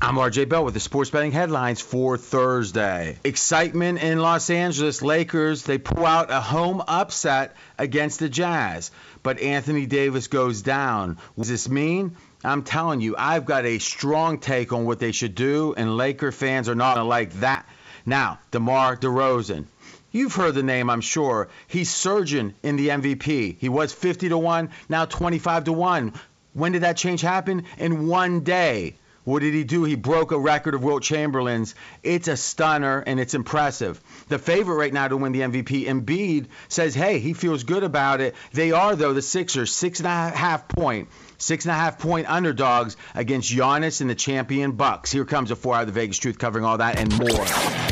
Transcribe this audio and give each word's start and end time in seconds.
I'm 0.00 0.14
RJ 0.14 0.48
Bell 0.48 0.64
with 0.64 0.74
the 0.74 0.80
sports 0.80 1.10
betting 1.10 1.32
headlines 1.32 1.80
for 1.80 2.16
Thursday. 2.16 3.18
Excitement 3.24 4.00
in 4.00 4.20
Los 4.20 4.48
Angeles. 4.48 5.02
Lakers, 5.02 5.64
they 5.64 5.78
pull 5.78 6.06
out 6.06 6.30
a 6.30 6.40
home 6.40 6.80
upset 6.86 7.56
against 7.78 8.20
the 8.20 8.28
Jazz, 8.28 8.92
but 9.24 9.40
Anthony 9.40 9.86
Davis 9.86 10.28
goes 10.28 10.62
down. 10.62 11.18
What 11.34 11.42
does 11.42 11.48
this 11.48 11.68
mean? 11.68 12.16
I'm 12.44 12.62
telling 12.62 13.00
you, 13.00 13.16
I've 13.18 13.44
got 13.44 13.64
a 13.64 13.80
strong 13.80 14.38
take 14.38 14.72
on 14.72 14.84
what 14.84 15.00
they 15.00 15.10
should 15.10 15.34
do, 15.34 15.74
and 15.76 15.96
Laker 15.96 16.30
fans 16.30 16.68
are 16.68 16.76
not 16.76 16.94
going 16.94 17.04
to 17.04 17.08
like 17.08 17.32
that. 17.40 17.66
Now, 18.06 18.38
DeMar 18.52 18.98
DeRozan. 18.98 19.64
You've 20.12 20.34
heard 20.34 20.54
the 20.54 20.62
name, 20.62 20.90
I'm 20.90 21.00
sure. 21.00 21.48
He's 21.66 21.90
surging 21.90 22.54
in 22.62 22.76
the 22.76 22.90
MVP. 22.90 23.56
He 23.58 23.68
was 23.68 23.92
50 23.92 24.28
to 24.28 24.38
1, 24.38 24.70
now 24.88 25.06
25 25.06 25.64
to 25.64 25.72
1. 25.72 26.12
When 26.52 26.70
did 26.70 26.82
that 26.82 26.96
change 26.96 27.20
happen? 27.20 27.64
In 27.78 28.06
one 28.06 28.40
day. 28.40 28.94
What 29.28 29.42
did 29.42 29.52
he 29.52 29.62
do? 29.62 29.84
He 29.84 29.94
broke 29.94 30.32
a 30.32 30.38
record 30.38 30.72
of 30.74 30.82
Wilt 30.82 31.02
Chamberlain's. 31.02 31.74
It's 32.02 32.28
a 32.28 32.36
stunner 32.36 33.00
and 33.06 33.20
it's 33.20 33.34
impressive. 33.34 34.00
The 34.28 34.38
favorite 34.38 34.76
right 34.76 34.90
now 34.90 35.06
to 35.06 35.18
win 35.18 35.32
the 35.32 35.40
MVP, 35.40 35.84
Embiid, 35.84 36.46
says, 36.68 36.94
hey, 36.94 37.18
he 37.18 37.34
feels 37.34 37.62
good 37.62 37.84
about 37.84 38.22
it. 38.22 38.34
They 38.54 38.72
are, 38.72 38.96
though, 38.96 39.12
the 39.12 39.20
Sixers, 39.20 39.70
six 39.70 40.00
and 40.00 40.06
a 40.06 40.34
half 40.34 40.66
point, 40.66 41.10
six 41.36 41.66
and 41.66 41.72
a 41.72 41.74
half 41.74 41.98
point 41.98 42.26
underdogs 42.26 42.96
against 43.14 43.52
Giannis 43.52 44.00
and 44.00 44.08
the 44.08 44.14
champion 44.14 44.72
Bucks. 44.72 45.12
Here 45.12 45.26
comes 45.26 45.50
a 45.50 45.56
four 45.56 45.74
out 45.74 45.82
of 45.82 45.88
the 45.88 45.92
Vegas 45.92 46.16
Truth 46.16 46.38
covering 46.38 46.64
all 46.64 46.78
that 46.78 46.98
and 46.98 47.12
more. 47.18 47.44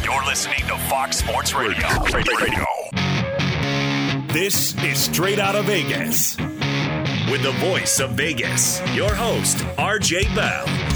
You're 0.03 0.25
listening 0.25 0.67
to 0.69 0.79
Fox 0.89 1.19
Sports 1.19 1.53
Radio. 1.53 1.87
Radio. 2.15 2.65
This 4.33 4.75
is 4.83 4.99
Straight 4.99 5.39
Out 5.39 5.55
of 5.55 5.67
Vegas. 5.67 6.39
With 7.31 7.43
the 7.43 7.55
voice 7.59 8.01
of 8.01 8.13
Vegas, 8.13 8.81
your 8.95 9.15
host, 9.15 9.59
RJ 9.77 10.35
Bell. 10.35 10.96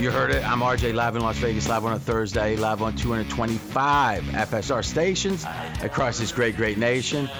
You 0.00 0.10
heard 0.10 0.32
it. 0.32 0.44
I'm 0.46 0.58
RJ 0.58 0.92
live 0.92 1.14
in 1.14 1.22
Las 1.22 1.38
Vegas, 1.38 1.68
live 1.68 1.84
on 1.84 1.92
a 1.92 1.98
Thursday, 2.00 2.56
live 2.56 2.82
on 2.82 2.96
225 2.96 4.24
FSR 4.24 4.84
stations 4.84 5.46
across 5.82 6.18
this 6.18 6.32
great, 6.32 6.56
great 6.56 6.78
nation. 6.78 7.30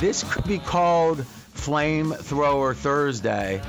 This 0.00 0.22
could 0.22 0.44
be 0.44 0.60
called 0.60 1.18
Flamethrower 1.18 2.76
Thursday. 2.76 3.60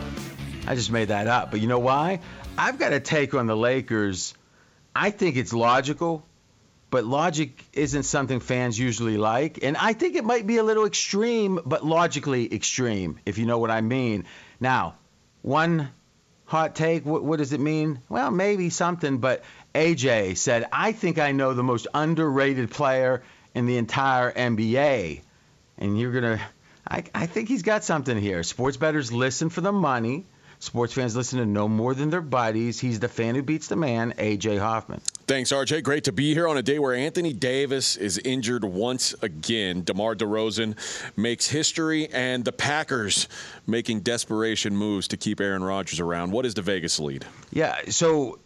I 0.68 0.76
just 0.76 0.92
made 0.92 1.08
that 1.08 1.26
up. 1.26 1.50
But 1.50 1.60
you 1.60 1.68
know 1.68 1.80
why? 1.80 2.20
I've 2.56 2.78
got 2.78 2.94
a 2.94 3.00
take 3.00 3.34
on 3.34 3.48
the 3.48 3.58
Lakers. 3.58 4.36
I 4.96 5.10
think 5.10 5.38
it's 5.38 5.52
logical, 5.52 6.24
but 6.92 7.04
logic 7.04 7.62
isn't 7.74 8.04
something 8.04 8.40
fans 8.40 8.78
usually 8.78 9.18
like. 9.18 9.64
And 9.64 9.76
I 9.76 9.94
think 9.94 10.16
it 10.16 10.24
might 10.24 10.46
be 10.46 10.58
a 10.58 10.64
little 10.64 10.86
extreme, 10.86 11.60
but 11.66 11.84
logically 11.84 12.54
extreme, 12.54 13.20
if 13.26 13.40
you 13.40 13.48
know 13.48 13.58
what 13.58 13.72
I 13.72 13.82
mean. 13.82 14.26
Now, 14.60 14.96
one 15.42 15.90
hot 16.46 16.76
take, 16.76 17.06
what, 17.06 17.24
what 17.24 17.40
does 17.40 17.54
it 17.54 17.60
mean? 17.60 18.00
Well, 18.10 18.32
maybe 18.32 18.70
something, 18.70 19.18
but 19.18 19.44
AJ 19.74 20.38
said, 20.38 20.68
I 20.72 20.92
think 20.92 21.20
I 21.20 21.32
know 21.32 21.54
the 21.54 21.64
most 21.64 21.88
underrated 21.94 22.72
player 22.72 23.24
in 23.54 23.66
the 23.66 23.78
entire 23.78 24.32
NBA. 24.32 25.22
And 25.78 26.00
you're 26.00 26.12
going 26.12 26.38
to, 26.38 26.42
I, 26.88 27.26
think 27.26 27.50
he's 27.50 27.64
got 27.64 27.84
something 27.84 28.18
here. 28.18 28.44
Sports 28.44 28.78
bettors 28.78 29.12
listen 29.12 29.50
for 29.50 29.62
the 29.62 29.72
money. 29.72 30.26
Sports 30.66 30.94
fans 30.94 31.16
listen 31.16 31.38
to 31.38 31.46
no 31.46 31.68
more 31.68 31.94
than 31.94 32.10
their 32.10 32.22
buddies. 32.22 32.80
He's 32.80 33.00
the 33.00 33.08
fan 33.08 33.36
who 33.36 33.44
beats 33.44 33.68
the 33.68 33.76
man, 33.76 34.14
AJ 34.18 34.60
Hoffman. 34.60 35.00
Thanks, 35.28 35.52
RJ. 35.52 35.84
Great 35.84 36.04
to 36.06 36.12
be 36.12 36.34
here 36.34 36.48
on 36.48 36.58
a 36.58 36.64
day 36.64 36.80
where 36.80 36.96
Anthony 36.96 37.34
Davis 37.34 37.96
is 37.96 38.18
injured 38.18 38.64
once 38.64 39.14
again. 39.22 39.84
DeMar 39.84 40.16
DeRozan 40.16 40.76
makes 41.16 41.48
history, 41.48 42.10
and 42.12 42.44
the 42.44 42.52
Packers 42.52 43.28
making 43.68 44.02
desperation 44.02 44.76
moves 44.76 45.08
to 45.10 45.18
keep 45.18 45.40
Aaron 45.40 45.64
Rodgers 45.64 46.00
around. 46.00 46.32
What 46.32 46.48
is 46.48 46.56
the 46.56 46.64
Vegas 46.64 47.00
lead? 47.00 47.26
Yeah, 47.52 47.76
so 47.90 48.40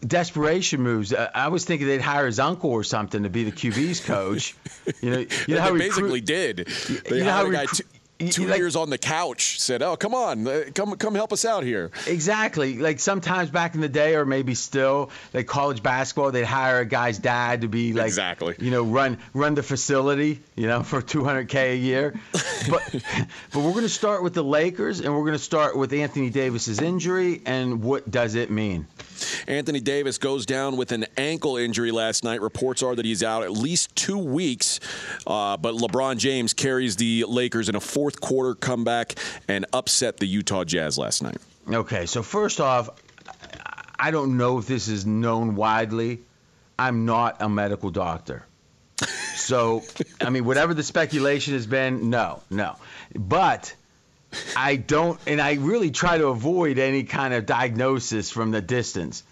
desperation 0.00 0.80
moves. 0.80 1.12
Uh, 1.12 1.30
I 1.34 1.48
was 1.48 1.64
thinking 1.64 1.86
they'd 1.86 2.00
hire 2.00 2.26
his 2.26 2.38
uncle 2.38 2.70
or 2.70 2.82
something 2.82 3.24
to 3.24 3.28
be 3.28 3.44
the 3.44 3.52
QB's 3.52 4.00
coach. 4.00 4.56
You 5.02 5.10
know, 5.10 5.18
you 5.46 5.54
know 5.54 5.60
how 5.60 5.72
they 5.72 5.78
basically 5.78 6.22
did. 6.22 6.66
They 7.08 7.18
you 7.18 7.24
know 7.24 7.30
hired 7.30 7.48
a 7.48 7.52
guy. 7.52 7.66
Two 8.18 8.46
like, 8.46 8.58
years 8.58 8.74
on 8.74 8.90
the 8.90 8.98
couch 8.98 9.60
said, 9.60 9.80
"Oh, 9.80 9.94
come 9.96 10.12
on, 10.12 10.44
uh, 10.44 10.64
come 10.74 10.96
come 10.96 11.14
help 11.14 11.32
us 11.32 11.44
out 11.44 11.62
here." 11.62 11.92
Exactly. 12.08 12.76
Like 12.78 12.98
sometimes 12.98 13.48
back 13.48 13.76
in 13.76 13.80
the 13.80 13.88
day, 13.88 14.16
or 14.16 14.24
maybe 14.24 14.54
still, 14.54 15.10
like 15.32 15.46
college 15.46 15.84
basketball, 15.84 16.32
they'd 16.32 16.42
hire 16.42 16.80
a 16.80 16.84
guy's 16.84 17.18
dad 17.18 17.60
to 17.60 17.68
be 17.68 17.92
like, 17.92 18.06
exactly, 18.06 18.56
you 18.58 18.72
know, 18.72 18.82
run 18.82 19.18
run 19.34 19.54
the 19.54 19.62
facility, 19.62 20.40
you 20.56 20.66
know, 20.66 20.82
for 20.88 21.00
200k 21.00 21.74
a 21.74 21.76
year. 21.76 22.18
But 22.68 22.82
but 23.52 23.60
we're 23.60 23.70
going 23.70 23.82
to 23.82 23.88
start 23.88 24.24
with 24.24 24.34
the 24.34 24.44
Lakers, 24.44 24.98
and 24.98 25.14
we're 25.14 25.24
going 25.24 25.32
to 25.32 25.38
start 25.38 25.76
with 25.76 25.92
Anthony 25.92 26.30
Davis's 26.30 26.80
injury, 26.80 27.40
and 27.46 27.84
what 27.84 28.10
does 28.10 28.34
it 28.34 28.50
mean? 28.50 28.88
Anthony 29.46 29.80
Davis 29.80 30.18
goes 30.18 30.46
down 30.46 30.76
with 30.76 30.92
an 30.92 31.06
ankle 31.16 31.56
injury 31.56 31.90
last 31.90 32.24
night. 32.24 32.40
Reports 32.40 32.82
are 32.82 32.94
that 32.94 33.04
he's 33.04 33.22
out 33.22 33.42
at 33.42 33.52
least 33.52 33.94
two 33.96 34.18
weeks. 34.18 34.80
Uh, 35.26 35.56
but 35.56 35.74
LeBron 35.74 36.18
James 36.18 36.52
carries 36.52 36.96
the 36.96 37.24
Lakers 37.28 37.68
in 37.68 37.74
a 37.74 37.80
fourth 38.08 38.20
quarter 38.22 38.54
comeback 38.54 39.16
and 39.48 39.66
upset 39.74 40.16
the 40.16 40.24
Utah 40.24 40.64
Jazz 40.64 40.96
last 40.96 41.22
night. 41.22 41.36
Okay, 41.70 42.06
so 42.06 42.22
first 42.22 42.58
off, 42.58 42.88
I 43.98 44.10
don't 44.10 44.38
know 44.38 44.56
if 44.56 44.66
this 44.66 44.88
is 44.88 45.04
known 45.04 45.56
widely. 45.56 46.20
I'm 46.78 47.04
not 47.04 47.36
a 47.40 47.50
medical 47.50 47.90
doctor. 47.90 48.46
So, 49.36 49.82
I 50.22 50.30
mean, 50.30 50.46
whatever 50.46 50.72
the 50.72 50.82
speculation 50.82 51.52
has 51.52 51.66
been, 51.66 52.08
no, 52.08 52.40
no. 52.48 52.76
But 53.14 53.74
I 54.56 54.76
don't, 54.76 55.20
and 55.26 55.38
I 55.38 55.54
really 55.54 55.90
try 55.90 56.16
to 56.16 56.28
avoid 56.28 56.78
any 56.78 57.04
kind 57.04 57.34
of 57.34 57.44
diagnosis 57.44 58.30
from 58.30 58.52
the 58.52 58.62
distance. 58.62 59.22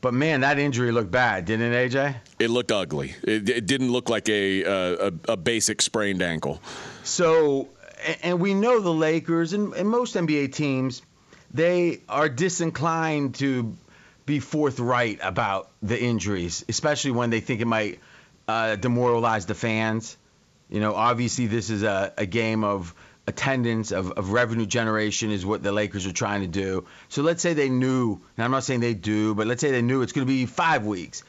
But 0.00 0.12
man, 0.12 0.40
that 0.40 0.58
injury 0.58 0.92
looked 0.92 1.10
bad, 1.10 1.46
didn't 1.46 1.72
it, 1.72 1.92
AJ? 1.92 2.16
It 2.38 2.50
looked 2.50 2.70
ugly. 2.70 3.14
It, 3.22 3.48
it 3.48 3.66
didn't 3.66 3.90
look 3.90 4.10
like 4.10 4.28
a, 4.28 4.62
uh, 4.62 5.10
a, 5.28 5.32
a 5.32 5.36
basic 5.36 5.80
sprained 5.80 6.20
ankle. 6.20 6.60
So, 7.04 7.68
and 8.22 8.40
we 8.40 8.54
know 8.54 8.80
the 8.80 8.92
Lakers 8.92 9.52
and, 9.52 9.72
and 9.74 9.88
most 9.88 10.14
NBA 10.14 10.52
teams, 10.52 11.02
they 11.52 12.00
are 12.08 12.28
disinclined 12.28 13.36
to 13.36 13.76
be 14.26 14.40
forthright 14.40 15.20
about 15.22 15.70
the 15.82 16.00
injuries, 16.00 16.64
especially 16.68 17.10
when 17.10 17.30
they 17.30 17.40
think 17.40 17.60
it 17.60 17.66
might 17.66 18.00
uh, 18.48 18.76
demoralize 18.76 19.46
the 19.46 19.54
fans. 19.54 20.16
You 20.68 20.80
know, 20.80 20.94
obviously 20.94 21.46
this 21.46 21.70
is 21.70 21.82
a, 21.82 22.12
a 22.16 22.26
game 22.26 22.64
of 22.64 22.94
attendance, 23.26 23.90
of, 23.90 24.12
of 24.12 24.30
revenue 24.32 24.66
generation 24.66 25.30
is 25.30 25.46
what 25.46 25.62
the 25.62 25.72
Lakers 25.72 26.06
are 26.06 26.12
trying 26.12 26.42
to 26.42 26.46
do. 26.46 26.86
So 27.08 27.22
let's 27.22 27.42
say 27.42 27.54
they 27.54 27.68
knew, 27.68 28.20
and 28.36 28.44
I'm 28.44 28.50
not 28.50 28.64
saying 28.64 28.80
they 28.80 28.94
do, 28.94 29.34
but 29.34 29.46
let's 29.46 29.60
say 29.60 29.70
they 29.70 29.82
knew 29.82 30.02
it's 30.02 30.12
going 30.12 30.26
to 30.26 30.32
be 30.32 30.46
five 30.46 30.84
weeks. 30.84 31.22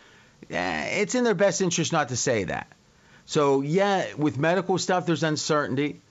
it's 0.49 1.15
in 1.15 1.23
their 1.23 1.35
best 1.35 1.61
interest 1.61 1.93
not 1.93 2.09
to 2.09 2.17
say 2.17 2.45
that. 2.45 2.67
So, 3.25 3.61
yeah, 3.61 4.13
with 4.17 4.37
medical 4.37 4.77
stuff, 4.77 5.05
there's 5.05 5.23
uncertainty. 5.23 6.01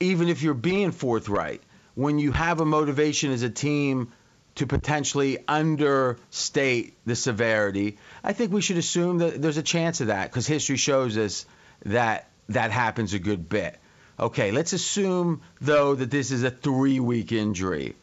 Even 0.00 0.28
if 0.28 0.42
you're 0.42 0.54
being 0.54 0.92
forthright, 0.92 1.62
when 1.94 2.18
you 2.18 2.32
have 2.32 2.60
a 2.60 2.64
motivation 2.64 3.32
as 3.32 3.42
a 3.42 3.50
team 3.50 4.12
to 4.56 4.66
potentially 4.66 5.38
understate 5.46 6.94
the 7.06 7.16
severity, 7.16 7.98
I 8.24 8.32
think 8.32 8.52
we 8.52 8.60
should 8.60 8.78
assume 8.78 9.18
that 9.18 9.40
there's 9.40 9.56
a 9.56 9.62
chance 9.62 10.00
of 10.00 10.08
that 10.08 10.30
because 10.30 10.46
history 10.46 10.76
shows 10.76 11.16
us 11.16 11.46
that 11.84 12.28
that 12.48 12.70
happens 12.70 13.14
a 13.14 13.18
good 13.18 13.48
bit. 13.48 13.78
Okay, 14.18 14.50
let's 14.50 14.72
assume 14.72 15.42
though 15.60 15.94
that 15.94 16.10
this 16.10 16.30
is 16.30 16.42
a 16.42 16.50
three-week 16.50 17.32
injury. 17.32 17.96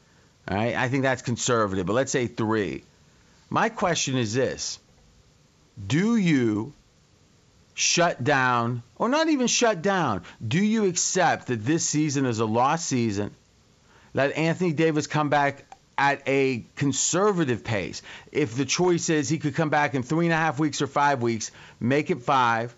All 0.48 0.58
right, 0.58 0.76
I 0.76 0.90
think 0.90 1.04
that's 1.04 1.22
conservative, 1.22 1.86
but 1.86 1.94
let's 1.94 2.12
say 2.12 2.28
three. 2.28 2.84
My 3.50 3.70
question 3.70 4.18
is 4.18 4.34
this: 4.34 4.80
Do 5.88 6.16
you 6.16 6.74
shut 7.74 8.24
down, 8.24 8.84
or 8.96 9.10
not 9.10 9.30
even 9.30 9.48
shut 9.48 9.82
down? 9.82 10.24
Do 10.46 10.60
you 10.64 10.86
accept 10.86 11.48
that 11.48 11.64
this 11.66 11.84
season 11.86 12.26
is 12.26 12.40
a 12.40 12.46
lost 12.46 12.86
season? 12.88 13.32
Let 14.14 14.36
Anthony 14.38 14.74
Davis 14.74 15.08
come 15.08 15.30
back 15.30 15.66
at 15.98 16.22
a 16.28 16.66
conservative 16.76 17.64
pace. 17.64 18.02
If 18.32 18.56
the 18.56 18.66
choice 18.66 19.10
is 19.10 19.30
he 19.30 19.38
could 19.38 19.56
come 19.56 19.70
back 19.70 19.96
in 19.96 20.04
three 20.04 20.26
and 20.26 20.34
a 20.34 20.38
half 20.38 20.60
weeks 20.60 20.82
or 20.82 20.88
five 20.88 21.22
weeks, 21.22 21.52
make 21.80 22.10
it 22.12 22.22
five. 22.22 22.76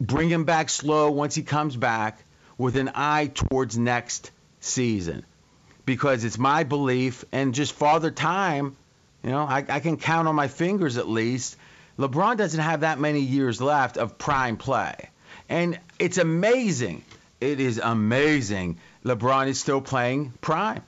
Bring 0.00 0.28
him 0.28 0.44
back 0.44 0.68
slow 0.70 1.10
once 1.10 1.34
he 1.34 1.42
comes 1.42 1.76
back 1.76 2.18
with 2.58 2.76
an 2.76 2.90
eye 2.94 3.30
towards 3.34 3.76
next 3.76 4.30
season. 4.60 5.24
because 5.86 6.24
it's 6.24 6.36
my 6.36 6.64
belief 6.64 7.24
and 7.32 7.54
just 7.54 7.72
father 7.72 8.10
time. 8.10 8.76
You 9.22 9.30
know, 9.30 9.42
I, 9.44 9.64
I 9.68 9.80
can 9.80 9.96
count 9.96 10.28
on 10.28 10.34
my 10.34 10.48
fingers 10.48 10.98
at 10.98 11.08
least. 11.08 11.56
LeBron 11.98 12.36
doesn't 12.36 12.60
have 12.60 12.80
that 12.80 12.98
many 12.98 13.20
years 13.20 13.60
left 13.60 13.96
of 13.96 14.18
prime 14.18 14.56
play. 14.56 15.10
And 15.48 15.78
it's 15.98 16.18
amazing. 16.18 17.04
It 17.40 17.60
is 17.60 17.78
amazing. 17.78 18.78
LeBron 19.04 19.48
is 19.48 19.60
still 19.60 19.80
playing 19.80 20.32
prime. 20.40 20.82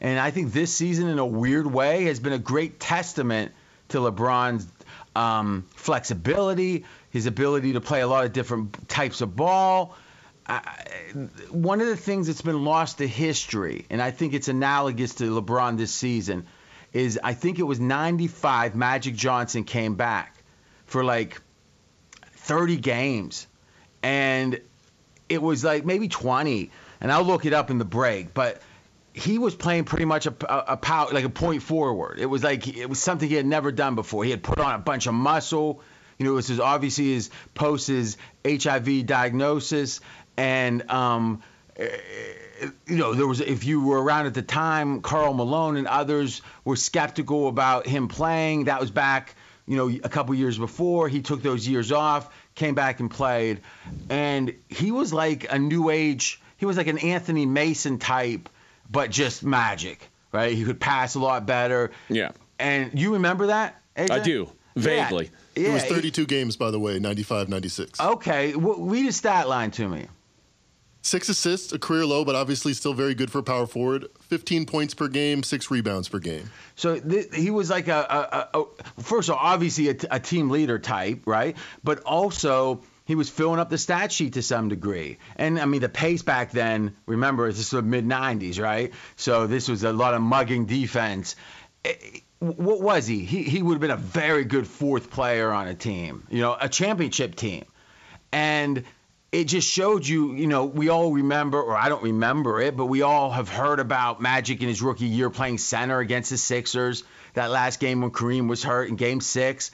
And 0.00 0.18
I 0.18 0.30
think 0.30 0.52
this 0.52 0.72
season, 0.74 1.08
in 1.08 1.18
a 1.18 1.26
weird 1.26 1.66
way, 1.66 2.04
has 2.04 2.20
been 2.20 2.32
a 2.32 2.38
great 2.38 2.80
testament 2.80 3.52
to 3.88 3.98
LeBron's 3.98 4.66
um, 5.14 5.66
flexibility, 5.74 6.84
his 7.10 7.26
ability 7.26 7.74
to 7.74 7.80
play 7.80 8.00
a 8.00 8.08
lot 8.08 8.24
of 8.24 8.32
different 8.32 8.88
types 8.88 9.20
of 9.20 9.36
ball. 9.36 9.96
I, 10.46 10.60
one 11.50 11.80
of 11.80 11.86
the 11.86 11.96
things 11.96 12.26
that's 12.26 12.42
been 12.42 12.64
lost 12.64 12.98
to 12.98 13.06
history, 13.06 13.86
and 13.90 14.02
I 14.02 14.10
think 14.10 14.34
it's 14.34 14.48
analogous 14.48 15.14
to 15.16 15.40
LeBron 15.40 15.76
this 15.78 15.92
season, 15.92 16.46
is 16.92 17.18
I 17.22 17.34
think 17.34 17.58
it 17.58 17.62
was 17.62 17.78
95 17.78 18.74
Magic 18.74 19.14
Johnson 19.14 19.64
came 19.64 19.94
back 19.94 20.31
for 20.92 21.02
like 21.02 21.40
30 22.34 22.76
games. 22.76 23.46
And 24.02 24.60
it 25.28 25.40
was 25.40 25.64
like 25.64 25.84
maybe 25.84 26.08
20. 26.08 26.70
And 27.00 27.10
I'll 27.10 27.24
look 27.24 27.46
it 27.46 27.52
up 27.52 27.70
in 27.70 27.78
the 27.78 27.84
break. 27.84 28.34
But 28.34 28.60
he 29.14 29.38
was 29.38 29.54
playing 29.54 29.84
pretty 29.84 30.04
much 30.04 30.26
a, 30.26 30.34
a, 30.48 30.72
a 30.72 30.76
power, 30.76 31.08
like 31.12 31.24
a 31.24 31.30
point 31.30 31.62
forward. 31.62 32.18
It 32.20 32.26
was 32.26 32.44
like 32.44 32.68
it 32.68 32.88
was 32.88 33.00
something 33.02 33.28
he 33.28 33.34
had 33.34 33.46
never 33.46 33.72
done 33.72 33.94
before. 33.94 34.22
He 34.24 34.30
had 34.30 34.42
put 34.42 34.58
on 34.60 34.74
a 34.74 34.78
bunch 34.78 35.06
of 35.06 35.14
muscle. 35.14 35.82
You 36.18 36.26
know, 36.26 36.32
it 36.32 36.36
was 36.36 36.48
his, 36.48 36.60
obviously 36.60 37.12
his 37.14 37.30
post 37.54 37.88
his 37.88 38.16
HIV 38.46 39.06
diagnosis, 39.06 40.00
and 40.36 40.88
um, 40.90 41.42
you 41.78 42.96
know, 42.96 43.14
there 43.14 43.26
was 43.26 43.40
if 43.40 43.64
you 43.64 43.84
were 43.84 44.02
around 44.02 44.26
at 44.26 44.34
the 44.34 44.42
time, 44.42 45.00
Karl 45.00 45.34
Malone 45.34 45.76
and 45.76 45.86
others 45.86 46.42
were 46.64 46.76
skeptical 46.76 47.48
about 47.48 47.86
him 47.86 48.08
playing. 48.08 48.64
That 48.64 48.80
was 48.80 48.90
back, 48.90 49.34
you 49.66 49.76
know, 49.76 49.88
a 49.88 50.08
couple 50.08 50.34
years 50.34 50.58
before. 50.58 51.08
He 51.08 51.22
took 51.22 51.42
those 51.42 51.66
years 51.66 51.92
off, 51.92 52.32
came 52.54 52.74
back 52.74 53.00
and 53.00 53.10
played, 53.10 53.60
and 54.10 54.54
he 54.68 54.90
was 54.90 55.12
like 55.12 55.52
a 55.52 55.58
new 55.58 55.90
age. 55.90 56.40
He 56.56 56.66
was 56.66 56.76
like 56.76 56.86
an 56.86 56.98
Anthony 56.98 57.46
Mason 57.46 57.98
type, 57.98 58.48
but 58.90 59.10
just 59.10 59.42
magic, 59.42 60.08
right? 60.32 60.52
He 60.54 60.64
could 60.64 60.80
pass 60.80 61.14
a 61.14 61.20
lot 61.20 61.46
better. 61.46 61.90
Yeah. 62.08 62.30
And 62.58 62.98
you 62.98 63.14
remember 63.14 63.48
that? 63.48 63.80
AJ? 63.96 64.10
I 64.10 64.18
do 64.20 64.48
vaguely. 64.76 65.30
Yeah. 65.56 65.68
It 65.68 65.72
was 65.72 65.82
yeah, 65.84 65.90
32 65.90 66.26
games, 66.26 66.56
by 66.56 66.70
the 66.70 66.78
way, 66.80 66.98
95, 66.98 67.48
96. 67.48 68.00
Okay, 68.00 68.52
w- 68.52 68.84
read 68.88 69.06
a 69.06 69.12
stat 69.12 69.48
line 69.48 69.70
to 69.72 69.86
me. 69.86 70.06
Six 71.04 71.28
assists, 71.28 71.72
a 71.72 71.80
career 71.80 72.06
low, 72.06 72.24
but 72.24 72.36
obviously 72.36 72.72
still 72.74 72.94
very 72.94 73.14
good 73.14 73.30
for 73.30 73.42
power 73.42 73.66
forward. 73.66 74.06
15 74.20 74.66
points 74.66 74.94
per 74.94 75.08
game, 75.08 75.42
six 75.42 75.68
rebounds 75.68 76.08
per 76.08 76.20
game. 76.20 76.48
So 76.76 76.98
th- 76.98 77.34
he 77.34 77.50
was 77.50 77.70
like 77.70 77.88
a, 77.88 78.48
a, 78.54 78.58
a, 78.58 78.62
a 78.62 79.02
first 79.02 79.28
of 79.28 79.34
all, 79.34 79.40
obviously 79.42 79.88
a, 79.88 79.94
t- 79.94 80.06
a 80.08 80.20
team 80.20 80.48
leader 80.48 80.78
type, 80.78 81.22
right? 81.26 81.56
But 81.82 82.00
also 82.04 82.82
he 83.04 83.16
was 83.16 83.28
filling 83.28 83.58
up 83.58 83.68
the 83.68 83.78
stat 83.78 84.12
sheet 84.12 84.34
to 84.34 84.42
some 84.42 84.68
degree. 84.68 85.18
And 85.34 85.58
I 85.58 85.64
mean, 85.64 85.80
the 85.80 85.88
pace 85.88 86.22
back 86.22 86.52
then, 86.52 86.94
remember, 87.06 87.48
this 87.48 87.58
was 87.58 87.70
the 87.70 87.82
mid 87.82 88.06
90s, 88.06 88.60
right? 88.60 88.92
So 89.16 89.48
this 89.48 89.68
was 89.68 89.82
a 89.82 89.92
lot 89.92 90.14
of 90.14 90.22
mugging 90.22 90.66
defense. 90.66 91.34
Eh, 91.84 91.94
what 92.38 92.80
was 92.80 93.08
he? 93.08 93.24
He 93.24 93.42
he 93.42 93.60
would 93.62 93.74
have 93.74 93.80
been 93.80 93.90
a 93.90 93.96
very 93.96 94.44
good 94.44 94.66
fourth 94.68 95.10
player 95.10 95.50
on 95.52 95.66
a 95.68 95.74
team, 95.74 96.26
you 96.30 96.40
know, 96.40 96.56
a 96.60 96.68
championship 96.68 97.34
team. 97.34 97.64
And 98.32 98.84
it 99.32 99.44
just 99.44 99.66
showed 99.66 100.06
you, 100.06 100.34
you 100.34 100.46
know, 100.46 100.66
we 100.66 100.90
all 100.90 101.10
remember, 101.10 101.60
or 101.60 101.74
I 101.74 101.88
don't 101.88 102.02
remember 102.02 102.60
it, 102.60 102.76
but 102.76 102.86
we 102.86 103.00
all 103.00 103.30
have 103.30 103.48
heard 103.48 103.80
about 103.80 104.20
Magic 104.20 104.60
in 104.60 104.68
his 104.68 104.82
rookie 104.82 105.06
year 105.06 105.30
playing 105.30 105.56
center 105.56 105.98
against 106.00 106.28
the 106.28 106.36
Sixers. 106.36 107.02
That 107.32 107.50
last 107.50 107.80
game 107.80 108.02
when 108.02 108.10
Kareem 108.10 108.46
was 108.46 108.62
hurt 108.62 108.90
in 108.90 108.96
Game 108.96 109.22
Six, 109.22 109.70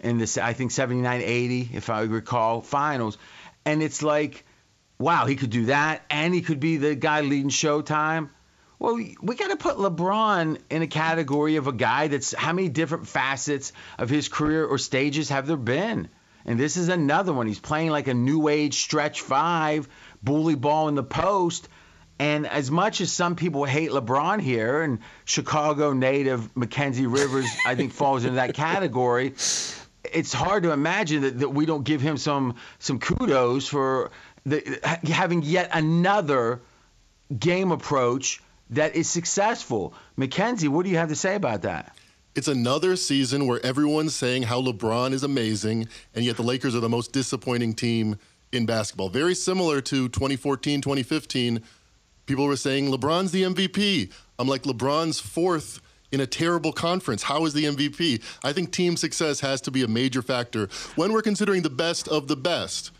in 0.00 0.18
the 0.18 0.40
I 0.42 0.52
think 0.52 0.72
79-80, 0.72 1.74
if 1.74 1.88
I 1.88 2.02
recall, 2.02 2.60
finals. 2.60 3.16
And 3.64 3.82
it's 3.82 4.02
like, 4.02 4.44
wow, 4.98 5.24
he 5.24 5.36
could 5.36 5.50
do 5.50 5.66
that, 5.66 6.04
and 6.10 6.34
he 6.34 6.42
could 6.42 6.60
be 6.60 6.76
the 6.76 6.94
guy 6.94 7.22
leading 7.22 7.48
Showtime. 7.48 8.28
Well, 8.78 8.94
we 8.94 9.34
got 9.34 9.48
to 9.48 9.56
put 9.56 9.76
LeBron 9.76 10.58
in 10.68 10.82
a 10.82 10.86
category 10.86 11.56
of 11.56 11.66
a 11.66 11.72
guy 11.72 12.08
that's 12.08 12.34
how 12.34 12.52
many 12.52 12.68
different 12.68 13.08
facets 13.08 13.72
of 13.96 14.10
his 14.10 14.28
career 14.28 14.66
or 14.66 14.76
stages 14.76 15.30
have 15.30 15.46
there 15.46 15.56
been? 15.56 16.10
And 16.48 16.58
this 16.58 16.78
is 16.78 16.88
another 16.88 17.34
one. 17.34 17.46
He's 17.46 17.60
playing 17.60 17.90
like 17.90 18.08
a 18.08 18.14
new 18.14 18.48
age 18.48 18.80
stretch 18.80 19.20
five, 19.20 19.86
bully 20.22 20.54
ball 20.54 20.88
in 20.88 20.94
the 20.94 21.04
post. 21.04 21.68
And 22.18 22.46
as 22.46 22.70
much 22.70 23.02
as 23.02 23.12
some 23.12 23.36
people 23.36 23.66
hate 23.66 23.90
LeBron 23.90 24.40
here, 24.40 24.80
and 24.80 25.00
Chicago 25.26 25.92
native 25.92 26.56
Mackenzie 26.56 27.06
Rivers, 27.06 27.46
I 27.66 27.74
think, 27.74 27.92
falls 27.92 28.24
into 28.24 28.36
that 28.36 28.54
category, 28.54 29.34
it's 30.10 30.32
hard 30.32 30.62
to 30.62 30.72
imagine 30.72 31.20
that, 31.20 31.38
that 31.40 31.50
we 31.50 31.66
don't 31.66 31.84
give 31.84 32.00
him 32.00 32.16
some 32.16 32.54
some 32.78 32.98
kudos 32.98 33.68
for 33.68 34.10
the, 34.46 34.80
having 35.04 35.42
yet 35.42 35.68
another 35.74 36.62
game 37.38 37.72
approach 37.72 38.40
that 38.70 38.96
is 38.96 39.06
successful. 39.06 39.92
Mackenzie, 40.16 40.68
what 40.68 40.84
do 40.84 40.90
you 40.90 40.96
have 40.96 41.10
to 41.10 41.14
say 41.14 41.34
about 41.34 41.62
that? 41.62 41.94
It's 42.34 42.48
another 42.48 42.94
season 42.96 43.46
where 43.46 43.64
everyone's 43.64 44.14
saying 44.14 44.44
how 44.44 44.62
LeBron 44.62 45.12
is 45.12 45.24
amazing, 45.24 45.88
and 46.14 46.24
yet 46.24 46.36
the 46.36 46.42
Lakers 46.42 46.74
are 46.74 46.80
the 46.80 46.88
most 46.88 47.12
disappointing 47.12 47.74
team 47.74 48.16
in 48.52 48.66
basketball. 48.66 49.08
Very 49.08 49.34
similar 49.34 49.80
to 49.82 50.08
2014, 50.08 50.80
2015. 50.80 51.62
People 52.26 52.46
were 52.46 52.56
saying 52.56 52.90
LeBron's 52.90 53.32
the 53.32 53.42
MVP. 53.42 54.12
I'm 54.38 54.46
like, 54.46 54.62
LeBron's 54.62 55.18
fourth 55.18 55.80
in 56.12 56.20
a 56.20 56.26
terrible 56.26 56.72
conference. 56.72 57.22
How 57.22 57.44
is 57.44 57.54
the 57.54 57.64
MVP? 57.64 58.22
I 58.44 58.52
think 58.52 58.70
team 58.70 58.96
success 58.96 59.40
has 59.40 59.60
to 59.62 59.70
be 59.70 59.82
a 59.82 59.88
major 59.88 60.22
factor 60.22 60.68
when 60.96 61.12
we're 61.12 61.22
considering 61.22 61.62
the 61.62 61.70
best 61.70 62.08
of 62.08 62.28
the 62.28 62.36
best. 62.36 62.92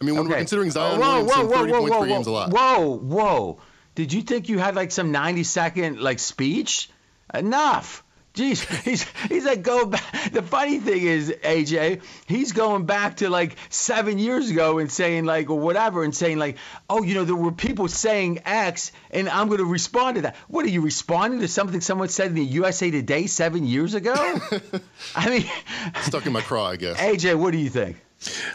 I 0.00 0.04
mean, 0.04 0.16
when 0.16 0.28
we're 0.28 0.36
considering 0.36 0.70
Zion 0.70 1.00
whoa, 1.00 1.24
Williamson, 1.24 1.46
whoa, 1.46 1.56
30 1.58 1.72
whoa, 1.72 1.78
points 1.78 1.96
per 1.96 2.06
game 2.06 2.22
a 2.22 2.30
lot. 2.30 2.50
Whoa, 2.50 2.98
whoa. 2.98 3.60
Did 3.94 4.12
you 4.12 4.22
think 4.22 4.48
you 4.48 4.58
had 4.58 4.74
like 4.74 4.90
some 4.90 5.12
90 5.12 5.44
second 5.44 6.00
like 6.00 6.18
speech? 6.18 6.90
Enough. 7.32 8.02
Jeez, 8.34 8.64
he's 8.82 9.02
he's 9.28 9.44
like 9.44 9.62
go 9.62 9.86
back. 9.86 10.32
The 10.32 10.42
funny 10.42 10.78
thing 10.78 11.02
is, 11.02 11.30
AJ, 11.42 12.02
he's 12.26 12.52
going 12.52 12.86
back 12.86 13.16
to 13.16 13.28
like 13.28 13.56
seven 13.68 14.18
years 14.18 14.50
ago 14.50 14.78
and 14.78 14.90
saying 14.90 15.26
like 15.26 15.50
or 15.50 15.58
whatever 15.58 16.02
and 16.02 16.14
saying 16.16 16.38
like, 16.38 16.56
oh, 16.88 17.02
you 17.02 17.14
know, 17.14 17.24
there 17.24 17.36
were 17.36 17.52
people 17.52 17.88
saying 17.88 18.40
X 18.46 18.92
and 19.10 19.28
I'm 19.28 19.48
going 19.48 19.58
to 19.58 19.66
respond 19.66 20.16
to 20.16 20.22
that. 20.22 20.36
What 20.48 20.64
are 20.64 20.70
you 20.70 20.80
responding 20.80 21.40
to 21.40 21.48
something 21.48 21.82
someone 21.82 22.08
said 22.08 22.28
in 22.28 22.34
the 22.34 22.44
USA 22.44 22.90
Today 22.90 23.26
seven 23.26 23.66
years 23.66 23.94
ago? 23.94 24.14
I 25.14 25.28
mean, 25.28 25.44
Stuck 26.02 26.24
in 26.24 26.32
my 26.32 26.40
craw, 26.40 26.68
I 26.68 26.76
guess. 26.76 26.98
AJ, 26.98 27.34
what 27.34 27.50
do 27.50 27.58
you 27.58 27.68
think? 27.68 27.98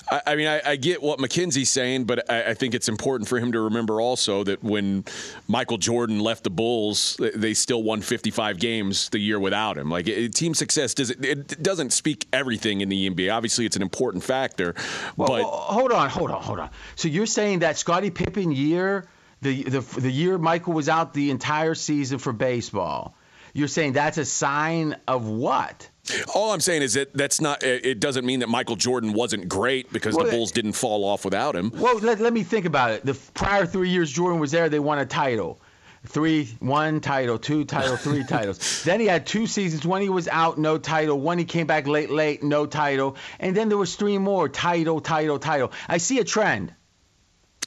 I, 0.10 0.22
I 0.28 0.36
mean, 0.36 0.48
I, 0.48 0.62
I 0.66 0.76
get 0.76 1.02
what 1.02 1.20
Mackenzie's 1.20 1.70
saying, 1.70 2.06
but 2.06 2.30
I, 2.30 2.52
I 2.52 2.54
think 2.54 2.74
it's 2.74 2.88
important 2.90 3.28
for 3.28 3.40
him 3.40 3.52
to 3.52 3.60
remember 3.62 4.00
also 4.02 4.44
that 4.44 4.64
when 4.64 5.06
Michael 5.48 5.78
Jordan 5.78 6.20
left 6.20 6.44
the 6.44 6.50
Bulls, 6.50 7.18
they- 7.20 7.54
still 7.58 7.82
won 7.84 8.02
55 8.02 8.60
games 8.60 9.10
the 9.10 9.20
year 9.20 9.40
without 9.40 9.78
him. 9.78 9.90
Like 9.90 10.08
it, 10.08 10.34
team 10.36 10.54
success 10.54 10.94
does 10.94 11.10
it, 11.10 11.26
it 11.26 11.64
doesn't 11.64 11.92
speak 11.92 12.28
everything 12.32 12.82
in 12.82 12.90
the 12.90 13.10
NBA. 13.10 13.34
Obviously, 13.34 13.66
it's 13.66 13.76
an 13.76 13.82
important 13.82 14.24
factor, 14.24 14.76
Well, 15.16 15.28
but 15.28 15.42
well, 15.42 15.50
hold 15.50 15.92
on, 15.92 16.10
hold 16.10 16.32
on, 16.32 16.42
hold 16.42 16.60
on. 16.60 16.70
So 16.96 17.08
you're 17.08 17.26
saying 17.26 17.60
that 17.60 17.78
Scottie 17.78 18.12
Pippen 18.12 18.52
year, 18.52 19.08
the 19.42 19.64
the 19.64 19.80
the 19.80 20.12
year 20.12 20.38
Michael 20.38 20.74
was 20.74 20.88
out 20.88 21.14
the 21.14 21.32
entire 21.32 21.74
season 21.76 22.20
for 22.20 22.32
baseball, 22.32 23.16
you're 23.54 23.68
saying 23.68 23.94
that's 23.94 24.18
a 24.18 24.26
sign 24.26 24.96
of 25.08 25.28
what? 25.28 25.90
All 26.36 26.52
I'm 26.52 26.60
saying 26.62 26.82
is 26.82 26.94
that 26.94 27.14
that's 27.14 27.42
not. 27.42 27.64
It 27.64 28.00
doesn't 28.00 28.26
mean 28.26 28.40
that 28.40 28.50
Michael 28.50 28.76
Jordan 28.76 29.14
wasn't 29.14 29.48
great 29.50 29.92
because 29.92 30.16
Well, 30.16 30.26
the 30.26 30.32
Bulls 30.32 30.52
didn't 30.52 30.74
fall 30.74 31.04
off 31.06 31.26
without 31.26 31.56
him. 31.56 31.72
Well, 31.76 31.98
let, 32.00 32.20
let 32.20 32.34
me 32.34 32.44
think 32.44 32.66
about 32.66 32.92
it. 32.92 33.06
The 33.06 33.14
prior 33.34 33.66
three 33.66 33.90
years 33.90 34.12
Jordan 34.12 34.40
was 34.40 34.52
there, 34.52 34.70
they 34.70 34.80
won 34.80 35.00
a 35.00 35.06
title. 35.06 35.60
Three, 36.06 36.46
one 36.60 37.02
title, 37.02 37.38
two 37.38 37.66
title, 37.66 37.98
three 37.98 38.24
titles. 38.30 38.84
Then 38.84 39.00
he 39.02 39.08
had 39.08 39.26
two 39.26 39.46
seasons. 39.46 39.86
One 39.86 40.02
he 40.02 40.08
was 40.10 40.28
out, 40.30 40.58
no 40.58 40.78
title. 40.78 41.20
One 41.20 41.38
he 41.38 41.44
came 41.44 41.68
back 41.68 41.86
late, 41.88 42.10
late, 42.10 42.44
no 42.44 42.66
title. 42.66 43.18
And 43.40 43.58
then 43.58 43.68
there 43.68 43.78
was 43.78 43.96
three 43.96 44.18
more, 44.18 44.48
title, 44.48 45.02
title, 45.02 45.38
title. 45.40 45.72
I 45.90 45.98
see 45.98 46.20
a 46.20 46.24
trend. 46.24 46.74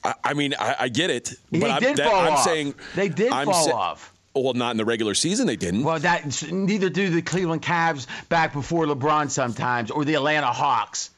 I, 0.03 0.15
I 0.23 0.33
mean, 0.33 0.55
I, 0.59 0.75
I 0.79 0.87
get 0.89 1.11
it, 1.11 1.33
He 1.51 1.59
but 1.59 1.69
I'm, 1.69 1.81
did 1.81 1.97
that- 1.97 2.09
fall 2.09 2.21
I'm 2.21 2.33
off. 2.33 2.43
saying 2.43 2.73
They 2.95 3.09
did 3.09 3.31
I'm 3.31 3.45
fall 3.45 3.65
sa- 3.65 3.75
off. 3.77 4.10
Well, 4.33 4.53
not 4.53 4.71
in 4.71 4.77
the 4.77 4.85
regular 4.85 5.13
season. 5.13 5.47
They 5.47 5.57
didn't. 5.57 5.83
Well, 5.83 5.99
that 5.99 6.51
neither 6.51 6.89
do 6.89 7.09
the 7.09 7.21
Cleveland 7.21 7.61
Cavs 7.61 8.07
back 8.29 8.53
before 8.53 8.85
LeBron 8.85 9.29
sometimes, 9.29 9.91
or 9.91 10.05
the 10.05 10.15
Atlanta 10.15 10.47
Hawks, 10.47 11.09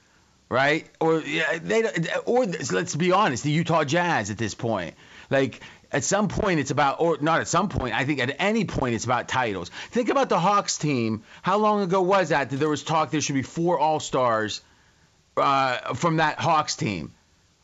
right? 0.49 0.87
Or 0.99 1.19
they 1.19 1.83
or 2.25 2.45
let's 2.71 2.95
be 2.95 3.11
honest, 3.11 3.43
the 3.43 3.51
Utah 3.51 3.83
Jazz 3.83 4.31
at 4.31 4.37
this 4.37 4.55
point. 4.55 4.95
Like 5.29 5.61
at 5.91 6.03
some 6.03 6.27
point, 6.27 6.59
it's 6.59 6.71
about 6.71 6.99
or 7.01 7.19
not 7.21 7.39
at 7.39 7.47
some 7.47 7.69
point. 7.69 7.93
I 7.93 8.05
think 8.05 8.19
at 8.19 8.35
any 8.39 8.65
point, 8.65 8.95
it's 8.95 9.05
about 9.05 9.27
titles. 9.27 9.69
Think 9.91 10.09
about 10.09 10.29
the 10.29 10.39
Hawks 10.39 10.79
team. 10.79 11.23
How 11.43 11.57
long 11.57 11.81
ago 11.81 12.01
was 12.01 12.29
that 12.29 12.49
that 12.49 12.57
there 12.57 12.69
was 12.69 12.83
talk 12.83 13.11
there 13.11 13.21
should 13.21 13.35
be 13.35 13.43
four 13.43 13.77
All 13.77 13.99
Stars 13.99 14.61
uh, 15.37 15.93
from 15.93 16.17
that 16.17 16.39
Hawks 16.39 16.75
team, 16.75 17.13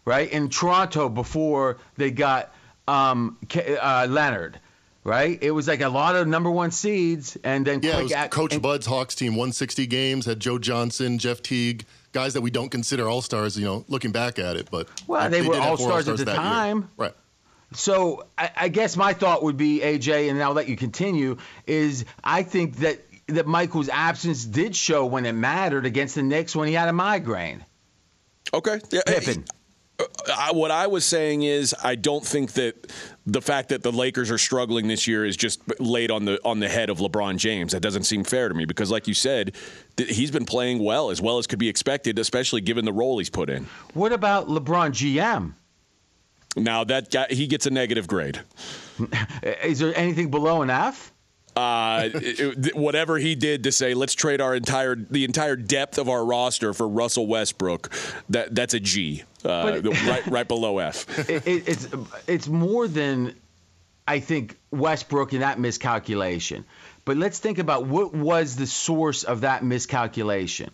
right? 0.06 0.29
In 0.32 0.50
Toronto 0.50 1.10
before 1.10 1.79
they 1.98 2.12
got 2.12 2.53
um, 2.88 3.38
uh, 3.56 4.06
Leonard. 4.08 4.60
Right? 5.03 5.38
It 5.41 5.51
was 5.51 5.68
like 5.68 5.82
a 5.82 5.89
lot 5.89 6.15
of 6.15 6.27
number 6.27 6.50
one 6.51 6.72
seeds, 6.72 7.38
and 7.44 7.65
then 7.65 7.79
Yeah, 7.84 8.00
it 8.00 8.03
was 8.03 8.12
act- 8.12 8.32
Coach 8.34 8.53
and- 8.53 8.62
Bud's 8.62 8.86
Hawks 8.86 9.15
team, 9.15 9.34
160 9.36 9.88
games, 9.88 10.25
had 10.25 10.39
Joe 10.39 10.58
Johnson, 10.60 11.18
Jeff 11.20 11.41
Teague, 11.41 11.86
guys 12.12 12.34
that 12.34 12.41
we 12.41 12.50
don't 12.51 12.70
consider 12.70 13.08
all 13.08 13.22
stars. 13.22 13.58
You 13.58 13.65
know, 13.65 13.86
looking 13.88 14.12
back 14.12 14.39
at 14.39 14.56
it, 14.56 14.70
but 14.72 14.88
Well, 15.08 15.29
they 15.29 15.41
were 15.41 15.53
did 15.53 15.62
have 15.63 15.77
four 15.79 15.91
all-stars 15.91 16.08
at 16.10 16.18
the 16.18 16.25
that 16.25 16.32
year. 16.32 16.41
time. 16.41 16.89
right? 16.98 17.13
So 17.74 18.25
I, 18.38 18.50
I 18.56 18.68
guess 18.70 18.98
my 18.98 19.13
thought 19.13 19.44
would 19.44 19.58
be 19.58 19.79
AJ, 19.82 20.29
and 20.29 20.41
I'll 20.41 20.53
let 20.53 20.68
you 20.68 20.75
continue. 20.75 21.38
Is 21.68 22.03
I 22.24 22.41
think 22.44 22.77
that 22.77 23.06
that 23.27 23.46
Michael's 23.46 23.89
absence 23.89 24.44
did 24.44 24.75
show 24.75 25.06
when 25.06 25.27
it 25.27 25.34
mattered 25.34 25.86
against 25.86 26.15
the 26.15 26.24
Knicks 26.24 26.56
when 26.56 26.68
he 26.68 26.74
had 26.74 26.89
a 26.89 26.94
migraine. 26.94 27.63
Okay. 28.51 28.79
Yeah, 28.91 29.01
Pippen. 29.06 29.46
Uh, 30.00 30.03
uh, 30.27 30.36
I, 30.36 30.51
what 30.53 30.72
I 30.72 30.88
was 30.88 31.06
saying 31.06 31.44
is, 31.44 31.75
I 31.84 31.94
don't 31.94 32.25
think 32.25 32.53
that 32.53 32.91
the 33.31 33.41
fact 33.41 33.69
that 33.69 33.83
the 33.83 33.91
Lakers 33.91 34.31
are 34.31 34.38
struggling 34.38 34.88
this 34.88 35.07
year 35.07 35.25
is 35.25 35.38
just 35.38 35.62
laid 35.79 36.09
on 36.09 36.25
the 36.25 36.39
on 36.43 36.59
the 36.59 36.67
head 36.67 36.89
of 36.89 36.98
LeBron 36.98 37.38
James. 37.38 37.74
That 37.74 37.81
doesn't 37.81 38.03
seem 38.03 38.24
fair 38.24 38.50
to 38.50 38.55
me 38.55 38.65
because, 38.65 38.89
like 38.89 39.07
you 39.07 39.13
said, 39.13 39.55
th- 39.98 40.09
he's 40.15 40.31
been 40.31 40.45
playing 40.45 40.83
well 40.83 41.12
as 41.12 41.21
well 41.21 41.38
as 41.38 41.45
could 41.45 41.59
be 41.59 41.69
expected, 41.69 42.17
especially 42.17 42.62
given 42.62 42.86
the 42.86 42.93
role 42.93 43.19
he's 43.19 43.29
put 43.29 43.50
in. 43.50 43.67
What 43.93 44.12
about 44.12 44.48
LeBron 44.48 44.91
GM? 44.91 45.53
Now 46.55 46.83
that 46.86 47.12
guy, 47.12 47.27
he 47.29 47.45
gets 47.48 47.67
a 47.67 47.69
negative 47.69 48.07
grade. 48.07 48.39
Is 49.63 49.79
there 49.79 49.95
anything 49.95 50.31
below 50.31 50.62
an 50.62 50.69
F? 50.69 51.09
Uh, 51.60 52.10
it- 52.13 52.75
whatever 52.75 53.18
he 53.18 53.36
did 53.36 53.63
to 53.63 53.72
say, 53.72 53.94
let's 53.94 54.13
trade 54.13 54.39
our 54.39 54.56
entire 54.56 54.96
the 54.96 55.25
entire 55.25 55.56
depth 55.56 55.98
of 55.98 56.08
our 56.08 56.24
roster 56.24 56.74
for 56.74 56.88
Russell 56.88 57.28
Westbrook. 57.28 57.92
That 58.30 58.56
that's 58.56 58.74
a 58.74 58.80
G, 58.80 59.24
uh, 59.44 59.82
right 60.08 60.25
right 60.28 60.48
below 60.48 60.80
F. 60.80 61.20
it, 61.30 61.46
it, 61.48 61.68
it's 61.68 61.88
it's 62.28 62.48
more 62.48 62.88
than 62.88 63.36
I 64.08 64.22
think 64.22 64.58
Westbrook 64.72 65.34
and 65.34 65.42
that 65.42 65.60
miscalculation. 65.60 66.66
But 67.04 67.18
let's 67.18 67.39
think 67.39 67.58
about 67.58 67.86
what 67.86 68.13
was 68.13 68.56
the 68.56 68.68
source 68.68 69.24
of 69.24 69.42
that 69.42 69.63
miscalculation. 69.63 70.72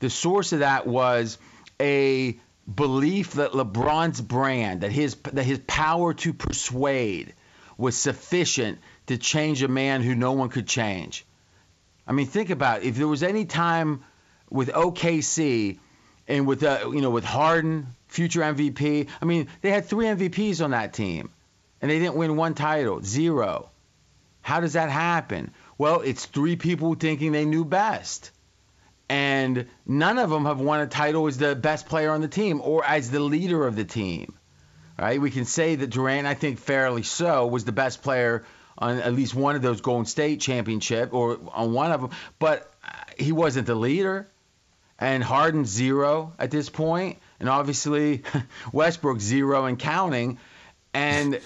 The 0.00 0.10
source 0.10 0.52
of 0.52 0.60
that 0.60 0.86
was 0.86 1.38
a 1.80 2.38
belief 2.72 3.32
that 3.32 3.52
LeBron's 3.52 4.20
brand, 4.20 4.82
that 4.82 4.92
his 4.92 5.14
that 5.32 5.44
his 5.44 5.60
power 5.66 6.12
to 6.14 6.32
persuade 6.32 7.34
was 7.78 7.96
sufficient 7.96 8.78
to 9.10 9.18
change 9.18 9.60
a 9.64 9.68
man 9.68 10.02
who 10.02 10.14
no 10.14 10.32
one 10.32 10.48
could 10.48 10.68
change. 10.68 11.26
I 12.06 12.12
mean, 12.12 12.26
think 12.26 12.50
about 12.50 12.82
it. 12.82 12.86
if 12.86 12.96
there 12.96 13.08
was 13.08 13.24
any 13.24 13.44
time 13.44 14.04
with 14.48 14.68
OKC 14.68 15.80
and 16.28 16.46
with 16.46 16.62
uh, 16.62 16.90
you 16.92 17.00
know 17.00 17.10
with 17.10 17.24
Harden, 17.24 17.88
future 18.06 18.40
MVP. 18.40 19.08
I 19.20 19.24
mean, 19.24 19.48
they 19.62 19.70
had 19.70 19.86
three 19.86 20.06
MVPs 20.06 20.64
on 20.64 20.70
that 20.70 20.92
team, 20.92 21.30
and 21.82 21.90
they 21.90 21.98
didn't 21.98 22.14
win 22.14 22.36
one 22.36 22.54
title, 22.54 23.02
zero. 23.02 23.70
How 24.42 24.60
does 24.60 24.74
that 24.74 24.90
happen? 24.90 25.52
Well, 25.76 26.02
it's 26.02 26.24
three 26.24 26.54
people 26.54 26.94
thinking 26.94 27.32
they 27.32 27.44
knew 27.44 27.64
best, 27.64 28.30
and 29.08 29.66
none 29.84 30.18
of 30.18 30.30
them 30.30 30.44
have 30.44 30.60
won 30.60 30.80
a 30.80 30.86
title 30.86 31.26
as 31.26 31.36
the 31.36 31.56
best 31.56 31.86
player 31.86 32.12
on 32.12 32.20
the 32.20 32.28
team 32.28 32.60
or 32.62 32.84
as 32.84 33.10
the 33.10 33.20
leader 33.20 33.66
of 33.66 33.74
the 33.74 33.84
team. 33.84 34.34
Right? 34.96 35.20
We 35.20 35.32
can 35.32 35.46
say 35.46 35.74
that 35.74 35.88
Durant, 35.88 36.28
I 36.28 36.34
think 36.34 36.60
fairly 36.60 37.02
so, 37.02 37.48
was 37.48 37.64
the 37.64 37.72
best 37.72 38.02
player 38.02 38.44
on 38.80 38.98
at 38.98 39.14
least 39.14 39.34
one 39.34 39.56
of 39.56 39.62
those 39.62 39.80
Golden 39.80 40.06
State 40.06 40.40
championship 40.40 41.12
or 41.12 41.38
on 41.52 41.72
one 41.72 41.92
of 41.92 42.00
them, 42.00 42.10
but 42.38 42.72
uh, 42.84 42.90
he 43.18 43.32
wasn't 43.32 43.66
the 43.66 43.74
leader. 43.74 44.26
And 44.98 45.24
Harden 45.24 45.64
zero 45.64 46.34
at 46.38 46.50
this 46.50 46.68
point, 46.68 47.18
and 47.38 47.48
obviously 47.48 48.22
Westbrook 48.72 49.18
zero 49.18 49.64
and 49.64 49.78
counting. 49.78 50.38
And 50.92 51.40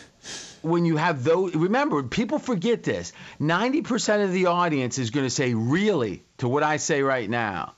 when 0.62 0.86
you 0.86 0.96
have 0.96 1.22
those, 1.22 1.54
remember, 1.54 2.02
people 2.02 2.38
forget 2.40 2.82
this. 2.82 3.12
90% 3.40 4.24
of 4.24 4.32
the 4.32 4.46
audience 4.46 4.98
is 4.98 5.10
going 5.10 5.26
to 5.26 5.30
say, 5.30 5.54
really, 5.54 6.24
to 6.38 6.48
what 6.48 6.62
I 6.64 6.78
say 6.78 7.02
right 7.02 7.30
now, 7.30 7.74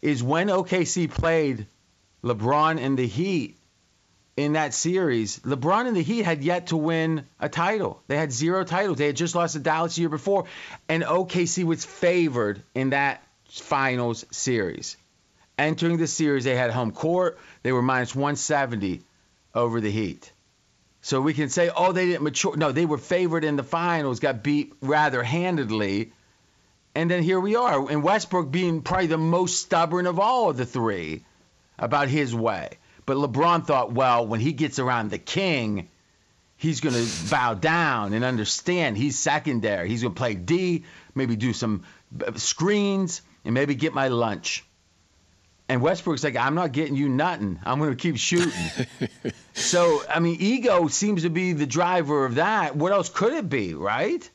is 0.00 0.22
when 0.22 0.48
OKC 0.48 1.10
played 1.10 1.66
LeBron 2.22 2.80
and 2.80 2.98
the 2.98 3.06
Heat 3.06 3.58
in 4.36 4.52
that 4.52 4.74
series, 4.74 5.38
LeBron 5.40 5.86
and 5.86 5.96
the 5.96 6.02
Heat 6.02 6.24
had 6.24 6.44
yet 6.44 6.68
to 6.68 6.76
win 6.76 7.26
a 7.40 7.48
title. 7.48 8.02
They 8.06 8.18
had 8.18 8.30
zero 8.30 8.64
titles. 8.64 8.98
They 8.98 9.06
had 9.06 9.16
just 9.16 9.34
lost 9.34 9.54
to 9.54 9.60
Dallas 9.60 9.94
the 9.94 10.02
year 10.02 10.10
before, 10.10 10.44
and 10.88 11.02
OKC 11.02 11.64
was 11.64 11.84
favored 11.84 12.62
in 12.74 12.90
that 12.90 13.22
finals 13.48 14.26
series. 14.30 14.98
Entering 15.58 15.96
the 15.96 16.06
series, 16.06 16.44
they 16.44 16.54
had 16.54 16.70
home 16.70 16.92
court. 16.92 17.38
They 17.62 17.72
were 17.72 17.80
minus 17.80 18.14
170 18.14 19.00
over 19.54 19.80
the 19.80 19.90
Heat. 19.90 20.30
So 21.00 21.22
we 21.22 21.32
can 21.32 21.48
say, 21.48 21.70
oh, 21.74 21.92
they 21.92 22.06
didn't 22.06 22.24
mature. 22.24 22.56
No, 22.56 22.72
they 22.72 22.84
were 22.84 22.98
favored 22.98 23.44
in 23.44 23.56
the 23.56 23.62
finals, 23.62 24.20
got 24.20 24.42
beat 24.42 24.74
rather 24.82 25.22
handedly. 25.22 26.12
And 26.94 27.10
then 27.10 27.22
here 27.22 27.40
we 27.40 27.56
are, 27.56 27.90
and 27.90 28.02
Westbrook 28.02 28.50
being 28.50 28.82
probably 28.82 29.06
the 29.06 29.18
most 29.18 29.60
stubborn 29.60 30.06
of 30.06 30.18
all 30.18 30.50
of 30.50 30.56
the 30.56 30.66
three 30.66 31.24
about 31.78 32.08
his 32.08 32.34
way. 32.34 32.78
But 33.06 33.16
LeBron 33.16 33.64
thought, 33.66 33.92
well, 33.92 34.26
when 34.26 34.40
he 34.40 34.52
gets 34.52 34.78
around 34.80 35.10
the 35.10 35.18
king, 35.18 35.88
he's 36.56 36.80
going 36.80 36.94
to 36.94 37.30
bow 37.30 37.54
down 37.54 38.12
and 38.12 38.24
understand 38.24 38.96
he's 38.96 39.18
secondary. 39.18 39.88
He's 39.88 40.02
going 40.02 40.14
to 40.14 40.18
play 40.18 40.34
D, 40.34 40.84
maybe 41.14 41.36
do 41.36 41.52
some 41.52 41.84
screens, 42.34 43.22
and 43.44 43.54
maybe 43.54 43.76
get 43.76 43.94
my 43.94 44.08
lunch. 44.08 44.64
And 45.68 45.80
Westbrook's 45.82 46.22
like, 46.22 46.36
I'm 46.36 46.54
not 46.54 46.72
getting 46.72 46.94
you 46.94 47.08
nothing. 47.08 47.58
I'm 47.64 47.78
going 47.78 47.90
to 47.90 47.96
keep 47.96 48.16
shooting. 48.16 48.52
so, 49.54 50.02
I 50.08 50.20
mean, 50.20 50.36
ego 50.38 50.86
seems 50.88 51.22
to 51.22 51.30
be 51.30 51.52
the 51.54 51.66
driver 51.66 52.24
of 52.24 52.36
that. 52.36 52.76
What 52.76 52.92
else 52.92 53.08
could 53.08 53.32
it 53.32 53.48
be, 53.48 53.74
right? 53.74 54.28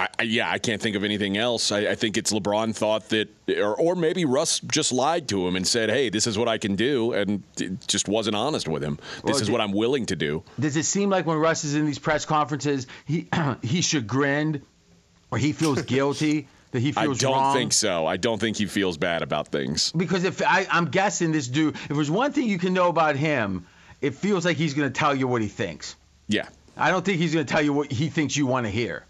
I, 0.00 0.08
I- 0.18 0.22
yeah, 0.24 0.50
I 0.50 0.58
can't 0.58 0.82
think 0.82 0.96
of 0.96 1.04
anything 1.04 1.36
else. 1.36 1.70
I, 1.70 1.80
I 1.90 1.94
think 1.94 2.16
it's 2.16 2.32
LeBron 2.32 2.74
thought 2.74 3.08
that, 3.10 3.28
or, 3.58 3.74
or 3.76 3.94
maybe 3.94 4.24
Russ 4.24 4.58
just 4.60 4.92
lied 4.92 5.28
to 5.28 5.46
him 5.46 5.54
and 5.56 5.66
said, 5.66 5.88
"Hey, 5.90 6.08
this 6.10 6.26
is 6.26 6.36
what 6.36 6.48
I 6.48 6.58
can 6.58 6.74
do," 6.76 7.12
and 7.12 7.42
just 7.86 8.08
wasn't 8.08 8.34
honest 8.36 8.66
with 8.68 8.82
him. 8.82 8.96
This 8.96 9.22
Well, 9.24 9.34
is 9.36 9.42
did- 9.42 9.52
what 9.52 9.60
I'm 9.60 9.72
willing 9.72 10.06
to 10.06 10.16
do. 10.16 10.42
Does 10.58 10.76
it 10.76 10.84
seem 10.84 11.10
like 11.10 11.26
when 11.26 11.36
Russ 11.38 11.64
is 11.64 11.74
in 11.74 11.86
these 11.86 11.98
press 12.00 12.24
conferences, 12.24 12.86
he 13.04 13.28
he's 13.62 13.84
chagrined 13.84 14.62
or 15.30 15.38
he 15.38 15.52
feels 15.52 15.82
guilty 15.96 16.48
that 16.72 16.80
he 16.80 16.90
feels 16.90 17.22
wrong? 17.22 17.32
I 17.32 17.36
don't 17.36 17.42
wrong? 17.44 17.54
think 17.56 17.72
so. 17.72 18.06
I 18.06 18.16
don't 18.16 18.40
think 18.40 18.56
he 18.56 18.66
feels 18.66 18.96
bad 18.96 19.22
about 19.22 19.48
things. 19.48 19.92
Because 19.92 20.24
if 20.24 20.42
I, 20.42 20.66
I'm 20.70 20.86
guessing 20.86 21.30
this 21.30 21.46
dude, 21.46 21.76
if 21.76 21.88
there's 21.88 22.10
one 22.10 22.32
thing 22.32 22.48
you 22.48 22.58
can 22.58 22.74
know 22.74 22.88
about 22.88 23.14
him, 23.14 23.64
it 24.00 24.14
feels 24.14 24.44
like 24.44 24.56
he's 24.56 24.74
going 24.74 24.92
to 24.92 24.98
tell 24.98 25.14
you 25.14 25.28
what 25.28 25.40
he 25.40 25.48
thinks. 25.48 25.94
Yeah. 26.26 26.48
I 26.76 26.90
don't 26.90 27.04
think 27.04 27.18
he's 27.20 27.32
going 27.32 27.46
to 27.46 27.52
tell 27.52 27.62
you 27.62 27.72
what 27.72 27.92
he 27.92 28.08
thinks 28.08 28.36
you 28.36 28.46
want 28.46 28.66
to 28.66 28.70
hear. 28.70 29.06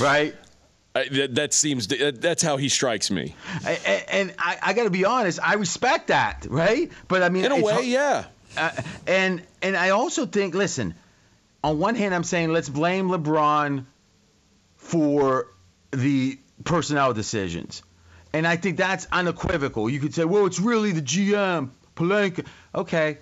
Right? 0.00 0.34
I, 0.96 1.08
that, 1.08 1.34
that 1.34 1.52
seems 1.52 1.88
that's 1.88 2.42
how 2.42 2.56
he 2.56 2.68
strikes 2.68 3.10
me. 3.10 3.34
A- 3.66 3.70
a- 3.84 4.14
And 4.14 4.34
I, 4.38 4.58
I 4.62 4.72
got 4.74 4.84
to 4.84 4.90
be 4.90 5.04
honest, 5.04 5.40
I 5.42 5.54
respect 5.54 6.08
that, 6.08 6.46
right? 6.48 6.90
But 7.08 7.22
I 7.22 7.28
mean, 7.30 7.44
In 7.44 7.52
a 7.52 7.60
way, 7.60 7.82
yeah. 7.86 8.26
uh, 8.56 8.70
and 9.06 9.42
and 9.60 9.76
I 9.76 9.90
also 9.90 10.24
think, 10.26 10.54
listen, 10.54 10.94
on 11.64 11.78
one 11.80 11.96
hand, 11.96 12.14
I'm 12.14 12.22
saying 12.24 12.52
let's 12.52 12.68
blame 12.68 13.08
LeBron 13.08 13.86
for 14.76 15.48
the 15.90 16.38
personnel 16.64 17.12
decisions, 17.12 17.82
and 18.32 18.46
I 18.46 18.56
think 18.56 18.76
that's 18.76 19.06
unequivocal. 19.10 19.90
You 19.90 19.98
could 20.00 20.14
say, 20.14 20.24
well, 20.24 20.46
it's 20.46 20.60
really 20.60 20.92
the 20.92 21.02
GM, 21.02 21.70
Pelinka. 21.96 22.46
Okay, 22.74 23.18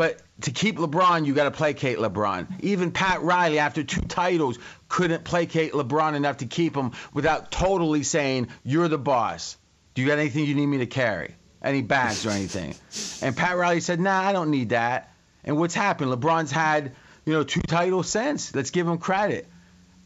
but 0.00 0.22
to 0.40 0.50
keep 0.50 0.78
LeBron, 0.78 1.26
you 1.26 1.34
got 1.34 1.44
to 1.44 1.50
placate 1.50 1.98
LeBron. 1.98 2.46
Even 2.60 2.90
Pat 2.90 3.20
Riley, 3.20 3.58
after 3.58 3.84
two 3.84 4.00
titles, 4.00 4.58
couldn't 4.88 5.24
placate 5.24 5.74
LeBron 5.74 6.14
enough 6.14 6.38
to 6.38 6.46
keep 6.46 6.74
him 6.74 6.92
without 7.12 7.50
totally 7.50 8.02
saying, 8.02 8.48
"You're 8.64 8.88
the 8.88 8.96
boss. 8.96 9.58
Do 9.92 10.00
you 10.00 10.08
got 10.08 10.18
anything 10.18 10.46
you 10.46 10.54
need 10.54 10.68
me 10.68 10.78
to 10.78 10.86
carry? 10.86 11.34
Any 11.62 11.82
bags 11.82 12.24
or 12.24 12.30
anything?" 12.30 12.74
And 13.20 13.36
Pat 13.36 13.58
Riley 13.58 13.80
said, 13.80 14.00
"Nah, 14.00 14.22
I 14.22 14.32
don't 14.32 14.50
need 14.50 14.70
that." 14.70 15.12
And 15.44 15.58
what's 15.58 15.74
happened? 15.74 16.10
LeBron's 16.10 16.50
had, 16.50 16.92
you 17.26 17.34
know, 17.34 17.44
two 17.44 17.60
titles 17.60 18.08
since. 18.08 18.54
Let's 18.54 18.70
give 18.70 18.88
him 18.88 18.96
credit. 18.96 19.46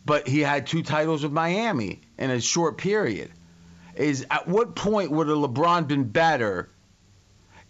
But 0.04 0.26
he 0.26 0.40
had 0.40 0.66
two 0.66 0.82
titles 0.82 1.22
with 1.22 1.30
Miami 1.30 2.00
in 2.18 2.32
a 2.32 2.40
short 2.40 2.78
period. 2.78 3.30
Is 3.94 4.26
at 4.28 4.48
what 4.48 4.74
point 4.74 5.12
would 5.12 5.28
a 5.28 5.34
LeBron 5.34 5.86
been 5.86 6.02
better 6.02 6.68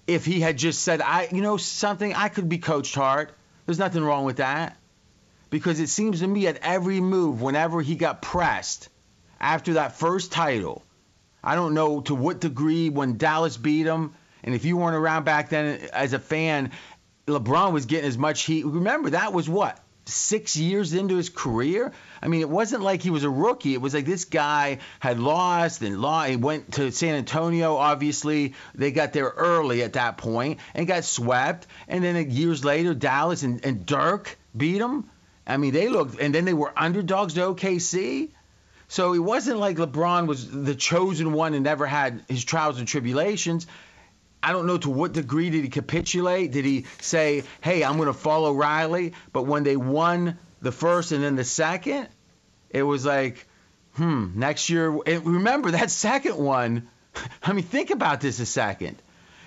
if 0.07 0.25
he 0.25 0.41
had 0.41 0.59
just 0.59 0.83
said, 0.83 1.01
"I, 1.01 1.29
you 1.33 1.43
know, 1.43 1.57
something 1.57 2.15
I 2.15 2.29
could 2.29 2.49
be 2.49 2.59
coached 2.59 2.95
hard. 2.95 3.33
There's 3.67 3.79
nothing 3.79 4.05
wrong 4.05 4.25
with 4.25 4.37
that." 4.37 4.77
Because 5.51 5.79
it 5.81 5.89
seems 5.89 6.21
to 6.21 6.27
me 6.27 6.47
at 6.47 6.59
every 6.59 7.01
move, 7.01 7.41
whenever 7.41 7.81
he 7.81 7.95
got 7.95 8.23
pressed 8.23 8.89
after 9.41 9.75
that 9.75 9.97
first 9.97 10.33
title, 10.33 10.83
I 11.43 11.55
don't 11.55 11.75
know 11.75 12.01
to 12.03 12.15
what 12.15 12.41
degree 12.41 12.91
when 12.91 13.19
Dallas 13.19 13.57
beat 13.57 13.87
him, 13.87 14.15
and 14.43 14.55
if 14.55 14.65
you 14.65 14.77
weren't 14.77 14.97
around 14.97 15.25
back 15.25 15.51
then 15.51 15.81
as 15.93 16.13
a 16.13 16.19
fan, 16.19 16.73
LeBron 17.27 17.73
was 17.73 17.87
getting 17.87 18.09
as 18.09 18.19
much 18.19 18.43
heat. 18.43 18.65
Remember 18.67 19.11
that 19.11 19.33
was 19.33 19.49
what 19.49 19.79
six 20.07 20.57
years 20.57 20.93
into 20.93 21.17
his 21.17 21.31
career. 21.31 21.93
I 22.23 22.29
mean, 22.29 22.41
it 22.41 22.49
wasn't 22.49 22.83
like 22.83 23.03
he 23.03 23.11
was 23.11 23.25
a 23.25 23.31
rookie. 23.31 23.75
It 23.75 23.81
was 23.81 23.95
like 23.95 24.05
this 24.05 24.25
guy 24.25 24.79
had 25.01 25.19
lost 25.19 25.83
and 25.83 26.01
lost. 26.01 26.31
He 26.31 26.37
went 26.37 26.73
to 26.73 26.91
San 26.91 27.15
Antonio. 27.15 27.77
Obviously, 27.77 28.55
they 28.75 28.93
got 28.93 29.13
there 29.13 29.29
early 29.29 29.83
at 29.83 29.95
that 29.95 30.19
point 30.19 30.61
and 30.75 30.87
got 30.87 31.05
swept. 31.05 31.67
And 31.89 32.05
then 32.05 32.31
years 32.31 32.65
later, 32.65 32.95
Dallas 32.95 33.43
and, 33.43 33.65
and 33.65 33.87
Dirk 33.87 34.37
beat 34.57 34.81
him. 34.81 35.09
I 35.47 35.57
mean, 35.59 35.73
they 35.73 35.89
looked, 35.89 36.19
and 36.21 36.35
then 36.35 36.45
they 36.45 36.55
were 36.55 36.73
underdogs 36.77 37.35
to 37.35 37.41
OKC. 37.41 38.31
So 38.89 39.15
it 39.15 39.19
wasn't 39.19 39.59
like 39.59 39.77
LeBron 39.77 40.27
was 40.27 40.51
the 40.51 40.75
chosen 40.75 41.33
one 41.33 41.55
and 41.55 41.65
never 41.65 41.87
had 41.87 42.25
his 42.29 42.45
trials 42.45 42.79
and 42.79 42.87
tribulations. 42.87 43.67
I 44.45 44.53
don't 44.53 44.67
know 44.67 44.77
to 44.77 44.91
what 44.91 45.15
degree 45.15 45.49
did 45.49 45.65
he 45.65 45.71
capitulate? 45.71 46.53
Did 46.53 46.67
he 46.67 46.85
say, 47.01 47.45
"Hey, 47.63 47.83
I'm 47.83 47.97
going 47.97 48.09
to 48.09 48.13
follow 48.13 48.53
Riley"? 48.53 49.15
But 49.33 49.45
when 49.45 49.63
they 49.63 49.77
won 49.77 50.39
the 50.61 50.71
first 50.71 51.13
and 51.13 51.25
then 51.25 51.35
the 51.35 51.45
second, 51.45 52.09
it 52.69 52.83
was 52.83 53.07
like, 53.07 53.47
hmm, 53.95 54.29
next 54.35 54.69
year. 54.69 54.91
Remember 54.91 55.71
that 55.71 55.91
second 56.09 56.37
one. 56.37 56.89
I 57.43 57.55
mean, 57.55 57.65
think 57.65 57.89
about 57.89 58.21
this 58.21 58.39
a 58.39 58.45
second. 58.45 59.01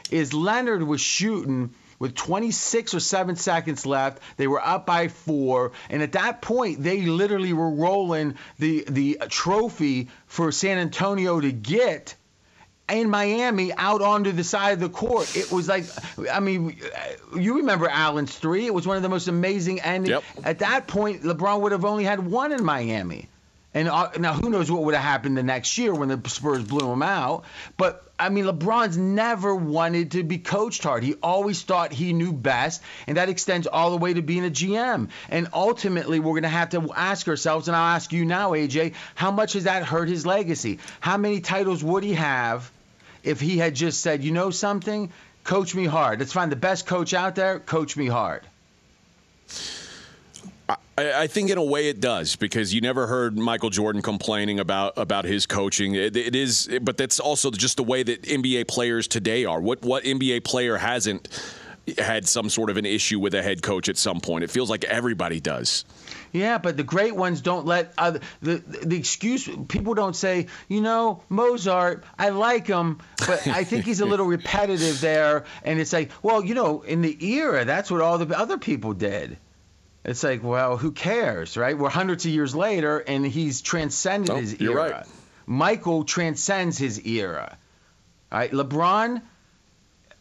Is 0.10 0.34
Leonard 0.34 0.82
was 0.82 1.00
shooting 1.00 1.76
with 2.00 2.16
26 2.16 2.96
or 2.96 3.00
7 3.00 3.36
seconds 3.36 3.86
left. 3.86 4.22
They 4.38 4.48
were 4.48 4.66
up 4.66 4.88
by 4.88 5.10
4 5.10 5.74
and 5.92 6.02
at 6.02 6.14
that 6.14 6.42
point 6.42 6.82
they 6.82 7.02
literally 7.02 7.54
were 7.54 7.70
rolling 7.70 8.36
the 8.58 8.86
the 8.88 9.20
trophy 9.30 10.10
for 10.26 10.52
San 10.52 10.78
Antonio 10.78 11.40
to 11.40 11.52
get 11.52 12.16
in 12.90 13.10
Miami 13.10 13.74
out 13.74 14.02
onto 14.02 14.32
the 14.32 14.44
side 14.44 14.74
of 14.74 14.80
the 14.80 14.90
court. 14.90 15.36
It 15.36 15.52
was 15.52 15.68
like, 15.68 15.86
I 16.32 16.40
mean, 16.40 16.78
you 17.36 17.58
remember 17.58 17.90
Allen's 17.90 18.36
three. 18.36 18.66
It 18.66 18.74
was 18.74 18.88
one 18.88 18.98
of 18.98 19.04
the 19.04 19.10
most 19.10 19.28
amazing 19.28 19.82
endings. 19.82 20.10
Yep. 20.10 20.46
At 20.46 20.60
that 20.60 20.88
point, 20.88 21.24
LeBron 21.24 21.62
would 21.62 21.74
have 21.74 21.86
only 21.86 22.04
had 22.04 22.20
one 22.26 22.52
in 22.52 22.64
Miami. 22.64 23.28
And 23.74 23.90
uh, 23.90 24.10
now 24.18 24.34
who 24.34 24.50
knows 24.50 24.72
what 24.72 24.84
would 24.84 24.96
have 24.96 25.04
happened 25.04 25.38
the 25.38 25.44
next 25.44 25.78
year 25.78 25.94
when 25.94 26.10
the 26.10 26.30
Spurs 26.30 26.64
blew 26.64 26.92
him 26.92 27.04
out. 27.04 27.44
But 27.76 28.04
I 28.18 28.30
mean, 28.30 28.46
LeBron's 28.46 28.98
never 28.98 29.54
wanted 29.54 30.12
to 30.12 30.24
be 30.24 30.40
coached 30.40 30.82
hard. 30.82 31.04
He 31.04 31.14
always 31.22 31.62
thought 31.62 31.92
he 31.92 32.14
knew 32.14 32.34
best, 32.34 32.82
and 33.06 33.18
that 33.18 33.30
extends 33.30 33.68
all 33.68 33.92
the 33.92 33.98
way 33.98 34.14
to 34.16 34.24
being 34.24 34.46
a 34.46 34.50
GM. 34.50 35.10
And 35.30 35.50
ultimately, 35.54 36.20
we're 36.20 36.32
going 36.32 36.44
to 36.44 36.50
have 36.50 36.70
to 36.70 36.92
ask 36.96 37.28
ourselves, 37.28 37.68
and 37.68 37.78
I'll 37.78 37.96
ask 37.96 38.12
you 38.12 38.26
now, 38.26 38.52
AJ, 38.54 38.96
how 39.14 39.30
much 39.30 39.54
has 39.54 39.66
that 39.66 39.84
hurt 39.84 40.10
his 40.10 40.26
legacy? 40.26 40.80
How 41.00 41.18
many 41.18 41.42
titles 41.42 41.84
would 41.84 42.04
he 42.04 42.14
have 42.14 42.72
if 43.24 43.40
he 43.40 43.58
had 43.58 43.76
just 43.76 44.02
said, 44.02 44.24
you 44.24 44.32
know 44.32 44.50
something, 44.50 45.12
coach 45.44 45.74
me 45.76 45.86
hard. 45.86 46.20
Let's 46.20 46.34
find 46.34 46.52
the 46.52 46.58
best 46.58 46.86
coach 46.86 47.14
out 47.14 47.36
there, 47.36 47.60
coach 47.60 47.98
me 47.98 48.08
hard. 48.08 48.44
I, 50.70 50.76
I 50.98 51.28
think 51.28 51.50
in 51.50 51.58
a 51.58 51.64
way 51.64 51.90
it 51.90 52.02
does 52.02 52.36
because 52.36 52.74
you 52.74 52.82
never 52.82 53.08
heard 53.08 53.38
Michael 53.38 53.70
Jordan 53.70 54.02
complaining 54.02 54.60
about 54.60 54.94
about 54.98 55.26
his 55.26 55.46
coaching. 55.46 55.96
It, 55.96 56.16
it 56.18 56.36
is, 56.36 56.70
but 56.82 56.98
that's 56.98 57.20
also 57.20 57.52
just 57.52 57.78
the 57.78 57.84
way 57.84 58.04
that 58.04 58.24
NBA 58.24 58.68
players 58.68 59.08
today 59.08 59.46
are. 59.46 59.62
What 59.62 59.82
what 59.84 60.04
NBA 60.04 60.44
player 60.44 60.78
hasn't 60.78 61.28
had 61.98 62.28
some 62.28 62.50
sort 62.50 62.70
of 62.70 62.76
an 62.76 62.86
issue 62.86 63.20
with 63.20 63.34
a 63.34 63.42
head 63.42 63.62
coach 63.62 63.88
at 63.88 63.98
some 63.98 64.20
point? 64.20 64.44
It 64.44 64.52
feels 64.52 64.70
like 64.70 64.84
everybody 64.86 65.40
does. 65.40 65.86
Yeah, 66.38 66.58
but 66.58 66.78
the 66.78 66.84
great 66.84 67.16
ones 67.16 67.42
don't 67.42 67.66
let 67.66 67.94
other 67.98 68.20
the 68.42 68.56
the 68.84 68.98
excuse 68.98 69.48
people 69.68 69.94
don't 69.94 70.16
say, 70.16 70.48
you 70.68 70.82
know, 70.82 71.24
Mozart, 71.30 72.04
I 72.18 72.30
like 72.30 72.68
him, 72.68 73.00
but 73.18 73.48
I 73.48 73.64
think 73.64 73.86
he's 73.86 74.00
a 74.02 74.06
little 74.14 74.26
repetitive 74.26 75.02
there 75.02 75.46
and 75.64 75.80
it's 75.80 75.94
like, 75.94 76.12
well, 76.22 76.44
you 76.44 76.54
know, 76.54 76.82
in 76.82 77.02
the 77.02 77.26
era, 77.26 77.66
that's 77.66 77.90
what 77.92 78.02
all 78.02 78.18
the 78.18 78.38
other 78.38 78.58
people 78.58 78.94
did. 78.94 79.38
It's 80.06 80.24
like, 80.24 80.42
well, 80.44 80.78
who 80.78 80.92
cares, 80.92 81.58
right? 81.58 81.78
We're 81.78 81.90
hundreds 81.90 82.26
of 82.26 82.32
years 82.32 82.56
later 82.56 83.00
and 83.00 83.26
he's 83.26 83.62
transcended 83.62 84.30
Oh, 84.30 84.36
his 84.38 84.60
you're 84.60 84.80
era. 84.80 84.92
right. 85.00 85.06
Michael 85.46 86.04
transcends 86.06 86.78
his 86.78 87.06
era. 87.06 87.58
All 88.32 88.40
right, 88.40 88.52
LeBron, 88.52 89.22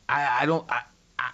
I, 0.08 0.38
I 0.42 0.46
don't 0.46 0.70
I, 0.70 0.82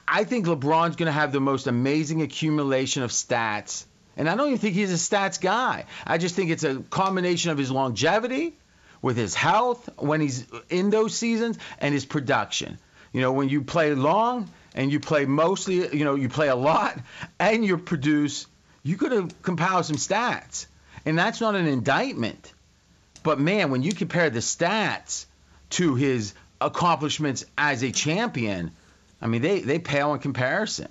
I 0.06 0.24
think 0.24 0.46
LeBron's 0.46 0.96
going 0.96 1.06
to 1.06 1.12
have 1.12 1.32
the 1.32 1.40
most 1.40 1.66
amazing 1.66 2.22
accumulation 2.22 3.02
of 3.02 3.10
stats. 3.10 3.84
And 4.16 4.28
I 4.28 4.34
don't 4.34 4.48
even 4.48 4.58
think 4.58 4.74
he's 4.74 4.92
a 4.92 4.96
stats 4.96 5.40
guy. 5.40 5.86
I 6.06 6.18
just 6.18 6.34
think 6.34 6.50
it's 6.50 6.64
a 6.64 6.76
combination 6.90 7.50
of 7.50 7.58
his 7.58 7.70
longevity 7.70 8.54
with 9.00 9.16
his 9.16 9.34
health 9.34 9.88
when 9.96 10.20
he's 10.20 10.46
in 10.68 10.90
those 10.90 11.16
seasons 11.16 11.58
and 11.78 11.92
his 11.92 12.04
production. 12.04 12.78
You 13.12 13.20
know, 13.20 13.32
when 13.32 13.48
you 13.48 13.62
play 13.62 13.94
long 13.94 14.48
and 14.74 14.92
you 14.92 15.00
play 15.00 15.26
mostly, 15.26 15.96
you 15.96 16.04
know, 16.04 16.14
you 16.14 16.28
play 16.28 16.48
a 16.48 16.56
lot 16.56 16.98
and 17.38 17.64
you 17.64 17.78
produce, 17.78 18.46
you 18.82 18.96
could 18.96 19.12
have 19.12 19.42
compiled 19.42 19.86
some 19.86 19.96
stats. 19.96 20.66
And 21.04 21.18
that's 21.18 21.40
not 21.40 21.54
an 21.54 21.66
indictment. 21.66 22.52
But 23.22 23.40
man, 23.40 23.70
when 23.70 23.82
you 23.82 23.92
compare 23.92 24.30
the 24.30 24.40
stats 24.40 25.26
to 25.70 25.94
his 25.94 26.34
accomplishments 26.60 27.44
as 27.58 27.82
a 27.82 27.90
champion, 27.90 28.72
I 29.20 29.26
mean, 29.26 29.42
they, 29.42 29.60
they 29.60 29.78
pale 29.78 30.14
in 30.14 30.20
comparison. 30.20 30.88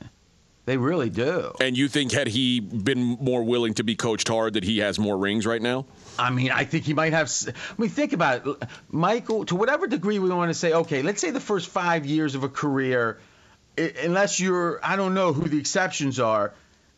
They 0.71 0.77
really 0.77 1.09
do. 1.09 1.51
And 1.59 1.77
you 1.77 1.89
think 1.89 2.13
had 2.13 2.27
he 2.27 2.61
been 2.61 3.17
more 3.19 3.43
willing 3.43 3.73
to 3.73 3.83
be 3.83 3.97
coached 3.97 4.29
hard, 4.29 4.53
that 4.53 4.63
he 4.63 4.77
has 4.77 4.97
more 4.97 5.17
rings 5.17 5.45
right 5.45 5.61
now? 5.61 5.85
I 6.17 6.29
mean, 6.29 6.49
I 6.49 6.63
think 6.63 6.85
he 6.85 6.93
might 6.93 7.11
have. 7.11 7.29
I 7.45 7.51
mean, 7.77 7.89
think 7.89 8.13
about 8.13 8.47
it, 8.47 8.63
Michael. 8.89 9.43
To 9.47 9.57
whatever 9.57 9.85
degree 9.85 10.17
we 10.17 10.29
want 10.29 10.49
to 10.49 10.53
say, 10.53 10.71
okay, 10.71 11.01
let's 11.01 11.19
say 11.19 11.31
the 11.31 11.41
first 11.41 11.67
five 11.67 12.05
years 12.05 12.35
of 12.35 12.45
a 12.45 12.47
career, 12.47 13.19
unless 13.77 14.39
you're, 14.39 14.79
I 14.81 14.95
don't 14.95 15.13
know 15.13 15.33
who 15.33 15.49
the 15.49 15.57
exceptions 15.57 16.21
are, 16.21 16.53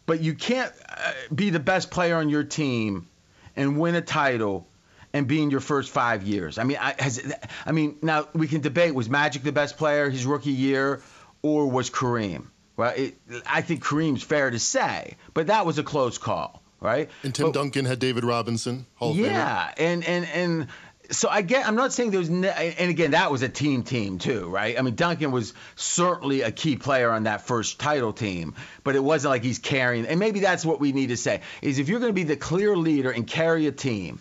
but 0.05 0.21
you 0.21 0.35
can't 0.35 0.71
uh, 0.87 1.13
be 1.33 1.49
the 1.49 1.59
best 1.59 1.89
player 1.89 2.17
on 2.17 2.29
your 2.29 2.43
team 2.43 3.07
and 3.55 3.79
win 3.79 3.95
a 3.95 4.01
title 4.01 4.67
and 5.13 5.27
be 5.27 5.41
in 5.41 5.49
your 5.49 5.61
first 5.61 5.89
five 5.89 6.21
years. 6.21 6.59
I 6.59 6.63
mean, 6.63 6.77
I, 6.79 6.93
has, 6.99 7.33
I 7.65 7.71
mean, 7.71 7.97
now 8.03 8.27
we 8.33 8.47
can 8.47 8.61
debate: 8.61 8.93
was 8.93 9.09
Magic 9.09 9.41
the 9.41 9.51
best 9.51 9.77
player 9.77 10.11
his 10.11 10.27
rookie 10.27 10.51
year, 10.51 11.01
or 11.41 11.71
was 11.71 11.89
Kareem? 11.89 12.49
Well, 12.75 12.93
it, 12.95 13.15
I 13.45 13.61
think 13.61 13.83
Kareem's 13.83 14.23
fair 14.23 14.49
to 14.49 14.59
say, 14.59 15.15
but 15.33 15.47
that 15.47 15.65
was 15.65 15.77
a 15.77 15.83
close 15.83 16.17
call, 16.17 16.61
right? 16.81 17.09
And 17.23 17.33
Tim 17.33 17.47
But- 17.47 17.53
Duncan 17.53 17.85
had 17.85 17.99
David 17.99 18.23
Robinson, 18.23 18.85
Hall 18.95 19.11
of 19.11 19.17
Famer. 19.17 19.25
yeah, 19.27 19.71
and 19.77 20.03
and 20.03 20.25
and 20.25 20.67
so 21.11 21.29
I 21.29 21.41
get. 21.43 21.67
I'm 21.67 21.75
not 21.75 21.93
saying 21.93 22.11
there 22.11 22.19
was. 22.19 22.29
Ne- 22.29 22.75
and 22.79 22.89
again, 22.89 23.11
that 23.11 23.29
was 23.29 23.43
a 23.43 23.49
team 23.49 23.83
team 23.83 24.17
too, 24.17 24.47
right? 24.47 24.79
I 24.79 24.81
mean, 24.81 24.95
Duncan 24.95 25.31
was 25.31 25.53
certainly 25.75 26.41
a 26.41 26.49
key 26.51 26.75
player 26.77 27.11
on 27.11 27.23
that 27.23 27.41
first 27.45 27.77
title 27.79 28.13
team, 28.13 28.55
but 28.83 28.95
it 28.95 29.03
wasn't 29.03 29.31
like 29.31 29.43
he's 29.43 29.59
carrying. 29.59 30.07
And 30.07 30.19
maybe 30.19 30.39
that's 30.39 30.65
what 30.65 30.79
we 30.79 30.93
need 30.93 31.07
to 31.09 31.17
say 31.17 31.41
is 31.61 31.77
if 31.77 31.89
you're 31.89 31.99
going 31.99 32.09
to 32.09 32.15
be 32.15 32.23
the 32.23 32.37
clear 32.37 32.75
leader 32.75 33.11
and 33.11 33.27
carry 33.27 33.67
a 33.67 33.71
team, 33.71 34.19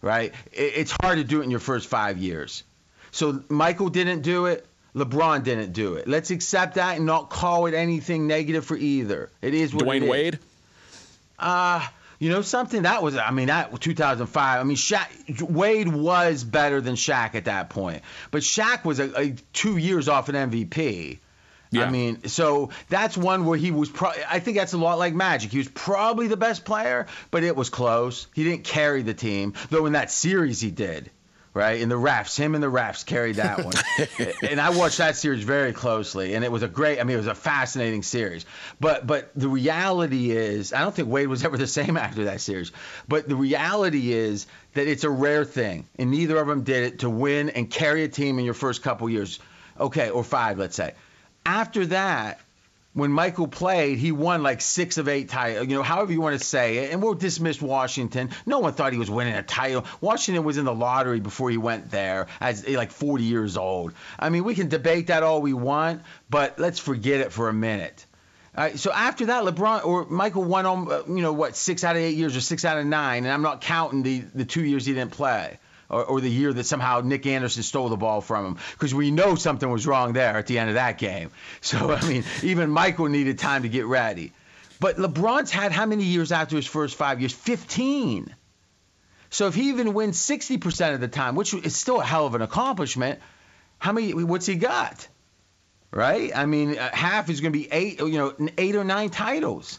right? 0.00 0.32
It, 0.52 0.72
it's 0.76 0.94
hard 1.02 1.18
to 1.18 1.24
do 1.24 1.40
it 1.40 1.44
in 1.44 1.50
your 1.50 1.60
first 1.60 1.88
five 1.88 2.16
years. 2.16 2.62
So 3.10 3.42
Michael 3.48 3.90
didn't 3.90 4.22
do 4.22 4.46
it. 4.46 4.66
LeBron 4.94 5.42
didn't 5.42 5.72
do 5.72 5.94
it. 5.94 6.06
Let's 6.06 6.30
accept 6.30 6.76
that 6.76 6.96
and 6.96 7.06
not 7.06 7.28
call 7.28 7.66
it 7.66 7.74
anything 7.74 8.26
negative 8.26 8.64
for 8.64 8.76
either. 8.76 9.30
It 9.42 9.54
is 9.54 9.74
what 9.74 9.86
it 9.86 9.88
Dwyane 9.88 10.02
is. 10.02 10.10
Wade? 10.10 10.38
Uh, 11.38 11.86
you 12.20 12.30
know 12.30 12.42
something? 12.42 12.82
That 12.82 13.02
was, 13.02 13.16
I 13.16 13.30
mean, 13.32 13.48
that 13.48 13.80
2005. 13.80 14.60
I 14.60 14.62
mean, 14.62 14.76
Shaq, 14.76 15.42
Wade 15.42 15.88
was 15.88 16.44
better 16.44 16.80
than 16.80 16.94
Shaq 16.94 17.34
at 17.34 17.46
that 17.46 17.70
point, 17.70 18.02
but 18.30 18.42
Shaq 18.42 18.84
was 18.84 19.00
a, 19.00 19.20
a 19.20 19.34
two 19.52 19.76
years 19.76 20.08
off 20.08 20.28
an 20.28 20.50
MVP. 20.50 21.18
Yeah. 21.70 21.86
I 21.86 21.90
mean, 21.90 22.28
so 22.28 22.70
that's 22.88 23.16
one 23.16 23.46
where 23.46 23.58
he 23.58 23.72
was. 23.72 23.88
Pro- 23.88 24.12
I 24.28 24.38
think 24.38 24.56
that's 24.56 24.74
a 24.74 24.78
lot 24.78 24.98
like 24.98 25.12
Magic. 25.12 25.50
He 25.50 25.58
was 25.58 25.68
probably 25.68 26.28
the 26.28 26.36
best 26.36 26.64
player, 26.64 27.06
but 27.32 27.42
it 27.42 27.56
was 27.56 27.68
close. 27.68 28.28
He 28.32 28.44
didn't 28.44 28.62
carry 28.62 29.02
the 29.02 29.14
team, 29.14 29.54
though. 29.70 29.86
In 29.86 29.94
that 29.94 30.12
series, 30.12 30.60
he 30.60 30.70
did. 30.70 31.10
Right 31.54 31.80
in 31.80 31.88
the 31.88 31.94
refs, 31.94 32.36
him 32.36 32.56
and 32.56 32.62
the 32.64 32.70
refs 32.70 33.06
carried 33.06 33.36
that 33.36 33.64
one, 33.64 33.74
and 34.42 34.60
I 34.60 34.70
watched 34.70 34.98
that 34.98 35.14
series 35.14 35.44
very 35.44 35.72
closely, 35.72 36.34
and 36.34 36.44
it 36.44 36.50
was 36.50 36.64
a 36.64 36.68
great. 36.68 36.98
I 36.98 37.04
mean, 37.04 37.14
it 37.14 37.18
was 37.18 37.28
a 37.28 37.34
fascinating 37.36 38.02
series. 38.02 38.44
But 38.80 39.06
but 39.06 39.30
the 39.36 39.46
reality 39.46 40.32
is, 40.32 40.72
I 40.72 40.80
don't 40.80 40.92
think 40.92 41.08
Wade 41.08 41.28
was 41.28 41.44
ever 41.44 41.56
the 41.56 41.68
same 41.68 41.96
after 41.96 42.24
that 42.24 42.40
series. 42.40 42.72
But 43.06 43.28
the 43.28 43.36
reality 43.36 44.12
is 44.12 44.48
that 44.72 44.88
it's 44.88 45.04
a 45.04 45.10
rare 45.10 45.44
thing, 45.44 45.86
and 45.96 46.10
neither 46.10 46.38
of 46.38 46.48
them 46.48 46.64
did 46.64 46.92
it 46.92 46.98
to 47.00 47.08
win 47.10 47.50
and 47.50 47.70
carry 47.70 48.02
a 48.02 48.08
team 48.08 48.40
in 48.40 48.44
your 48.44 48.54
first 48.54 48.82
couple 48.82 49.08
years, 49.08 49.38
okay, 49.78 50.10
or 50.10 50.24
five, 50.24 50.58
let's 50.58 50.74
say. 50.74 50.94
After 51.46 51.86
that, 51.86 52.40
when 52.94 53.10
Michael 53.10 53.48
played, 53.48 53.98
he 53.98 54.12
won 54.12 54.42
like 54.42 54.60
six 54.60 54.98
of 54.98 55.08
eight 55.08 55.28
titles, 55.28 55.66
you 55.66 55.74
know, 55.74 55.82
however 55.82 56.12
you 56.12 56.20
want 56.20 56.38
to 56.38 56.44
say 56.44 56.78
it. 56.78 56.92
And 56.92 57.02
we'll 57.02 57.14
dismiss 57.14 57.60
Washington. 57.60 58.30
No 58.46 58.60
one 58.60 58.72
thought 58.72 58.92
he 58.92 58.98
was 58.98 59.10
winning 59.10 59.34
a 59.34 59.42
title. 59.42 59.84
Washington 60.00 60.44
was 60.44 60.56
in 60.56 60.64
the 60.64 60.74
lottery 60.74 61.20
before 61.20 61.50
he 61.50 61.58
went 61.58 61.90
there 61.90 62.28
as 62.40 62.66
like 62.66 62.92
40 62.92 63.24
years 63.24 63.56
old. 63.56 63.92
I 64.18 64.30
mean, 64.30 64.44
we 64.44 64.54
can 64.54 64.68
debate 64.68 65.08
that 65.08 65.24
all 65.24 65.42
we 65.42 65.52
want, 65.52 66.02
but 66.30 66.58
let's 66.58 66.78
forget 66.78 67.20
it 67.20 67.32
for 67.32 67.48
a 67.48 67.52
minute. 67.52 68.06
All 68.56 68.62
right, 68.62 68.78
so 68.78 68.92
after 68.92 69.26
that, 69.26 69.42
LeBron 69.42 69.84
or 69.84 70.06
Michael 70.06 70.44
won 70.44 70.64
on, 70.64 70.90
uh, 70.90 71.02
you 71.08 71.22
know, 71.22 71.32
what, 71.32 71.56
six 71.56 71.82
out 71.82 71.96
of 71.96 72.02
eight 72.02 72.16
years 72.16 72.36
or 72.36 72.40
six 72.40 72.64
out 72.64 72.78
of 72.78 72.86
nine, 72.86 73.24
and 73.24 73.32
I'm 73.32 73.42
not 73.42 73.60
counting 73.60 74.04
the, 74.04 74.20
the 74.32 74.44
two 74.44 74.64
years 74.64 74.86
he 74.86 74.94
didn't 74.94 75.10
play. 75.10 75.58
Or, 75.94 76.04
or 76.04 76.20
the 76.20 76.30
year 76.30 76.52
that 76.52 76.64
somehow 76.64 77.02
Nick 77.04 77.24
Anderson 77.24 77.62
stole 77.62 77.88
the 77.88 77.96
ball 77.96 78.20
from 78.20 78.46
him, 78.46 78.56
because 78.72 78.92
we 78.92 79.12
know 79.12 79.36
something 79.36 79.70
was 79.70 79.86
wrong 79.86 80.12
there 80.12 80.36
at 80.36 80.48
the 80.48 80.58
end 80.58 80.68
of 80.70 80.74
that 80.74 80.98
game. 80.98 81.30
So 81.60 81.92
I 81.92 82.06
mean, 82.06 82.24
even 82.42 82.70
Michael 82.70 83.06
needed 83.06 83.38
time 83.38 83.62
to 83.62 83.68
get 83.68 83.86
ready. 83.86 84.32
But 84.80 84.96
LeBron's 84.96 85.50
had 85.50 85.72
how 85.72 85.86
many 85.86 86.04
years 86.04 86.32
after 86.32 86.56
his 86.56 86.66
first 86.66 86.96
five 86.96 87.20
years? 87.20 87.32
15. 87.32 88.34
So 89.30 89.46
if 89.46 89.54
he 89.54 89.70
even 89.70 89.94
wins 89.94 90.18
60% 90.18 90.94
of 90.94 91.00
the 91.00 91.08
time, 91.08 91.36
which 91.36 91.54
is 91.54 91.76
still 91.76 92.00
a 92.00 92.04
hell 92.04 92.26
of 92.26 92.34
an 92.34 92.42
accomplishment, 92.42 93.20
how 93.78 93.92
many? 93.92 94.12
What's 94.12 94.46
he 94.46 94.56
got? 94.56 95.06
Right? 95.90 96.32
I 96.34 96.46
mean, 96.46 96.76
uh, 96.76 96.90
half 96.92 97.30
is 97.30 97.40
going 97.40 97.52
to 97.52 97.58
be 97.58 97.70
eight. 97.70 98.00
You 98.00 98.18
know, 98.18 98.48
eight 98.58 98.74
or 98.74 98.84
nine 98.84 99.10
titles. 99.10 99.78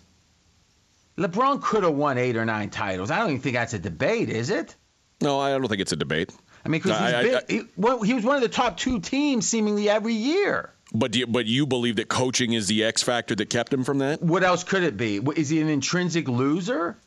LeBron 1.17 1.61
could 1.61 1.83
have 1.83 1.93
won 1.93 2.17
eight 2.17 2.35
or 2.35 2.45
nine 2.45 2.69
titles. 2.69 3.11
I 3.11 3.19
don't 3.19 3.29
even 3.29 3.41
think 3.41 3.55
that's 3.55 3.73
a 3.73 3.79
debate, 3.79 4.29
is 4.29 4.49
it? 4.49 4.75
No, 5.21 5.39
I 5.39 5.51
don't 5.51 5.67
think 5.67 5.81
it's 5.81 5.91
a 5.91 5.95
debate. 5.97 6.31
I 6.65 6.69
mean, 6.69 6.81
because 6.81 7.43
he, 7.47 7.61
well, 7.77 8.01
he 8.01 8.13
was 8.13 8.23
one 8.23 8.35
of 8.35 8.41
the 8.41 8.49
top 8.49 8.77
two 8.77 8.99
teams 8.99 9.47
seemingly 9.47 9.89
every 9.89 10.13
year. 10.13 10.71
But 10.93 11.11
do 11.11 11.19
you, 11.19 11.27
but 11.27 11.45
you 11.45 11.65
believe 11.65 11.97
that 11.97 12.09
coaching 12.09 12.53
is 12.53 12.67
the 12.67 12.83
X 12.83 13.03
factor 13.03 13.35
that 13.35 13.49
kept 13.49 13.73
him 13.73 13.83
from 13.83 13.99
that? 13.99 14.21
What 14.21 14.43
else 14.43 14.63
could 14.63 14.83
it 14.83 14.97
be? 14.97 15.17
Is 15.35 15.49
he 15.49 15.61
an 15.61 15.69
intrinsic 15.69 16.27
loser? 16.27 16.97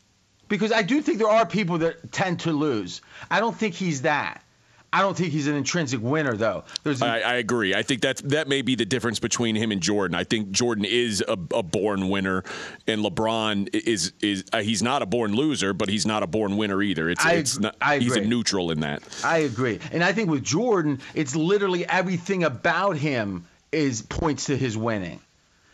Because 0.47 0.71
I 0.71 0.81
do 0.81 1.01
think 1.01 1.19
there 1.19 1.29
are 1.29 1.45
people 1.45 1.77
that 1.79 2.11
tend 2.11 2.41
to 2.41 2.51
lose. 2.51 3.01
I 3.29 3.39
don't 3.39 3.55
think 3.55 3.75
he's 3.75 4.01
that. 4.03 4.43
I 4.91 5.01
don't 5.01 5.15
think 5.15 5.31
he's 5.31 5.47
an 5.47 5.55
intrinsic 5.55 6.01
winner, 6.01 6.35
though. 6.35 6.63
There's 6.83 7.01
I, 7.01 7.19
I 7.19 7.33
agree. 7.35 7.75
I 7.75 7.83
think 7.83 8.01
that 8.01 8.17
that 8.29 8.47
may 8.47 8.63
be 8.63 8.75
the 8.75 8.85
difference 8.85 9.19
between 9.19 9.55
him 9.55 9.71
and 9.71 9.81
Jordan. 9.81 10.15
I 10.15 10.23
think 10.23 10.51
Jordan 10.51 10.85
is 10.85 11.23
a, 11.27 11.33
a 11.53 11.63
born 11.63 12.09
winner, 12.09 12.43
and 12.87 13.03
LeBron 13.03 13.69
is 13.73 14.13
is 14.21 14.45
uh, 14.51 14.61
he's 14.61 14.81
not 14.81 15.01
a 15.01 15.05
born 15.05 15.35
loser, 15.35 15.73
but 15.73 15.89
he's 15.89 16.05
not 16.05 16.23
a 16.23 16.27
born 16.27 16.57
winner 16.57 16.81
either. 16.81 17.09
It's, 17.09 17.23
I 17.23 17.33
it's 17.33 17.59
not, 17.59 17.75
I 17.79 17.99
he's 17.99 18.15
a 18.15 18.21
neutral 18.21 18.71
in 18.71 18.79
that. 18.79 19.03
I 19.23 19.39
agree. 19.39 19.79
And 19.91 20.03
I 20.03 20.13
think 20.13 20.29
with 20.29 20.43
Jordan, 20.43 20.99
it's 21.13 21.35
literally 21.35 21.87
everything 21.87 22.43
about 22.43 22.97
him 22.97 23.45
is 23.71 24.01
points 24.01 24.45
to 24.45 24.57
his 24.57 24.75
winning. 24.75 25.19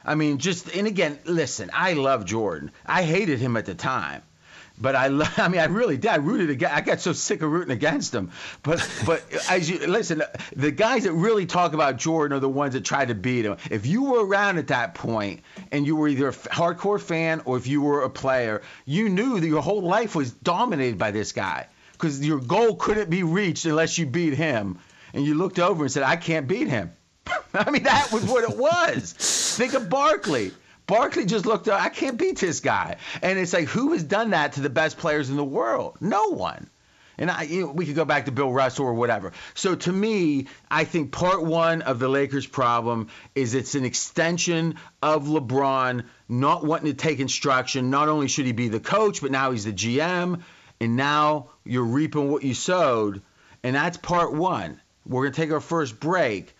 I 0.04 0.15
mean, 0.15 0.38
just 0.38 0.75
and 0.75 0.88
again, 0.88 1.19
listen, 1.25 1.71
I 1.73 1.93
love 1.93 2.25
Jordan. 2.25 2.71
I 2.86 3.04
hated 3.04 3.39
him 3.39 3.56
at 3.58 3.65
the 3.65 3.75
time. 3.75 4.21
But 4.79 4.95
I, 4.95 5.05
I 5.38 5.47
mean, 5.47 5.61
I 5.61 5.65
really 5.65 5.97
did. 5.97 6.11
I 6.11 6.15
rooted 6.15 6.49
against. 6.49 6.75
I 6.75 6.81
got 6.81 7.01
so 7.01 7.13
sick 7.13 7.41
of 7.41 7.51
rooting 7.51 7.71
against 7.71 8.13
him. 8.13 8.31
But, 8.63 8.88
but 9.05 9.23
as 9.49 9.69
you 9.69 9.85
listen, 9.88 10.21
uh, 10.21 10.27
the 10.55 10.71
guys 10.71 11.03
that 11.03 11.13
really 11.13 11.45
talk 11.45 11.73
about 11.73 11.97
Jordan 11.97 12.38
are 12.38 12.39
the 12.39 12.49
ones 12.49 12.73
that 12.73 12.85
try 12.85 13.05
to 13.05 13.15
beat 13.15 13.45
him. 13.45 13.57
If 13.69 13.85
you 13.85 14.03
were 14.03 14.25
around 14.25 14.57
at 14.57 14.67
that 14.67 14.95
point 14.95 15.41
and 15.71 15.85
you 15.85 15.95
were 15.95 16.07
either 16.07 16.29
a 16.29 16.33
hardcore 16.33 16.99
fan 16.99 17.41
or 17.45 17.57
if 17.57 17.67
you 17.67 17.81
were 17.81 18.03
a 18.03 18.09
player, 18.09 18.61
you 18.85 19.09
knew 19.09 19.39
that 19.39 19.47
your 19.47 19.61
whole 19.61 19.81
life 19.81 20.15
was 20.15 20.31
dominated 20.31 20.97
by 20.97 21.11
this 21.11 21.31
guy 21.31 21.67
because 21.93 22.25
your 22.25 22.39
goal 22.39 22.75
couldn't 22.75 23.09
be 23.09 23.23
reached 23.23 23.65
unless 23.65 23.97
you 23.97 24.05
beat 24.05 24.33
him. 24.33 24.79
And 25.13 25.25
you 25.25 25.35
looked 25.35 25.59
over 25.59 25.83
and 25.83 25.91
said, 25.91 26.03
"I 26.03 26.17
can't 26.17 26.45
beat 26.45 26.67
him." 26.67 26.91
I 27.53 27.71
mean, 27.71 27.83
that 27.83 28.11
was 28.11 28.25
what 28.25 28.43
it 28.43 28.57
was. 28.57 29.13
Think 29.57 29.73
of 29.73 29.89
Barkley. 29.89 30.51
Barkley 30.87 31.25
just 31.25 31.45
looked 31.45 31.67
up, 31.67 31.81
I 31.81 31.89
can't 31.89 32.17
beat 32.17 32.39
this 32.39 32.59
guy. 32.59 32.97
And 33.21 33.39
it's 33.39 33.53
like, 33.53 33.67
who 33.67 33.93
has 33.93 34.03
done 34.03 34.31
that 34.31 34.53
to 34.53 34.61
the 34.61 34.69
best 34.69 34.97
players 34.97 35.29
in 35.29 35.35
the 35.35 35.43
world? 35.43 35.97
No 35.99 36.29
one. 36.29 36.69
And 37.17 37.31
I, 37.31 37.43
you 37.43 37.61
know, 37.61 37.71
we 37.71 37.85
could 37.85 37.95
go 37.95 38.05
back 38.05 38.25
to 38.25 38.31
Bill 38.31 38.51
Russell 38.51 38.85
or 38.85 38.93
whatever. 38.93 39.31
So 39.53 39.75
to 39.75 39.91
me, 39.91 40.47
I 40.69 40.83
think 40.83 41.11
part 41.11 41.43
one 41.43 41.81
of 41.81 41.99
the 41.99 42.09
Lakers' 42.09 42.45
problem 42.45 43.07
is 43.33 43.53
it's 43.53 43.75
an 43.75 43.85
extension 43.85 44.75
of 45.01 45.25
LeBron 45.25 46.03
not 46.27 46.65
wanting 46.65 46.87
to 46.87 46.93
take 46.93 47.19
instruction. 47.19 47.89
Not 47.89 48.09
only 48.09 48.27
should 48.27 48.45
he 48.45 48.51
be 48.51 48.67
the 48.67 48.79
coach, 48.79 49.21
but 49.21 49.31
now 49.31 49.51
he's 49.51 49.65
the 49.65 49.73
GM. 49.73 50.41
And 50.81 50.97
now 50.97 51.51
you're 51.63 51.83
reaping 51.83 52.29
what 52.29 52.43
you 52.43 52.53
sowed. 52.53 53.21
And 53.63 53.75
that's 53.75 53.97
part 53.97 54.33
one. 54.33 54.81
We're 55.05 55.23
going 55.23 55.33
to 55.33 55.41
take 55.41 55.51
our 55.51 55.61
first 55.61 55.99
break. 55.99 56.54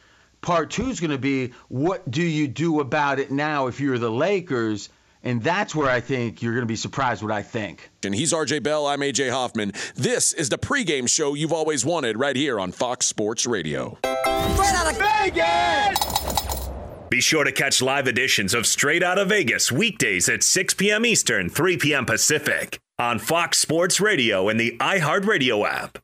Part 0.46 0.70
two 0.70 0.90
is 0.90 1.00
going 1.00 1.10
to 1.10 1.18
be 1.18 1.54
what 1.70 2.10
do 2.12 2.22
you 2.22 2.48
do 2.48 2.80
about 2.80 3.18
it 3.18 3.32
now 3.32 3.66
if 3.66 3.80
you're 3.80 3.98
the 3.98 4.12
Lakers? 4.12 4.90
And 5.24 5.42
that's 5.42 5.74
where 5.74 5.90
I 5.90 6.00
think 6.00 6.44
you're 6.44 6.54
going 6.54 6.62
to 6.62 6.68
be 6.68 6.76
surprised 6.76 7.24
what 7.24 7.32
I 7.32 7.42
think. 7.42 7.90
And 8.04 8.14
he's 8.14 8.32
RJ 8.32 8.62
Bell. 8.62 8.86
I'm 8.86 9.00
AJ 9.00 9.32
Hoffman. 9.32 9.72
This 9.96 10.34
is 10.34 10.50
the 10.50 10.60
pregame 10.60 11.10
show 11.10 11.34
you've 11.34 11.52
always 11.52 11.84
wanted 11.84 12.20
right 12.20 12.36
here 12.36 12.60
on 12.60 12.72
Fox 12.72 13.08
Sports 13.08 13.48
Radio. 13.48 13.98
Straight 14.04 14.76
out 14.76 14.92
of 14.92 15.00
Vegas! 15.00 16.70
Be 17.10 17.22
sure 17.22 17.44
to 17.44 17.52
catch 17.52 17.82
live 17.82 18.08
editions 18.08 18.54
of 18.54 18.68
Straight 18.68 19.02
Outta 19.02 19.26
Vegas 19.26 19.72
weekdays 19.72 20.30
at 20.30 20.44
6 20.44 20.76
p.m. 20.76 21.08
Eastern, 21.08 21.50
3 21.50 21.78
p.m. 21.78 22.06
Pacific 22.06 22.78
on 23.00 23.18
Fox 23.18 23.58
Sports 23.58 24.00
Radio 24.00 24.48
and 24.48 24.60
the 24.60 24.78
iHeartRadio 24.80 25.68
app. 25.68 25.98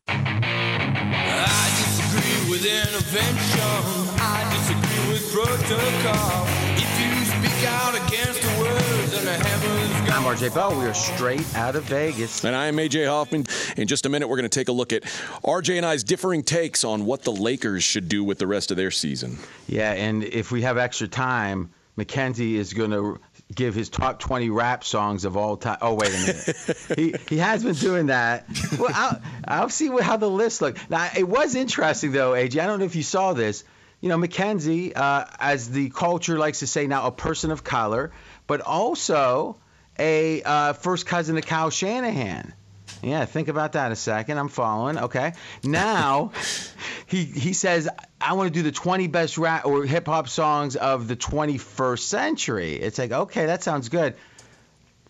Protocol. 5.46 6.46
If 6.76 7.00
you 7.00 7.26
speak 7.26 7.68
out 7.70 7.96
against 7.96 8.42
the 8.42 8.60
words 8.60 9.14
and 9.18 9.28
the 9.28 9.34
heavens 9.34 10.12
I'm 10.12 10.24
RJ 10.24 10.54
Bell. 10.54 10.78
We 10.78 10.86
are 10.86 10.94
straight 10.94 11.56
out 11.56 11.76
of 11.76 11.84
Vegas. 11.86 12.44
And 12.44 12.56
I'm 12.56 12.76
AJ 12.78 13.08
Hoffman. 13.08 13.46
In 13.78 13.88
just 13.88 14.06
a 14.06 14.10
minute, 14.10 14.28
we're 14.28 14.38
going 14.38 14.50
to 14.50 14.60
take 14.60 14.68
a 14.68 14.72
look 14.72 14.94
at 14.94 15.04
RJ 15.44 15.78
and 15.78 15.86
I's 15.86 16.04
differing 16.04 16.44
takes 16.44 16.84
on 16.84 17.06
what 17.06 17.24
the 17.24 17.32
Lakers 17.32 17.84
should 17.84 18.08
do 18.08 18.24
with 18.24 18.38
the 18.38 18.46
rest 18.46 18.72
of 18.72 18.78
their 18.78 18.92
season. 18.92 19.38
Yeah, 19.68 19.94
and 19.94 20.24
if 20.24 20.52
we 20.52 20.62
have 20.62 20.78
extra 20.78 21.08
time, 21.08 21.72
Mackenzie 21.96 22.58
is 22.58 22.74
going 22.74 22.92
to 22.92 23.20
give 23.56 23.74
his 23.74 23.90
top 23.90 24.20
20 24.20 24.50
rap 24.50 24.84
songs 24.84 25.26
of 25.26 25.38
all 25.38 25.58
time. 25.58 25.78
Oh, 25.82 25.96
wait 25.96 26.10
a 26.10 26.20
minute. 26.20 26.78
he, 26.96 27.16
he 27.30 27.38
has 27.38 27.64
been 27.64 27.76
doing 27.76 28.08
that. 28.08 28.46
Well, 28.78 28.92
I'll, 28.94 29.22
I'll 29.48 29.70
see 29.70 29.90
what, 29.90 30.04
how 30.04 30.18
the 30.18 30.30
list 30.30 30.62
looks. 30.62 30.82
Now, 30.90 31.10
it 31.18 31.28
was 31.28 31.56
interesting, 31.56 32.12
though, 32.12 32.34
AJ. 32.34 32.62
I 32.62 32.68
don't 32.68 32.80
know 32.80 32.86
if 32.86 32.96
you 32.96 33.04
saw 33.04 33.34
this. 33.34 33.64
You 34.02 34.10
know, 34.10 34.18
Mackenzie, 34.18 34.96
uh, 34.96 35.26
as 35.40 35.70
the 35.70 35.90
culture 35.90 36.38
likes 36.38 36.60
to 36.60 36.68
say 36.68 36.88
now, 36.88 37.06
a 37.06 37.12
person 37.12 37.52
of 37.52 37.64
color, 37.64 38.12
but 38.48 38.62
also 38.62 39.58
a 39.98 40.42
uh, 40.42 40.74
first 40.74 41.06
cousin 41.06 41.36
to 41.36 41.42
Kyle 41.42 41.70
Shanahan. 41.70 42.54
Yeah, 43.04 43.26
think 43.26 43.48
about 43.48 43.74
that 43.74 43.92
a 43.92 43.96
second. 43.96 44.38
I'm 44.38 44.48
following. 44.48 44.98
Okay. 44.98 45.34
Now, 45.64 46.32
he 47.08 47.24
he 47.24 47.54
says 47.54 47.90
I 48.20 48.34
want 48.34 48.54
to 48.54 48.60
do 48.60 48.64
the 48.64 48.72
20 48.72 49.08
best 49.08 49.38
rap 49.38 49.66
or 49.66 49.86
hip 49.86 50.08
hop 50.08 50.30
songs 50.30 50.76
of 50.76 51.08
the 51.08 51.16
21st 51.16 52.00
century. 52.00 52.74
It's 52.76 52.98
like 53.00 53.12
okay, 53.12 53.48
that 53.48 53.64
sounds 53.64 53.90
good. 53.90 54.16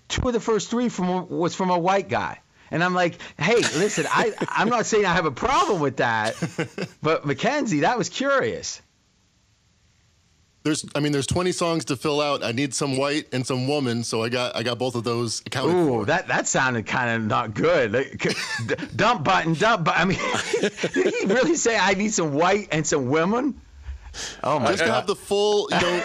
Two 0.08 0.28
of 0.28 0.34
the 0.34 0.40
first 0.40 0.70
three 0.70 0.90
from 0.90 1.30
was 1.30 1.56
from 1.56 1.70
a 1.70 1.80
white 1.80 2.10
guy. 2.10 2.40
And 2.72 2.84
I'm 2.84 2.94
like, 2.94 3.18
hey, 3.38 3.58
listen, 3.58 4.06
I, 4.10 4.32
I'm 4.48 4.70
not 4.70 4.86
saying 4.86 5.06
I 5.06 5.14
have 5.14 5.26
a 5.26 5.32
problem 5.32 5.82
with 5.82 5.98
that, 5.98 6.36
but 7.02 7.26
Mackenzie, 7.26 7.82
that 7.82 7.98
was 7.98 8.10
curious. 8.10 8.82
There's, 10.64 10.86
I 10.94 11.00
mean, 11.00 11.12
there's 11.12 11.26
20 11.26 11.52
songs 11.54 11.86
to 11.86 11.98
fill 11.98 12.22
out. 12.22 12.44
I 12.44 12.52
need 12.52 12.74
some 12.74 12.96
white 12.96 13.34
and 13.34 13.46
some 13.46 13.68
woman, 13.68 14.04
so 14.04 14.22
I 14.24 14.30
got, 14.30 14.56
I 14.56 14.62
got 14.62 14.78
both 14.78 14.96
of 14.96 15.04
those 15.04 15.42
accounted 15.46 15.76
Ooh, 15.76 15.88
for. 15.88 16.06
that 16.06 16.28
that 16.28 16.48
sounded 16.48 16.86
kind 16.86 17.10
of 17.10 17.28
not 17.28 17.56
good. 17.56 17.92
Like, 17.92 18.36
dump 18.96 19.24
button, 19.24 19.56
dump 19.56 19.86
button. 19.86 20.02
I 20.02 20.06
mean, 20.06 20.20
did 20.94 21.14
he 21.16 21.26
really 21.26 21.56
say 21.56 21.78
I 21.78 21.96
need 21.96 22.14
some 22.14 22.34
white 22.34 22.68
and 22.72 22.86
some 22.86 23.10
women? 23.10 23.60
Oh 24.44 24.60
my 24.60 24.66
god. 24.66 24.72
Just 24.72 24.84
to 24.84 24.94
have 24.94 25.08
the 25.08 25.16
full, 25.16 25.68
you 25.72 25.82
know, 25.82 26.04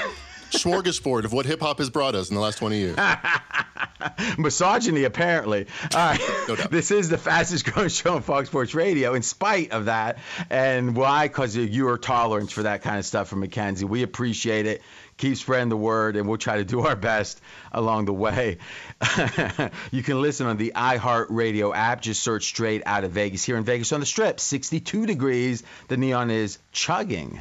smorgasbord 0.50 1.24
of 1.24 1.32
what 1.32 1.46
hip 1.46 1.60
hop 1.60 1.78
has 1.78 1.90
brought 1.90 2.14
us 2.14 2.28
in 2.28 2.34
the 2.34 2.40
last 2.40 2.58
20 2.58 2.76
years. 2.78 2.96
Misogyny, 4.38 5.04
apparently. 5.04 5.66
All 5.94 5.98
right. 5.98 6.20
No 6.48 6.56
doubt. 6.56 6.70
This 6.70 6.90
is 6.90 7.08
the 7.08 7.18
fastest 7.18 7.64
growing 7.64 7.88
show 7.88 8.14
on 8.14 8.22
Fox 8.22 8.48
Sports 8.48 8.74
Radio, 8.74 9.14
in 9.14 9.22
spite 9.22 9.72
of 9.72 9.86
that. 9.86 10.18
And 10.50 10.96
why? 10.96 11.28
Because 11.28 11.56
of 11.56 11.68
your 11.68 11.98
tolerance 11.98 12.52
for 12.52 12.64
that 12.64 12.82
kind 12.82 12.98
of 12.98 13.04
stuff 13.04 13.28
from 13.28 13.40
Mackenzie. 13.40 13.84
We 13.84 14.02
appreciate 14.02 14.66
it. 14.66 14.82
Keep 15.18 15.36
spreading 15.38 15.70
the 15.70 15.76
word, 15.76 16.16
and 16.16 16.28
we'll 16.28 16.36
try 16.36 16.56
to 16.56 16.64
do 16.64 16.80
our 16.80 16.96
best 16.96 17.40
along 17.72 18.04
the 18.04 18.12
way. 18.12 18.58
you 19.90 20.02
can 20.02 20.20
listen 20.20 20.46
on 20.46 20.58
the 20.58 20.72
iHeartRadio 20.76 21.74
app. 21.74 22.02
Just 22.02 22.22
search 22.22 22.44
straight 22.44 22.82
out 22.84 23.04
of 23.04 23.12
Vegas. 23.12 23.42
Here 23.42 23.56
in 23.56 23.64
Vegas 23.64 23.92
on 23.92 24.00
the 24.00 24.06
Strip, 24.06 24.38
62 24.40 25.06
degrees. 25.06 25.62
The 25.88 25.96
neon 25.96 26.30
is 26.30 26.58
chugging. 26.72 27.40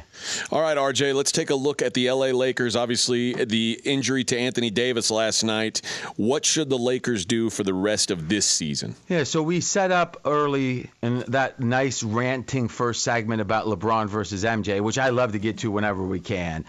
All 0.50 0.62
right, 0.62 0.76
RJ, 0.76 1.14
let's 1.14 1.32
take 1.32 1.50
a 1.50 1.54
look 1.54 1.82
at 1.82 1.92
the 1.92 2.10
LA 2.10 2.28
Lakers. 2.28 2.76
Obviously, 2.76 3.44
the 3.44 3.78
injury 3.84 4.24
to 4.24 4.38
Anthony 4.38 4.70
Davis 4.70 5.10
last 5.10 5.42
night. 5.42 5.82
What 6.16 6.46
should 6.46 6.70
the 6.70 6.78
Lakers 6.78 7.26
do 7.26 7.50
for 7.50 7.62
the 7.62 7.74
rest 7.74 8.10
of 8.10 8.28
this 8.28 8.46
season? 8.46 8.94
Yeah, 9.08 9.24
so 9.24 9.42
we 9.42 9.60
set 9.60 9.92
up 9.92 10.22
early 10.24 10.90
in 11.02 11.24
that 11.28 11.60
nice 11.60 12.02
ranting 12.02 12.68
first 12.68 13.04
segment 13.04 13.42
about 13.42 13.66
LeBron 13.66 14.08
versus 14.08 14.44
MJ, 14.44 14.80
which 14.80 14.98
I 14.98 15.10
love 15.10 15.32
to 15.32 15.38
get 15.38 15.58
to 15.58 15.70
whenever 15.70 16.02
we 16.02 16.20
can, 16.20 16.64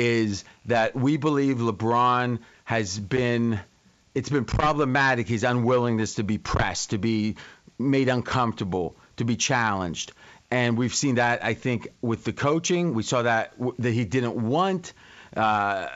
is 0.00 0.44
that 0.66 0.96
we 0.96 1.16
believe 1.18 1.58
LeBron 1.58 2.38
has 2.64 2.98
been 2.98 3.60
it's 4.14 4.30
been 4.30 4.44
problematic 4.44 5.28
his 5.28 5.44
unwillingness 5.44 6.14
to 6.14 6.24
be 6.24 6.38
pressed, 6.38 6.90
to 6.90 6.98
be 6.98 7.36
made 7.78 8.08
uncomfortable, 8.08 8.96
to 9.16 9.24
be 9.24 9.36
challenged. 9.36 10.12
And 10.50 10.76
we've 10.76 10.94
seen 10.94 11.16
that 11.16 11.44
I 11.44 11.54
think 11.54 11.88
with 12.00 12.24
the 12.24 12.32
coaching, 12.32 12.94
we 12.94 13.02
saw 13.02 13.22
that 13.22 13.54
that 13.78 13.92
he 13.92 14.04
didn't 14.04 14.36
want 14.36 14.92
uh, 15.36 15.86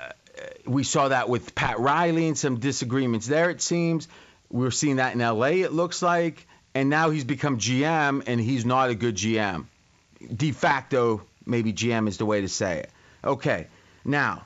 we 0.67 0.85
saw 0.85 1.09
that 1.09 1.29
with 1.29 1.55
Pat 1.55 1.79
Riley 1.79 2.29
and 2.29 2.39
some 2.39 2.59
disagreements 2.59 3.27
there, 3.27 3.51
it 3.51 3.63
seems. 3.63 4.09
We're 4.51 4.71
seeing 4.71 4.97
that 4.97 5.15
in 5.15 5.21
LA, 5.21 5.65
it 5.65 5.73
looks 5.73 6.03
like. 6.03 6.47
And 6.75 6.91
now 6.91 7.11
he's 7.11 7.25
become 7.25 7.59
GM, 7.59 8.25
and 8.27 8.41
he's 8.41 8.65
not 8.65 8.91
a 8.91 8.95
good 8.95 9.15
GM. 9.15 9.67
De 10.35 10.51
facto, 10.51 11.23
maybe 11.47 11.73
GM 11.73 12.09
is 12.09 12.19
the 12.19 12.27
way 12.27 12.41
to 12.41 12.49
say 12.49 12.81
it. 12.81 12.91
Okay, 13.23 13.69
now, 14.05 14.45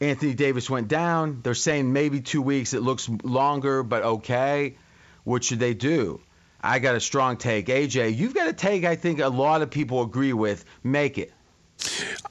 Anthony 0.00 0.34
Davis 0.34 0.70
went 0.70 0.88
down. 0.88 1.40
They're 1.42 1.54
saying 1.54 1.92
maybe 1.92 2.20
two 2.20 2.40
weeks. 2.40 2.72
It 2.72 2.82
looks 2.82 3.08
longer, 3.22 3.82
but 3.82 4.02
okay. 4.02 4.76
What 5.24 5.44
should 5.44 5.58
they 5.58 5.74
do? 5.74 6.20
I 6.62 6.78
got 6.78 6.94
a 6.94 7.00
strong 7.00 7.36
take. 7.36 7.66
AJ, 7.66 8.16
you've 8.16 8.34
got 8.34 8.48
a 8.48 8.52
take 8.52 8.84
I 8.84 8.96
think 8.96 9.20
a 9.20 9.28
lot 9.28 9.62
of 9.62 9.70
people 9.70 10.02
agree 10.02 10.32
with. 10.32 10.64
Make 10.82 11.18
it. 11.18 11.32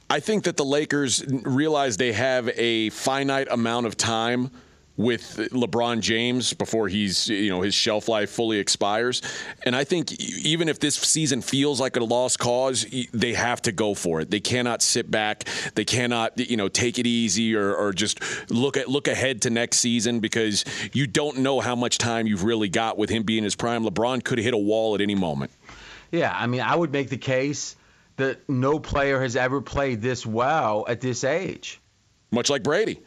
I 0.08 0.20
think 0.20 0.44
that 0.44 0.56
the 0.56 0.64
Lakers 0.64 1.24
realize 1.26 1.96
they 1.96 2.12
have 2.12 2.48
a 2.54 2.90
finite 2.90 3.48
amount 3.50 3.86
of 3.86 3.96
time 3.96 4.50
with 5.00 5.48
LeBron 5.50 6.00
James 6.00 6.52
before 6.52 6.86
he's 6.86 7.28
you 7.28 7.48
know 7.48 7.62
his 7.62 7.74
shelf 7.74 8.06
life 8.06 8.30
fully 8.30 8.58
expires. 8.58 9.22
And 9.64 9.74
I 9.74 9.84
think 9.84 10.12
even 10.20 10.68
if 10.68 10.78
this 10.78 10.94
season 10.96 11.40
feels 11.40 11.80
like 11.80 11.96
a 11.96 12.04
lost 12.04 12.38
cause, 12.38 12.86
they 13.12 13.32
have 13.32 13.62
to 13.62 13.72
go 13.72 13.94
for 13.94 14.20
it. 14.20 14.30
They 14.30 14.40
cannot 14.40 14.82
sit 14.82 15.10
back. 15.10 15.44
They 15.74 15.86
cannot 15.86 16.38
you 16.38 16.56
know 16.58 16.68
take 16.68 16.98
it 16.98 17.06
easy 17.06 17.56
or, 17.56 17.74
or 17.74 17.92
just 17.94 18.20
look 18.50 18.76
at 18.76 18.88
look 18.88 19.08
ahead 19.08 19.42
to 19.42 19.50
next 19.50 19.78
season 19.78 20.20
because 20.20 20.66
you 20.92 21.06
don't 21.06 21.38
know 21.38 21.60
how 21.60 21.74
much 21.74 21.96
time 21.96 22.26
you've 22.26 22.44
really 22.44 22.68
got 22.68 22.98
with 22.98 23.08
him 23.08 23.22
being 23.22 23.44
his 23.44 23.56
prime. 23.56 23.84
LeBron 23.84 24.22
could 24.22 24.38
hit 24.38 24.52
a 24.52 24.58
wall 24.58 24.94
at 24.94 25.00
any 25.00 25.14
moment. 25.14 25.50
Yeah, 26.12 26.34
I 26.36 26.46
mean, 26.46 26.60
I 26.60 26.76
would 26.76 26.92
make 26.92 27.08
the 27.08 27.16
case 27.16 27.74
that 28.16 28.46
no 28.50 28.78
player 28.78 29.22
has 29.22 29.34
ever 29.34 29.62
played 29.62 30.02
this 30.02 30.26
well 30.26 30.84
at 30.88 31.00
this 31.00 31.24
age. 31.24 31.80
Much 32.30 32.50
like 32.50 32.62
Brady. 32.62 33.00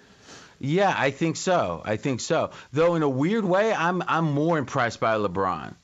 Yeah, 0.65 0.95
I 0.97 1.11
think 1.11 1.35
so. 1.35 1.81
I 1.83 1.97
think 1.97 2.21
so. 2.21 2.51
Though 2.71 2.95
in 2.95 3.03
a 3.03 3.09
weird 3.09 3.43
way, 3.43 3.73
I'm 3.73 4.01
I'm 4.07 4.31
more 4.31 4.57
impressed 4.57 5.01
by 5.01 5.17
LeBron, 5.17 5.75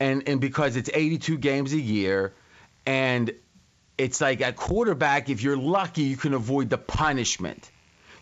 and 0.00 0.26
and 0.26 0.40
because 0.40 0.76
it's 0.76 0.88
82 0.92 1.36
games 1.36 1.74
a 1.74 1.78
year, 1.78 2.32
and 2.86 3.30
it's 3.98 4.22
like 4.22 4.40
at 4.40 4.56
quarterback, 4.56 5.28
if 5.28 5.42
you're 5.42 5.58
lucky, 5.58 6.04
you 6.04 6.16
can 6.16 6.32
avoid 6.32 6.70
the 6.70 6.78
punishment. 6.78 7.70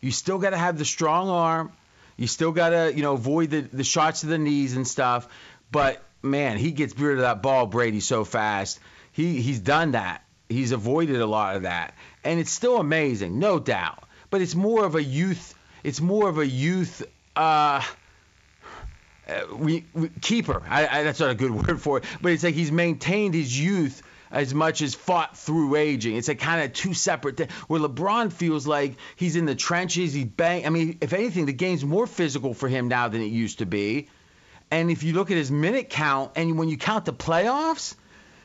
You 0.01 0.11
still 0.11 0.38
got 0.38 0.51
to 0.51 0.57
have 0.57 0.77
the 0.77 0.85
strong 0.85 1.29
arm. 1.29 1.70
You 2.16 2.27
still 2.27 2.51
got 2.51 2.70
to 2.70 2.92
you 2.92 3.03
know 3.03 3.12
avoid 3.12 3.51
the 3.51 3.61
the 3.61 3.85
shots 3.85 4.22
to 4.22 4.27
the 4.27 4.38
knees 4.38 4.75
and 4.75 4.88
stuff. 4.88 5.29
But 5.70 6.03
man, 6.20 6.59
he 6.59 6.72
gets 6.72 6.99
rid 6.99 7.12
of 7.12 7.20
that 7.20 7.42
ball, 7.42 7.66
Brady, 7.68 8.01
so 8.01 8.25
fast. 8.25 8.81
He 9.12 9.40
he's 9.40 9.61
done 9.61 9.92
that. 9.92 10.25
He's 10.49 10.72
avoided 10.72 11.20
a 11.20 11.27
lot 11.27 11.55
of 11.55 11.62
that, 11.62 11.94
and 12.25 12.40
it's 12.40 12.51
still 12.51 12.79
amazing, 12.79 13.38
no 13.38 13.61
doubt. 13.61 14.03
But 14.31 14.40
it's 14.40 14.57
more 14.57 14.85
of 14.85 14.96
a 14.96 15.03
youth. 15.03 15.55
It's 15.87 16.01
more 16.01 16.29
of 16.29 16.38
a 16.38 16.46
youth. 16.46 17.07
Uh, 17.37 17.81
uh, 19.29 19.40
we, 19.57 19.85
we, 19.94 20.09
keeper. 20.20 20.61
I, 20.68 20.88
I, 20.88 21.03
that's 21.05 21.20
not 21.20 21.31
a 21.31 21.37
good 21.37 21.51
word 21.68 21.81
for 21.81 21.99
it, 21.99 22.05
but 22.20 22.33
it's 22.33 22.42
like 22.42 22.57
he's 22.57 22.72
maintained 22.72 23.35
his 23.35 23.57
youth 23.57 24.03
as 24.33 24.53
much 24.53 24.83
as 24.83 24.96
fought 24.96 25.38
through 25.38 25.77
aging. 25.77 26.16
It's 26.16 26.27
like 26.27 26.40
kind 26.40 26.64
of 26.64 26.72
two 26.72 26.92
separate 26.92 27.37
things. 27.37 27.53
Where 27.68 27.81
LeBron 27.81 28.33
feels 28.33 28.66
like 28.66 28.96
he's 29.14 29.37
in 29.37 29.46
the 29.46 29.55
trenches, 29.55 30.12
he's 30.12 30.25
bang. 30.25 30.66
I 30.66 30.70
mean, 30.70 30.99
if 31.01 31.12
anything, 31.12 31.46
the 31.46 31.53
game's 31.53 31.85
more 31.85 32.09
physical 32.09 32.53
for 32.53 32.68
him 32.68 32.88
now 32.88 33.07
than 33.07 33.22
it 33.22 33.31
used 33.31 33.61
to 33.61 33.66
be. 33.66 34.09
And 34.72 34.90
if 34.90 35.05
you 35.05 35.12
look 35.12 35.31
at 35.31 35.37
his 35.37 35.53
minute 35.53 35.88
count, 35.88 36.33
and 36.35 36.59
when 36.59 36.68
you 36.68 36.79
count 36.79 37.05
the 37.05 37.12
playoffs, 37.12 37.94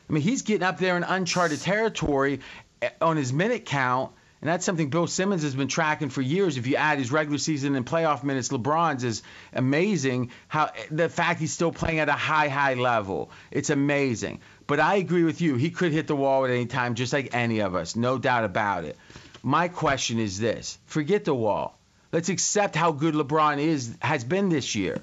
I 0.08 0.12
mean, 0.12 0.22
he's 0.22 0.42
getting 0.42 0.62
up 0.62 0.78
there 0.78 0.96
in 0.96 1.02
uncharted 1.02 1.60
territory 1.60 2.38
eh, 2.80 2.90
on 3.00 3.16
his 3.16 3.32
minute 3.32 3.64
count. 3.64 4.12
And 4.42 4.48
that's 4.48 4.66
something 4.66 4.90
Bill 4.90 5.06
Simmons 5.06 5.44
has 5.44 5.54
been 5.54 5.68
tracking 5.68 6.08
for 6.08 6.20
years. 6.20 6.56
If 6.56 6.66
you 6.66 6.74
add 6.74 6.98
his 6.98 7.12
regular 7.12 7.38
season 7.38 7.76
and 7.76 7.86
playoff 7.86 8.24
minutes, 8.24 8.48
LeBron's 8.48 9.04
is 9.04 9.22
amazing. 9.52 10.32
How 10.48 10.72
the 10.90 11.08
fact 11.08 11.38
he's 11.38 11.52
still 11.52 11.70
playing 11.70 12.00
at 12.00 12.08
a 12.08 12.12
high, 12.12 12.48
high 12.48 12.74
level. 12.74 13.30
It's 13.52 13.70
amazing. 13.70 14.40
But 14.66 14.80
I 14.80 14.96
agree 14.96 15.22
with 15.22 15.40
you. 15.40 15.54
He 15.54 15.70
could 15.70 15.92
hit 15.92 16.08
the 16.08 16.16
wall 16.16 16.44
at 16.44 16.50
any 16.50 16.66
time, 16.66 16.96
just 16.96 17.12
like 17.12 17.36
any 17.36 17.60
of 17.60 17.76
us. 17.76 17.94
No 17.94 18.18
doubt 18.18 18.42
about 18.42 18.84
it. 18.84 18.98
My 19.44 19.68
question 19.68 20.18
is 20.18 20.40
this: 20.40 20.76
Forget 20.86 21.24
the 21.24 21.34
wall. 21.34 21.78
Let's 22.10 22.28
accept 22.28 22.74
how 22.74 22.90
good 22.90 23.14
LeBron 23.14 23.58
is 23.58 23.96
has 24.02 24.24
been 24.24 24.48
this 24.48 24.74
year. 24.74 25.00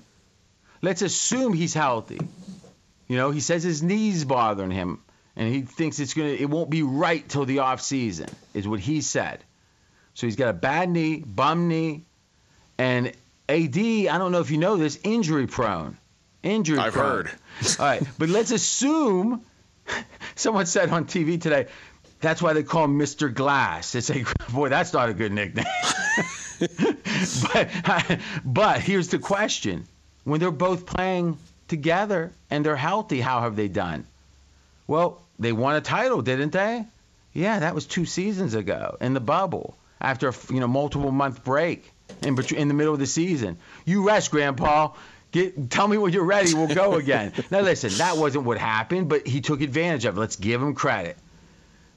Let's 0.82 1.02
assume 1.02 1.54
he's 1.54 1.73
healthy. 1.73 2.19
You 3.08 3.15
know, 3.15 3.32
he 3.32 3.39
says 3.39 3.63
his 3.63 3.82
knees 3.82 4.25
bothering 4.25 4.71
him, 4.71 5.02
and 5.39 5.47
he 5.47 5.62
thinks 5.62 5.99
it's 5.99 6.13
gonna 6.13 6.28
it 6.28 6.49
won't 6.49 6.69
be 6.69 6.84
right 6.84 7.28
till 7.28 7.45
the 7.45 7.60
off 7.60 7.82
season, 7.82 8.28
is 8.54 8.67
what 8.67 8.82
he 8.82 8.99
said. 9.02 9.39
So 10.13 10.28
he's 10.28 10.36
got 10.36 10.49
a 10.49 10.54
bad 10.54 10.89
knee, 10.89 11.23
bum 11.25 11.69
knee, 11.69 12.04
and 12.78 13.08
AD. 13.47 13.78
I 13.78 14.17
don't 14.17 14.34
know 14.34 14.41
if 14.41 14.52
you 14.52 14.58
know 14.58 14.75
this, 14.75 14.99
injury 15.02 15.47
prone. 15.47 15.97
Injury 16.43 16.78
I've 16.78 16.91
prone. 16.91 17.10
heard. 17.10 17.32
All 17.80 17.86
right, 17.86 18.04
but 18.19 18.28
let's 18.28 18.52
assume. 18.52 19.41
Someone 20.36 20.65
said 20.65 20.89
on 20.89 21.06
TV 21.06 21.41
today, 21.41 21.67
that's 22.19 22.41
why 22.41 22.54
they 22.54 22.63
call 22.63 22.84
him 22.84 22.99
Mr. 22.99 23.34
Glass. 23.34 23.95
It's 23.95 24.10
like, 24.13 24.28
boy, 24.49 24.67
that's 24.67 24.91
not 24.91 25.08
a 25.08 25.13
good 25.13 25.32
nickname. 25.32 25.65
but, 27.54 28.19
but 28.43 28.82
here's 28.82 29.08
the 29.08 29.19
question: 29.19 29.86
When 30.25 30.41
they're 30.41 30.52
both 30.52 30.86
playing 30.86 31.38
together 31.69 32.34
and 32.49 32.65
they're 32.65 32.75
healthy, 32.75 33.21
how 33.21 33.39
have 33.41 33.56
they 33.56 33.69
done? 33.69 34.06
Well, 34.86 35.21
they 35.39 35.52
won 35.52 35.75
a 35.75 35.82
title, 35.82 36.21
didn't 36.21 36.52
they? 36.52 36.86
Yeah, 37.34 37.60
that 37.60 37.75
was 37.75 37.86
two 37.86 38.06
seasons 38.06 38.54
ago 38.54 38.97
in 38.99 39.13
the 39.13 39.19
bubble 39.19 39.78
after 40.02 40.30
a 40.30 40.34
you 40.49 40.60
know 40.60 40.67
multiple 40.67 41.12
month 41.12 41.43
break 41.43 41.91
in 42.21 42.36
between 42.36 42.60
in 42.62 42.67
the 42.67 42.73
middle 42.73 42.93
of 42.93 42.99
the 42.99 43.08
season. 43.08 43.58
You 43.86 44.06
rest, 44.08 44.32
Grandpa. 44.32 44.93
Get, 45.32 45.69
tell 45.69 45.88
me 45.88 45.97
when 45.97 46.12
you're 46.12 46.23
ready. 46.25 46.56
We'll 46.56 46.73
go 46.73 46.95
again. 46.95 47.34
now 47.52 47.62
listen, 47.62 47.91
that 47.99 48.17
wasn't 48.17 48.45
what 48.45 48.58
happened, 48.58 49.10
but 49.10 49.28
he 49.28 49.41
took 49.41 49.62
advantage 49.62 50.06
of 50.06 50.17
it. 50.17 50.19
Let's 50.19 50.38
give 50.38 50.62
him 50.62 50.73
credit. 50.73 51.17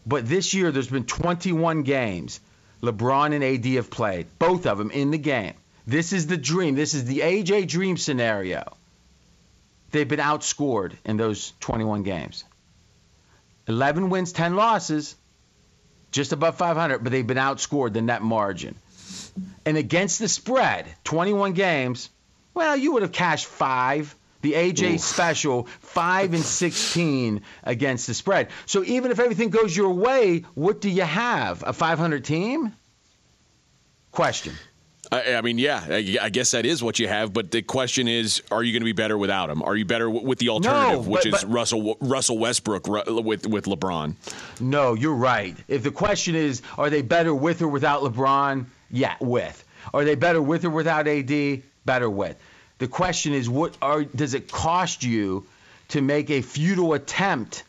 But 0.07 0.29
this 0.29 0.53
year, 0.53 0.71
there's 0.71 0.89
been 0.89 1.05
21 1.05 1.83
games 1.83 2.41
LeBron 2.83 3.33
and 3.33 3.45
AD 3.45 3.65
have 3.77 3.91
played, 3.91 4.27
both 4.39 4.67
of 4.67 4.77
them 4.77 4.91
in 4.91 5.13
the 5.13 5.19
game. 5.19 5.55
This 5.87 6.13
is 6.13 6.27
the 6.27 6.37
dream. 6.37 6.75
This 6.75 6.95
is 6.95 7.05
the 7.05 7.21
AJ 7.21 7.69
dream 7.69 7.97
scenario. 7.97 8.65
They've 9.93 10.09
been 10.09 10.21
outscored 10.21 10.95
in 11.05 11.17
those 11.17 11.53
21 11.61 12.03
games. 12.03 12.45
11 13.67 14.11
wins, 14.11 14.33
10 14.33 14.57
losses, 14.57 15.17
just 16.11 16.33
above 16.33 16.57
500, 16.57 16.99
but 16.99 17.11
they've 17.11 17.27
been 17.27 17.37
outscored 17.37 17.93
the 17.93 18.03
net 18.03 18.23
margin. 18.23 18.77
And 19.65 19.77
against 19.77 20.19
the 20.19 20.29
spread, 20.29 20.87
21 21.05 21.53
games, 21.53 22.11
well, 22.55 22.77
you 22.77 22.93
would 22.93 23.03
have 23.03 23.13
cashed 23.13 23.47
five. 23.47 24.15
The 24.43 24.55
AJ 24.55 24.99
special, 24.99 25.69
5 25.81 26.35
and 26.35 26.43
16 26.43 27.43
against 27.63 28.09
the 28.09 28.15
spread. 28.15 28.49
So 28.67 28.83
even 28.83 29.13
if 29.13 29.21
everything 29.21 29.51
goes 29.51 29.77
your 29.77 29.91
way, 29.91 30.41
what 30.55 30.81
do 30.81 30.91
you 30.91 31.03
have? 31.03 31.63
A 31.65 31.73
500 31.73 32.25
team? 32.25 32.75
Question. 34.11 34.55
I, 35.13 35.35
I 35.35 35.41
mean, 35.43 35.59
yeah, 35.59 35.85
I, 35.89 36.17
I 36.23 36.31
guess 36.31 36.53
that 36.53 36.65
is 36.65 36.83
what 36.83 36.99
you 36.99 37.07
have. 37.07 37.33
But 37.35 37.51
the 37.51 37.61
question 37.63 38.09
is, 38.09 38.43
are 38.51 38.63
you 38.63 38.73
going 38.73 38.81
to 38.81 38.87
be 38.87 38.93
better 38.93 39.19
without 39.19 39.51
him? 39.51 39.63
Are 39.63 39.77
you 39.77 39.85
better 39.85 40.07
w- 40.07 40.27
with 40.27 40.39
the 40.39 40.49
alternative, 40.49 41.07
which 41.07 41.25
but- 41.31 41.35
is 41.35 41.45
but- 41.45 41.53
Russell 41.53 41.97
Russell 42.01 42.39
Westbrook 42.39 42.89
ru- 42.89 43.21
with 43.21 43.47
with 43.47 43.67
LeBron? 43.67 44.15
No, 44.61 44.95
you're 44.95 45.15
right. 45.15 45.55
If 45.69 45.83
the 45.83 45.91
question 45.91 46.35
is, 46.35 46.63
are 46.79 46.89
they 46.91 47.03
better 47.03 47.35
with 47.35 47.61
or 47.63 47.69
without 47.69 48.03
LeBron? 48.03 48.65
Yeah, 48.91 49.15
with. 49.21 49.63
Are 49.93 50.05
they 50.05 50.15
better 50.15 50.41
with 50.41 50.65
or 50.65 50.71
without 50.71 51.07
AD? 51.07 51.63
Better 51.85 52.09
with. 52.09 52.37
The 52.79 52.89
question 52.89 53.33
is, 53.35 53.49
what 53.51 53.77
are 53.83 54.05
does 54.05 54.35
it 54.35 54.51
cost 54.51 55.05
you 55.05 55.47
to 55.89 56.01
make 56.01 56.31
a 56.31 56.41
futile 56.41 56.95
attempt 56.95 57.65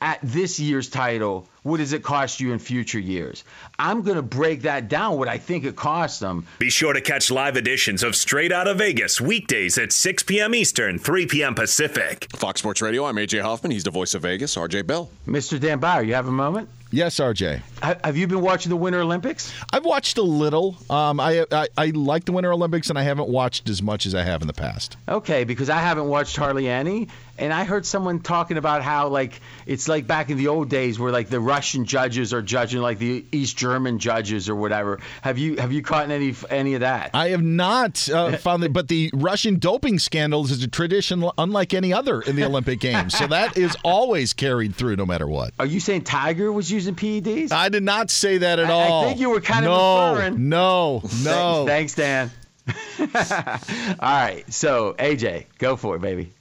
at 0.00 0.18
this 0.22 0.58
year's 0.58 0.88
title? 0.88 1.46
What 1.66 1.78
does 1.78 1.92
it 1.92 2.04
cost 2.04 2.38
you 2.38 2.52
in 2.52 2.60
future 2.60 3.00
years? 3.00 3.42
I'm 3.76 4.02
going 4.02 4.14
to 4.14 4.22
break 4.22 4.62
that 4.62 4.88
down. 4.88 5.18
What 5.18 5.26
I 5.26 5.38
think 5.38 5.64
it 5.64 5.74
costs 5.74 6.20
them. 6.20 6.46
Be 6.60 6.70
sure 6.70 6.92
to 6.92 7.00
catch 7.00 7.28
live 7.28 7.56
editions 7.56 8.04
of 8.04 8.14
Straight 8.14 8.52
Out 8.52 8.68
of 8.68 8.78
Vegas 8.78 9.20
weekdays 9.20 9.76
at 9.76 9.90
6 9.90 10.22
p.m. 10.22 10.54
Eastern, 10.54 10.96
3 10.96 11.26
p.m. 11.26 11.56
Pacific. 11.56 12.28
Fox 12.36 12.60
Sports 12.60 12.82
Radio. 12.82 13.04
I'm 13.04 13.16
AJ 13.16 13.42
Hoffman. 13.42 13.72
He's 13.72 13.82
the 13.82 13.90
voice 13.90 14.14
of 14.14 14.22
Vegas. 14.22 14.54
RJ 14.54 14.86
Bell. 14.86 15.10
Mr. 15.26 15.58
Dan 15.58 15.80
Bauer, 15.80 16.04
you 16.04 16.14
have 16.14 16.28
a 16.28 16.32
moment? 16.32 16.68
Yes, 16.92 17.16
RJ. 17.16 17.62
Have 17.82 18.16
you 18.16 18.28
been 18.28 18.40
watching 18.40 18.70
the 18.70 18.76
Winter 18.76 19.00
Olympics? 19.00 19.52
I've 19.72 19.84
watched 19.84 20.18
a 20.18 20.22
little. 20.22 20.76
Um, 20.88 21.18
I, 21.18 21.44
I 21.50 21.66
I 21.76 21.86
like 21.86 22.24
the 22.24 22.32
Winter 22.32 22.52
Olympics, 22.52 22.90
and 22.90 22.98
I 22.98 23.02
haven't 23.02 23.28
watched 23.28 23.68
as 23.68 23.82
much 23.82 24.06
as 24.06 24.14
I 24.14 24.22
have 24.22 24.40
in 24.40 24.46
the 24.46 24.54
past. 24.54 24.96
Okay, 25.08 25.42
because 25.42 25.68
I 25.68 25.78
haven't 25.78 26.06
watched 26.06 26.36
hardly 26.36 26.68
any, 26.68 27.08
and 27.38 27.52
I 27.52 27.64
heard 27.64 27.86
someone 27.86 28.20
talking 28.20 28.56
about 28.56 28.82
how 28.82 29.08
like 29.08 29.40
it's 29.66 29.88
like 29.88 30.06
back 30.06 30.30
in 30.30 30.38
the 30.38 30.46
old 30.46 30.68
days 30.68 30.96
where 30.96 31.10
like 31.10 31.28
the 31.28 31.40
Russian 31.56 31.86
judges 31.86 32.34
are 32.34 32.42
judging 32.42 32.82
like 32.82 32.98
the 32.98 33.24
East 33.32 33.56
German 33.56 33.98
judges 33.98 34.46
or 34.50 34.54
whatever. 34.54 35.00
Have 35.22 35.38
you 35.38 35.56
have 35.56 35.72
you 35.72 35.80
caught 35.80 36.10
any 36.10 36.34
any 36.50 36.74
of 36.74 36.80
that? 36.80 37.12
I 37.14 37.30
have 37.30 37.42
not 37.42 38.10
uh, 38.10 38.36
found 38.36 38.62
it, 38.62 38.74
but 38.74 38.88
the 38.88 39.10
Russian 39.14 39.58
doping 39.58 39.98
scandals 39.98 40.50
is 40.50 40.62
a 40.62 40.68
tradition 40.68 41.26
unlike 41.38 41.72
any 41.72 41.94
other 41.94 42.20
in 42.20 42.36
the 42.36 42.44
Olympic 42.44 42.78
Games. 42.78 43.16
So 43.16 43.26
that 43.28 43.56
is 43.56 43.74
always 43.84 44.34
carried 44.34 44.74
through, 44.74 44.96
no 44.96 45.06
matter 45.06 45.26
what. 45.26 45.54
are 45.58 45.64
you 45.64 45.80
saying 45.80 46.04
Tiger 46.04 46.52
was 46.52 46.70
using 46.70 46.94
PEDs? 46.94 47.52
I 47.52 47.70
did 47.70 47.82
not 47.82 48.10
say 48.10 48.36
that 48.36 48.58
at 48.58 48.66
I- 48.70 48.86
I 49.00 49.04
think 49.06 49.18
you 49.18 49.30
were 49.30 49.40
kind 49.40 49.64
of 49.64 49.70
no, 49.70 50.08
inferring. 50.10 50.48
No, 50.50 50.96
no. 51.24 51.64
Thanks, 51.66 51.94
thanks 51.94 51.94
Dan. 51.94 52.30
All 52.98 53.94
right, 54.00 54.44
so 54.52 54.94
AJ, 54.98 55.46
go 55.58 55.76
for 55.76 55.94
it, 55.96 56.00
baby. 56.00 56.32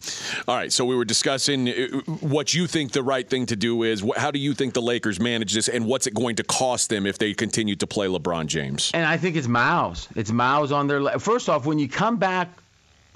All 0.47 0.55
right, 0.55 0.71
so 0.71 0.83
we 0.85 0.95
were 0.95 1.05
discussing 1.05 1.69
uh, 1.69 1.73
what 2.21 2.53
you 2.53 2.65
think 2.67 2.91
the 2.93 3.03
right 3.03 3.27
thing 3.29 3.45
to 3.47 3.55
do 3.55 3.83
is. 3.83 4.03
How 4.17 4.31
do 4.31 4.39
you 4.39 4.53
think 4.53 4.73
the 4.73 4.81
Lakers 4.81 5.19
manage 5.19 5.53
this, 5.53 5.67
and 5.67 5.85
what's 5.85 6.07
it 6.07 6.13
going 6.13 6.37
to 6.37 6.43
cost 6.43 6.89
them 6.89 7.05
if 7.05 7.17
they 7.17 7.33
continue 7.33 7.75
to 7.75 7.87
play 7.87 8.07
LeBron 8.07 8.47
James? 8.47 8.91
And 8.93 9.05
I 9.05 9.17
think 9.17 9.35
it's 9.35 9.47
miles. 9.47 10.07
It's 10.15 10.31
miles 10.31 10.71
on 10.71 10.87
their. 10.87 11.01
le- 11.01 11.19
First 11.19 11.47
off, 11.49 11.65
when 11.65 11.77
you 11.79 11.87
come 11.87 12.17
back 12.17 12.49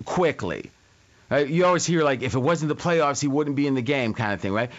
quickly, 0.06 0.70
right, 1.30 1.48
you 1.48 1.66
always 1.66 1.86
hear 1.86 2.04
like 2.04 2.22
if 2.22 2.36
it 2.36 2.40
wasn't 2.40 2.70
the 2.70 2.76
playoffs, 2.76 3.22
he 3.22 3.28
wouldn't 3.28 3.56
be 3.56 3.66
in 3.68 3.74
the 3.74 3.82
game, 3.82 4.14
kind 4.14 4.34
of 4.34 4.42
thing, 4.42 4.52
right? 4.54 4.70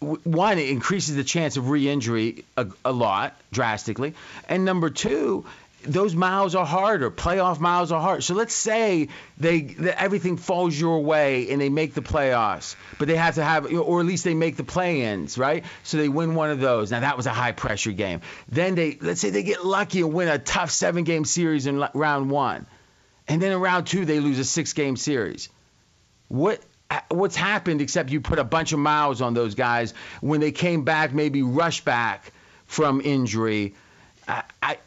One, 0.00 0.58
it 0.58 0.68
increases 0.68 1.16
the 1.16 1.24
chance 1.24 1.56
of 1.56 1.70
re-injury 1.70 2.44
a, 2.56 2.68
a 2.84 2.92
lot 2.92 3.36
drastically, 3.52 4.14
and 4.48 4.64
number 4.64 4.90
two, 4.90 5.44
those 5.84 6.14
miles 6.14 6.54
are 6.54 6.66
harder. 6.66 7.10
Playoff 7.10 7.60
miles 7.60 7.92
are 7.92 8.00
hard. 8.00 8.24
So 8.24 8.34
let's 8.34 8.54
say 8.54 9.08
they 9.36 9.60
that 9.62 10.02
everything 10.02 10.36
falls 10.36 10.78
your 10.78 11.02
way 11.02 11.50
and 11.50 11.60
they 11.60 11.68
make 11.68 11.94
the 11.94 12.02
playoffs, 12.02 12.74
but 12.98 13.08
they 13.08 13.16
have 13.16 13.36
to 13.36 13.44
have, 13.44 13.72
or 13.72 14.00
at 14.00 14.06
least 14.06 14.24
they 14.24 14.34
make 14.34 14.56
the 14.56 14.64
play-ins, 14.64 15.38
right? 15.38 15.64
So 15.84 15.96
they 15.96 16.08
win 16.08 16.34
one 16.34 16.50
of 16.50 16.60
those. 16.60 16.90
Now 16.90 17.00
that 17.00 17.16
was 17.16 17.26
a 17.26 17.32
high-pressure 17.32 17.92
game. 17.92 18.22
Then 18.48 18.74
they 18.74 18.98
let's 19.00 19.20
say 19.20 19.30
they 19.30 19.44
get 19.44 19.64
lucky 19.64 20.00
and 20.00 20.12
win 20.12 20.28
a 20.28 20.38
tough 20.38 20.70
seven-game 20.70 21.24
series 21.24 21.66
in 21.66 21.84
round 21.94 22.30
one, 22.30 22.66
and 23.28 23.40
then 23.40 23.52
in 23.52 23.60
round 23.60 23.86
two 23.86 24.04
they 24.04 24.20
lose 24.20 24.38
a 24.38 24.44
six-game 24.44 24.96
series. 24.96 25.48
What 26.26 26.60
what's 27.10 27.36
happened 27.36 27.82
except 27.82 28.10
you 28.10 28.20
put 28.20 28.38
a 28.38 28.44
bunch 28.44 28.72
of 28.72 28.78
miles 28.78 29.20
on 29.20 29.34
those 29.34 29.54
guys 29.54 29.94
when 30.20 30.40
they 30.40 30.52
came 30.52 30.84
back, 30.84 31.12
maybe 31.12 31.42
rushed 31.42 31.84
back 31.84 32.32
from 32.66 33.00
injury. 33.00 33.74
I, 34.26 34.42
I 34.62 34.78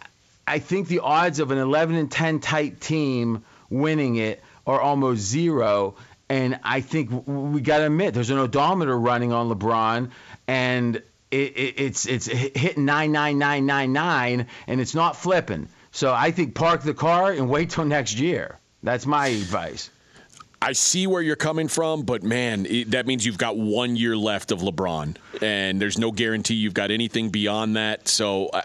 I 0.51 0.59
think 0.59 0.89
the 0.89 0.99
odds 0.99 1.39
of 1.39 1.51
an 1.51 1.57
11 1.57 1.95
and 1.95 2.11
10 2.11 2.41
tight 2.41 2.81
team 2.81 3.45
winning 3.69 4.17
it 4.17 4.43
are 4.67 4.81
almost 4.81 5.21
zero. 5.21 5.95
And 6.27 6.59
I 6.61 6.81
think 6.81 7.09
we 7.25 7.61
got 7.61 7.77
to 7.77 7.85
admit 7.85 8.13
there's 8.13 8.31
an 8.31 8.37
odometer 8.37 8.99
running 8.99 9.31
on 9.31 9.49
LeBron, 9.49 10.11
and 10.49 10.97
it, 10.97 11.03
it, 11.31 11.79
it's 11.79 12.05
it's 12.05 12.25
hitting 12.25 12.83
nine 12.83 13.13
nine 13.13 13.39
nine 13.39 13.65
nine 13.65 13.93
nine, 13.93 14.47
and 14.67 14.81
it's 14.81 14.93
not 14.93 15.15
flipping. 15.15 15.69
So 15.91 16.13
I 16.13 16.31
think 16.31 16.53
park 16.53 16.81
the 16.83 16.93
car 16.93 17.31
and 17.31 17.49
wait 17.49 17.69
till 17.69 17.85
next 17.85 18.19
year. 18.19 18.59
That's 18.83 19.05
my 19.05 19.27
advice. 19.27 19.89
I 20.63 20.73
see 20.73 21.07
where 21.07 21.23
you're 21.23 21.35
coming 21.35 21.67
from, 21.67 22.03
but 22.03 22.21
man, 22.21 22.67
it, 22.67 22.91
that 22.91 23.07
means 23.07 23.25
you've 23.25 23.39
got 23.39 23.57
one 23.57 23.95
year 23.95 24.15
left 24.15 24.51
of 24.51 24.59
LeBron, 24.59 25.17
and 25.41 25.81
there's 25.81 25.97
no 25.97 26.11
guarantee 26.11 26.53
you've 26.53 26.75
got 26.75 26.91
anything 26.91 27.29
beyond 27.29 27.77
that. 27.77 28.07
So 28.07 28.47
uh, 28.47 28.61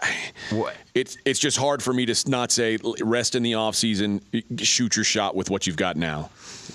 it's 0.93 1.17
it's 1.25 1.39
just 1.39 1.57
hard 1.57 1.81
for 1.81 1.91
me 1.91 2.05
to 2.05 2.29
not 2.29 2.51
say 2.51 2.77
rest 3.01 3.33
in 3.33 3.41
the 3.41 3.53
offseason, 3.53 4.21
shoot 4.63 4.95
your 4.95 5.05
shot 5.05 5.35
with 5.35 5.49
what 5.49 5.65
you've 5.65 5.75
got 5.75 5.95
now. 5.95 6.29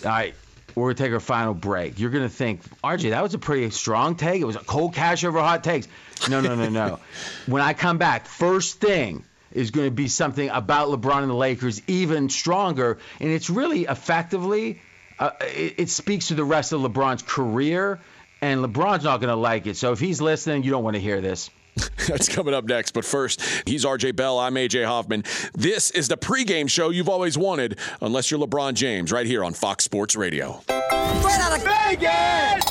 All 0.05 0.11
right. 0.11 0.35
We're 0.75 0.85
going 0.85 0.97
to 0.97 1.03
take 1.03 1.13
our 1.13 1.21
final 1.21 1.53
break. 1.53 2.01
You're 2.01 2.09
going 2.09 2.23
to 2.23 2.35
think, 2.35 2.63
RJ, 2.83 3.11
that 3.11 3.23
was 3.23 3.35
a 3.35 3.39
pretty 3.39 3.69
strong 3.69 4.17
take. 4.17 4.41
It 4.41 4.47
was 4.47 4.57
a 4.57 4.61
cold 4.61 4.95
cash 4.95 5.23
over 5.23 5.39
hot 5.39 5.63
takes. 5.63 5.87
No, 6.31 6.41
no, 6.41 6.55
no, 6.55 6.71
no. 6.71 6.99
when 7.47 7.61
I 7.61 7.75
come 7.75 7.99
back, 7.99 8.25
first 8.25 8.81
thing 8.81 9.23
is 9.53 9.71
going 9.71 9.87
to 9.87 9.95
be 9.95 10.09
something 10.09 10.49
about 10.49 10.89
LeBron 10.89 11.21
and 11.21 11.31
the 11.31 11.35
Lakers 11.35 11.83
even 11.89 12.31
stronger. 12.31 12.99
And 13.21 13.29
it's 13.29 13.51
really 13.51 13.83
effectively 13.83 14.81
uh, 15.23 15.31
it, 15.43 15.75
it 15.79 15.89
speaks 15.89 16.27
to 16.29 16.35
the 16.35 16.45
rest 16.45 16.73
of 16.73 16.81
LeBron's 16.81 17.23
career, 17.23 18.01
and 18.41 18.65
LeBron's 18.65 19.05
not 19.05 19.21
going 19.21 19.29
to 19.29 19.37
like 19.37 19.69
it. 19.69 19.77
So 19.77 19.93
if 19.93 20.01
he's 20.01 20.21
listening, 20.21 20.65
you 20.65 20.73
don't 20.73 20.83
want 20.83 20.97
to 20.97 21.01
hear 21.01 21.21
this. 21.21 21.49
That's 22.09 22.29
coming 22.29 22.55
up 22.55 22.65
next. 22.65 22.91
But 22.91 23.05
first, 23.05 23.41
he's 23.65 23.85
RJ 23.85 24.17
Bell. 24.17 24.41
I'm 24.41 24.55
AJ 24.55 24.85
Hoffman. 24.85 25.23
This 25.55 25.93
is 25.93 26.09
the 26.09 26.17
pregame 26.17 26.69
show 26.69 26.91
you've 26.91 27.09
always 27.09 27.39
wanted, 27.39 27.79
unless 28.01 28.33
you're 28.33 28.41
LeBron 28.41 28.75
James, 28.75 29.13
right 29.13 29.27
here 29.27 29.45
on 29.45 29.55
Fox 29.55 29.85
Sports 29.85 30.17
Radio. 30.17 30.61
Right 30.69 31.39
out 31.41 31.57
of 31.57 31.63
Vegas! 31.65 32.65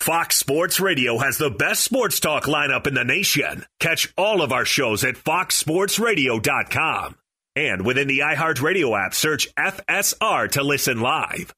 Fox 0.00 0.36
Sports 0.36 0.78
Radio 0.78 1.16
has 1.18 1.38
the 1.38 1.50
best 1.50 1.82
sports 1.84 2.20
talk 2.20 2.44
lineup 2.44 2.86
in 2.86 2.92
the 2.94 3.04
nation. 3.04 3.64
Catch 3.78 4.12
all 4.16 4.42
of 4.42 4.52
our 4.52 4.66
shows 4.66 5.04
at 5.04 5.14
foxsportsradio.com. 5.14 7.16
And 7.60 7.84
within 7.84 8.08
the 8.08 8.20
iHeartRadio 8.20 8.98
app, 8.98 9.12
search 9.12 9.54
FSR 9.54 10.50
to 10.52 10.62
listen 10.62 11.02
live. 11.02 11.52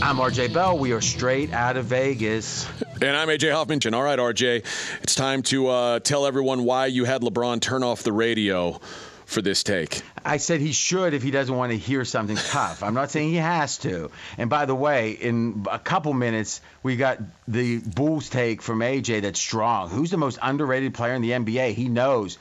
I'm 0.00 0.16
RJ 0.16 0.54
Bell. 0.54 0.78
We 0.78 0.92
are 0.92 1.02
straight 1.02 1.52
out 1.52 1.76
of 1.76 1.84
Vegas. 1.84 2.66
And 3.02 3.14
I'm 3.14 3.28
AJ 3.28 3.52
Hoffman. 3.52 3.92
All 3.92 4.02
right, 4.02 4.18
RJ, 4.18 4.64
it's 5.02 5.14
time 5.14 5.42
to 5.42 5.68
uh, 5.68 5.98
tell 5.98 6.24
everyone 6.24 6.64
why 6.64 6.86
you 6.86 7.04
had 7.04 7.20
LeBron 7.20 7.60
turn 7.60 7.82
off 7.82 8.02
the 8.02 8.12
radio 8.12 8.80
for 9.26 9.42
this 9.42 9.62
take. 9.62 10.02
I 10.24 10.36
said 10.36 10.60
he 10.60 10.72
should 10.72 11.14
if 11.14 11.22
he 11.22 11.30
doesn't 11.30 11.54
want 11.54 11.72
to 11.72 11.78
hear 11.78 12.04
something 12.04 12.36
tough. 12.36 12.82
I'm 12.82 12.94
not 12.94 13.10
saying 13.10 13.30
he 13.30 13.36
has 13.36 13.78
to. 13.78 14.10
And 14.38 14.50
by 14.50 14.66
the 14.66 14.74
way, 14.74 15.12
in 15.12 15.66
a 15.70 15.78
couple 15.78 16.12
minutes, 16.12 16.60
we 16.82 16.96
got 16.96 17.18
the 17.48 17.78
Bulls 17.78 18.28
take 18.28 18.62
from 18.62 18.80
AJ 18.80 19.22
that's 19.22 19.40
strong. 19.40 19.90
Who's 19.90 20.10
the 20.10 20.16
most 20.16 20.38
underrated 20.40 20.94
player 20.94 21.14
in 21.14 21.22
the 21.22 21.30
NBA? 21.30 21.74
He 21.74 21.88
knows. 21.88 22.38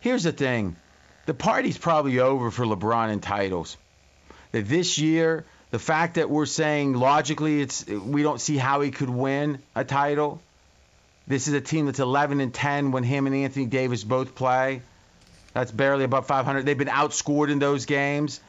Here's 0.00 0.24
the 0.24 0.32
thing 0.32 0.76
the 1.26 1.34
party's 1.34 1.76
probably 1.76 2.20
over 2.20 2.50
for 2.50 2.64
LeBron 2.64 3.12
in 3.12 3.20
titles. 3.20 3.76
That 4.52 4.68
this 4.68 4.98
year, 4.98 5.44
the 5.70 5.78
fact 5.78 6.14
that 6.14 6.30
we're 6.30 6.46
saying 6.46 6.94
logically 6.94 7.60
it's 7.60 7.86
we 7.86 8.22
don't 8.22 8.40
see 8.40 8.56
how 8.56 8.80
he 8.80 8.90
could 8.90 9.10
win 9.10 9.58
a 9.74 9.84
title. 9.84 10.40
This 11.26 11.48
is 11.48 11.54
a 11.54 11.60
team 11.60 11.86
that's 11.86 11.98
11 11.98 12.40
and 12.40 12.54
10 12.54 12.92
when 12.92 13.02
him 13.02 13.26
and 13.26 13.34
Anthony 13.34 13.66
Davis 13.66 14.04
both 14.04 14.36
play. 14.36 14.82
That's 15.56 15.70
barely 15.70 16.04
above 16.04 16.26
500. 16.26 16.66
They've 16.66 16.76
been 16.76 16.86
outscored 16.86 17.50
in 17.50 17.58
those 17.58 17.86
games. 17.86 18.40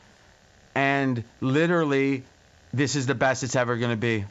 And 0.75 1.23
literally, 1.39 2.23
this 2.73 2.97
is 2.97 3.05
the 3.05 3.15
best 3.15 3.43
it's 3.43 3.55
ever 3.55 3.77
going 3.77 3.91
to 3.91 3.95
be. 3.95 4.25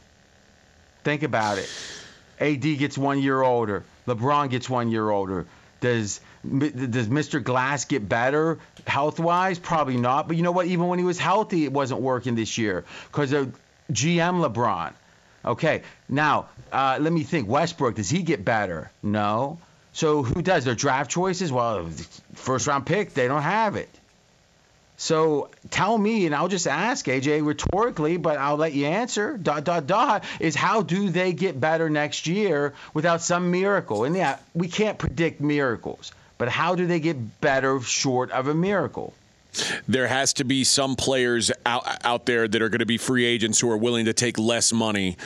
Think 1.03 1.23
about 1.23 1.57
it. 1.57 1.67
AD 2.39 2.61
gets 2.61 2.95
one 2.95 3.19
year 3.19 3.41
older. 3.41 3.83
LeBron 4.05 4.51
gets 4.51 4.69
one 4.69 4.91
year 4.91 5.09
older. 5.09 5.47
Does 5.79 6.21
does 6.43 7.07
Mr. 7.07 7.43
Glass 7.43 7.85
get 7.85 8.07
better 8.07 8.59
health 8.85 9.19
wise? 9.19 9.57
Probably 9.57 9.97
not. 9.97 10.27
But 10.27 10.37
you 10.37 10.43
know 10.43 10.51
what? 10.51 10.67
Even 10.67 10.87
when 10.87 10.99
he 10.99 11.05
was 11.05 11.17
healthy, 11.17 11.63
it 11.63 11.73
wasn't 11.73 12.01
working 12.01 12.35
this 12.35 12.59
year 12.59 12.85
because 13.11 13.31
of 13.33 13.59
GM 13.91 14.47
LeBron. 14.47 14.93
Okay, 15.43 15.81
now 16.07 16.49
uh, 16.71 16.99
let 17.01 17.11
me 17.11 17.23
think. 17.23 17.49
Westbrook, 17.49 17.95
does 17.95 18.11
he 18.11 18.21
get 18.21 18.45
better? 18.45 18.91
No. 19.01 19.57
So 19.97 20.21
who 20.21 20.43
does 20.43 20.63
their 20.63 20.75
draft 20.75 21.09
choices? 21.09 21.51
Well, 21.51 21.89
first 22.35 22.67
round 22.67 22.85
pick, 22.85 23.15
they 23.15 23.27
don't 23.27 23.41
have 23.41 23.75
it. 23.75 23.89
So 24.95 25.49
tell 25.71 25.97
me, 25.97 26.27
and 26.27 26.35
I'll 26.35 26.49
just 26.49 26.67
ask 26.67 27.03
AJ 27.07 27.43
rhetorically, 27.43 28.17
but 28.17 28.37
I'll 28.37 28.57
let 28.57 28.73
you 28.73 28.85
answer. 28.85 29.39
Dot 29.39 29.63
dot 29.63 29.87
dot 29.87 30.23
is 30.39 30.53
how 30.53 30.83
do 30.83 31.09
they 31.09 31.33
get 31.33 31.59
better 31.59 31.89
next 31.89 32.27
year 32.27 32.75
without 32.93 33.23
some 33.23 33.49
miracle? 33.49 34.03
And 34.03 34.15
yeah, 34.15 34.37
we 34.53 34.67
can't 34.67 34.99
predict 34.99 35.41
miracles, 35.41 36.11
but 36.37 36.47
how 36.47 36.75
do 36.75 36.85
they 36.85 36.99
get 36.99 37.41
better 37.41 37.81
short 37.81 38.29
of 38.29 38.47
a 38.47 38.53
miracle? 38.53 39.15
There 39.87 40.05
has 40.05 40.33
to 40.33 40.43
be 40.43 40.63
some 40.63 40.95
players 40.95 41.51
out 41.65 42.05
out 42.05 42.27
there 42.27 42.47
that 42.47 42.61
are 42.61 42.69
going 42.69 42.81
to 42.81 42.85
be 42.85 42.97
free 42.97 43.25
agents 43.25 43.59
who 43.59 43.71
are 43.71 43.77
willing 43.77 44.05
to 44.05 44.13
take 44.13 44.37
less 44.37 44.71
money 44.71 45.17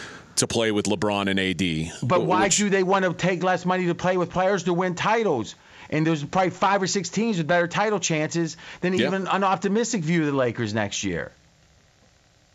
to 0.41 0.47
play 0.47 0.71
with 0.71 0.85
LeBron 0.85 1.29
and 1.29 1.39
AD. 1.39 2.07
But 2.07 2.25
why 2.25 2.43
which, 2.43 2.57
do 2.57 2.69
they 2.69 2.83
want 2.83 3.05
to 3.05 3.13
take 3.13 3.41
less 3.41 3.65
money 3.65 3.87
to 3.87 3.95
play 3.95 4.17
with 4.17 4.29
players 4.29 4.63
to 4.63 4.73
win 4.73 4.95
titles? 4.95 5.55
And 5.89 6.05
there's 6.05 6.23
probably 6.23 6.51
five 6.51 6.81
or 6.81 6.87
six 6.87 7.09
teams 7.09 7.37
with 7.37 7.47
better 7.47 7.67
title 7.67 7.99
chances 7.99 8.57
than 8.81 8.93
yeah. 8.93 9.07
even 9.07 9.27
an 9.27 9.43
optimistic 9.43 10.03
view 10.03 10.21
of 10.21 10.27
the 10.27 10.33
Lakers 10.33 10.73
next 10.73 11.03
year. 11.03 11.31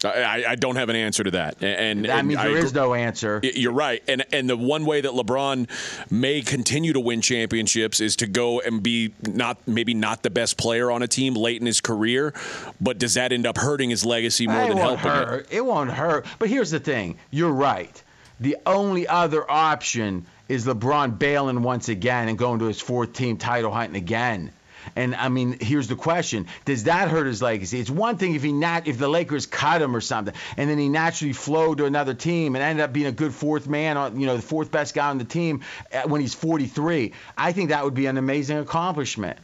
I, 0.05 0.45
I, 0.49 0.55
don't 0.57 0.77
have 0.77 0.91
an 0.91 0.97
answer 0.97 1.25
to 1.25 1.31
that, 1.33 1.63
and 1.63 2.05
that 2.05 2.19
and 2.19 2.29
means 2.29 2.41
there 2.43 2.51
I, 2.51 2.59
is 2.59 2.75
no 2.75 2.93
answer. 2.93 3.41
You're 3.43 3.73
right, 3.73 4.03
and 4.07 4.27
and 4.31 4.49
the 4.49 4.57
one 4.57 4.85
way 4.85 5.01
that 5.01 5.11
LeBron 5.13 5.69
may 6.11 6.43
continue 6.43 6.93
to 6.93 7.01
win 7.01 7.23
championships 7.23 8.01
is 8.01 8.17
to 8.17 8.27
go 8.27 8.61
and 8.61 8.83
be 8.83 9.15
not 9.23 9.57
maybe 9.67 9.95
not 9.95 10.23
the 10.23 10.29
best 10.29 10.59
player 10.59 10.91
on 10.91 11.03
a 11.03 11.09
team 11.09 11.35
late 11.35 11.61
in 11.61 11.67
his 11.67 11.81
career, 11.81 12.35
but 12.79 12.99
does 12.99 13.15
that 13.15 13.33
end 13.33 13.47
up 13.47 13.57
hurting 13.57 13.89
his 13.89 14.05
legacy 14.05 14.47
more 14.47 14.65
it 14.65 14.69
than 14.69 14.77
helping 14.77 15.11
hurt. 15.11 15.47
it? 15.47 15.57
It 15.57 15.65
won't 15.65 15.91
hurt. 15.91 16.27
But 16.39 16.51
here's 16.51 16.71
the 16.71 16.81
thing: 16.81 17.17
you're 17.31 17.53
right. 17.53 18.03
The 18.39 18.59
only 18.67 19.09
other 19.09 19.51
option 19.51 20.27
is 20.47 20.67
LeBron 20.67 21.19
bailing 21.19 21.63
once 21.63 21.89
again 21.89 22.29
and 22.29 22.37
going 22.37 22.59
to 22.59 22.67
his 22.67 22.81
fourth 22.81 23.15
team 23.15 23.39
title 23.39 23.73
hunting 23.73 23.97
again. 23.97 24.53
And 24.95 25.15
I 25.15 25.29
mean, 25.29 25.57
here's 25.61 25.89
the 25.89 25.97
question: 25.97 26.47
Does 26.65 26.85
that 26.85 27.09
hurt 27.09 27.27
his 27.27 27.43
legacy? 27.43 27.81
It's 27.81 27.91
one 27.91 28.19
thing 28.19 28.35
if 28.35 28.43
he 28.43 28.53
nat 28.53 28.87
if 28.87 28.99
the 28.99 29.09
Lakers 29.09 29.47
cut 29.47 29.83
him 29.83 29.97
or 29.97 30.01
something, 30.01 30.35
and 30.57 30.71
then 30.71 30.79
he 30.79 30.89
naturally 30.89 31.33
flowed 31.33 31.79
to 31.79 31.87
another 31.87 32.15
team 32.15 32.55
and 32.55 32.63
ended 32.63 32.85
up 32.85 32.93
being 32.93 33.07
a 33.07 33.13
good 33.13 33.35
fourth 33.35 33.67
man, 33.67 33.97
on 33.97 34.21
you 34.21 34.27
know, 34.27 34.37
the 34.37 34.43
fourth 34.43 34.71
best 34.71 34.95
guy 34.95 35.09
on 35.09 35.19
the 35.19 35.25
team 35.25 35.63
uh, 35.93 36.03
when 36.03 36.21
he's 36.21 36.35
43. 36.35 37.13
I 37.37 37.53
think 37.53 37.71
that 37.71 37.85
would 37.85 37.95
be 37.95 38.07
an 38.07 38.19
amazing 38.19 38.59
accomplishment. 38.59 39.39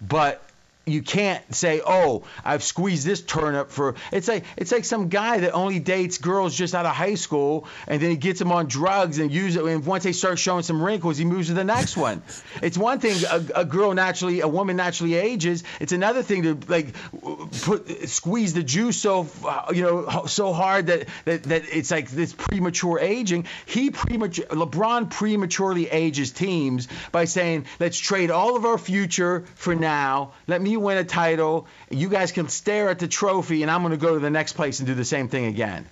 But 0.00 0.42
you 0.86 1.02
can't 1.02 1.54
say, 1.54 1.82
"Oh, 1.86 2.24
I've 2.42 2.62
squeezed 2.62 3.06
this 3.06 3.20
turnip 3.20 3.70
for." 3.70 3.96
It's 4.12 4.28
like 4.28 4.44
it's 4.56 4.72
like 4.72 4.84
some 4.86 5.08
guy 5.08 5.40
that 5.40 5.52
only 5.52 5.78
dates 5.78 6.18
girls 6.18 6.56
just 6.56 6.74
out 6.74 6.86
of 6.86 6.92
high 6.92 7.16
school, 7.16 7.66
and 7.86 8.00
then 8.00 8.10
he 8.10 8.16
gets 8.16 8.38
them 8.38 8.50
on 8.50 8.66
drugs 8.66 9.18
and 9.18 9.30
use 9.30 9.56
it. 9.56 9.64
And 9.64 9.84
once 9.84 10.04
they 10.04 10.12
start 10.12 10.38
showing 10.38 10.62
some 10.62 10.82
wrinkles, 10.82 11.18
he 11.18 11.24
moves 11.26 11.48
to 11.48 11.54
the 11.54 11.64
next 11.64 11.96
one. 11.96 12.22
it's 12.62 12.78
one 12.78 12.98
thing 12.98 13.22
a, 13.30 13.60
a 13.60 13.64
girl 13.64 13.92
naturally, 13.92 14.40
a 14.40 14.48
woman 14.48 14.76
naturally 14.76 15.14
ages. 15.14 15.64
It's 15.80 15.92
another 15.92 16.22
thing 16.22 16.42
to 16.44 16.58
like 16.66 16.94
put 17.62 18.08
squeeze 18.08 18.54
the 18.54 18.62
juice 18.62 18.96
so 18.96 19.28
uh, 19.44 19.72
you 19.74 19.82
know 19.82 20.24
so 20.26 20.52
hard 20.54 20.86
that 20.86 21.08
that, 21.26 21.42
that 21.44 21.62
it's 21.70 21.90
like 21.90 22.10
this 22.10 22.32
premature 22.32 22.98
aging. 22.98 23.46
He 23.66 23.90
premature 23.90 24.46
LeBron 24.46 25.10
prematurely 25.10 25.88
ages 25.90 26.32
teams 26.32 26.88
by 27.12 27.26
saying, 27.26 27.66
"Let's 27.78 27.98
trade 27.98 28.30
all 28.30 28.56
of 28.56 28.64
our 28.64 28.78
future 28.78 29.44
for 29.56 29.74
now. 29.74 30.32
Let 30.46 30.62
me." 30.62 30.69
Me 30.70 30.76
win 30.76 30.96
a 30.98 31.04
title. 31.04 31.66
You 31.90 32.08
guys 32.08 32.32
can 32.32 32.48
stare 32.48 32.88
at 32.88 32.98
the 32.98 33.08
trophy, 33.08 33.62
and 33.62 33.70
I'm 33.70 33.82
going 33.82 33.92
to 33.92 33.96
go 33.98 34.14
to 34.14 34.20
the 34.20 34.30
next 34.30 34.54
place 34.54 34.80
and 34.80 34.86
do 34.86 34.94
the 34.94 35.04
same 35.04 35.28
thing 35.28 35.46
again. 35.46 35.86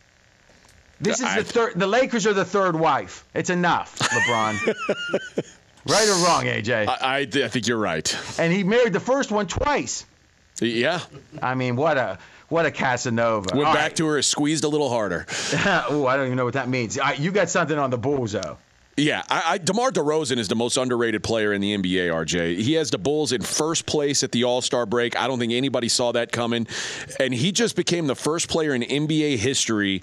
This 1.01 1.19
is 1.21 1.27
I- 1.27 1.39
the 1.39 1.45
third. 1.45 1.73
The 1.79 1.87
Lakers 1.87 2.27
are 2.27 2.33
the 2.33 2.45
third 2.45 2.75
wife. 2.77 3.25
It's 3.35 3.51
enough, 3.51 3.99
LeBron. 3.99 4.75
right 5.89 6.09
or 6.09 6.25
wrong, 6.25 6.45
AJ? 6.45 6.89
I, 6.89 6.95
I, 7.01 7.19
I 7.19 7.49
think 7.49 7.67
you're 7.67 7.79
right. 7.79 8.17
and 8.39 8.53
he 8.53 8.65
married 8.65 8.93
the 8.93 9.01
first 9.01 9.31
one 9.31 9.47
twice. 9.47 10.05
Yeah. 10.61 11.01
I 11.41 11.55
mean, 11.55 11.77
what 11.77 11.99
a 11.99 12.19
what 12.49 12.67
a 12.67 12.71
Casanova. 12.71 13.51
Went 13.55 13.69
All 13.69 13.75
back 13.75 13.83
right. 13.83 13.97
to 13.97 14.07
her, 14.07 14.23
squeezed 14.23 14.65
a 14.65 14.69
little 14.69 14.89
harder. 14.89 15.27
oh, 15.89 16.07
I 16.07 16.17
don't 16.17 16.27
even 16.27 16.37
know 16.37 16.45
what 16.47 16.55
that 16.55 16.69
means. 16.69 16.99
Right, 16.99 17.19
you 17.19 17.31
got 17.31 17.49
something 17.49 17.79
on 17.79 17.91
the 17.91 17.99
Bulls, 17.99 18.33
though. 18.33 18.59
Yeah, 18.99 19.23
I, 19.31 19.43
I, 19.47 19.59
DeMar 19.59 19.93
DeRozan 19.93 20.39
is 20.39 20.49
the 20.49 20.57
most 20.57 20.77
underrated 20.77 21.23
player 21.23 21.53
in 21.53 21.61
the 21.61 21.77
NBA, 21.77 22.11
RJ. 22.11 22.59
He 22.59 22.73
has 22.73 22.91
the 22.91 22.99
Bulls 22.99 23.31
in 23.31 23.43
first 23.43 23.87
place 23.87 24.25
at 24.25 24.33
the 24.33 24.43
All 24.43 24.61
Star 24.61 24.87
break. 24.87 25.17
I 25.17 25.29
don't 25.29 25.39
think 25.39 25.53
anybody 25.53 25.89
saw 25.89 26.11
that 26.13 26.33
coming. 26.33 26.67
And 27.21 27.33
he 27.33 27.53
just 27.53 27.77
became 27.77 28.09
the 28.09 28.17
first 28.17 28.49
player 28.49 28.75
in 28.75 28.83
NBA 28.83 29.37
history 29.37 30.03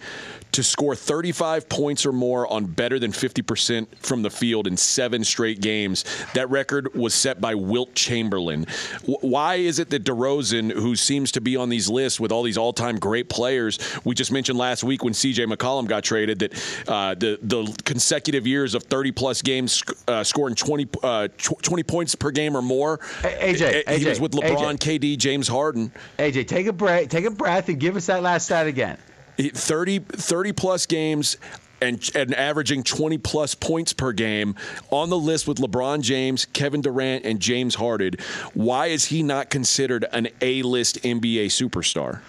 to 0.54 0.64
score 0.64 0.96
35 0.96 1.68
points 1.68 2.06
or 2.06 2.14
more 2.14 2.48
on 2.48 2.66
better 2.66 2.98
than 2.98 3.12
50% 3.12 3.88
from 3.98 4.22
the 4.22 4.30
field 4.30 4.68
in 4.68 4.78
seven 4.78 5.26
straight 5.26 5.60
games. 5.60 6.06
That 6.34 6.50
record 6.50 6.96
was 6.96 7.14
set 7.14 7.41
by 7.41 7.56
Wilt 7.56 7.93
Chamberlain. 7.93 8.66
W- 9.02 9.18
why 9.20 9.56
is 9.56 9.80
it 9.80 9.89
that 9.89 10.06
DeRozan, 10.06 10.72
who 10.72 10.96
seems 10.96 11.34
to 11.34 11.41
be 11.41 11.58
on 11.58 11.68
these 11.68 11.89
lists 11.89 12.22
with 12.22 12.32
all 12.32 12.43
these 12.43 12.58
all 12.58 12.72
time 12.72 12.98
great 13.00 13.28
players, 13.28 13.80
we 14.06 14.16
just 14.16 14.32
mentioned 14.32 14.58
last 14.58 14.86
week 14.86 15.04
when 15.04 15.12
CJ 15.12 15.54
McCollum 15.54 15.88
got 15.88 16.06
traded 16.06 16.39
that 16.39 16.54
uh, 16.88 17.16
the, 17.16 17.38
the 17.41 17.76
consecutive 17.84 18.48
years 18.48 18.76
of 18.76 18.85
30 18.90 19.12
plus 19.12 19.42
games 19.42 19.84
uh, 20.08 20.24
scoring 20.24 20.56
20, 20.56 20.88
uh, 21.04 21.28
tw- 21.38 21.62
20 21.62 21.84
points 21.84 22.16
per 22.16 22.32
game 22.32 22.56
or 22.56 22.62
more. 22.62 23.00
AJ, 23.22 23.88
he 23.88 24.04
AJ, 24.06 24.10
was 24.10 24.20
with 24.20 24.32
LeBron, 24.34 24.78
KD, 24.78 25.18
James 25.18 25.48
Harden. 25.48 25.92
AJ, 26.18 26.48
take 26.48 26.68
a 26.68 26.74
break, 26.74 27.10
take 27.10 27.26
a 27.26 27.32
breath, 27.32 27.70
and 27.70 27.80
give 27.80 27.96
us 27.96 28.08
that 28.08 28.22
last 28.24 28.46
stat 28.46 28.68
again. 28.68 28.98
30, 29.38 30.00
30 30.00 30.54
plus 30.54 30.86
games 30.86 31.38
and, 31.82 32.10
and 32.16 32.34
averaging 32.34 32.84
20 32.84 33.18
plus 33.18 33.56
points 33.56 33.94
per 33.94 34.12
game 34.12 34.56
on 34.90 35.10
the 35.10 35.18
list 35.18 35.48
with 35.48 35.58
LeBron 35.58 36.02
James, 36.02 36.46
Kevin 36.46 36.82
Durant, 36.82 37.26
and 37.26 37.40
James 37.40 37.76
Harden. 37.76 38.16
Why 38.54 38.88
is 38.88 39.06
he 39.06 39.24
not 39.24 39.50
considered 39.50 40.06
an 40.12 40.30
A 40.42 40.64
list 40.64 41.02
NBA 41.04 41.48
superstar? 41.48 42.22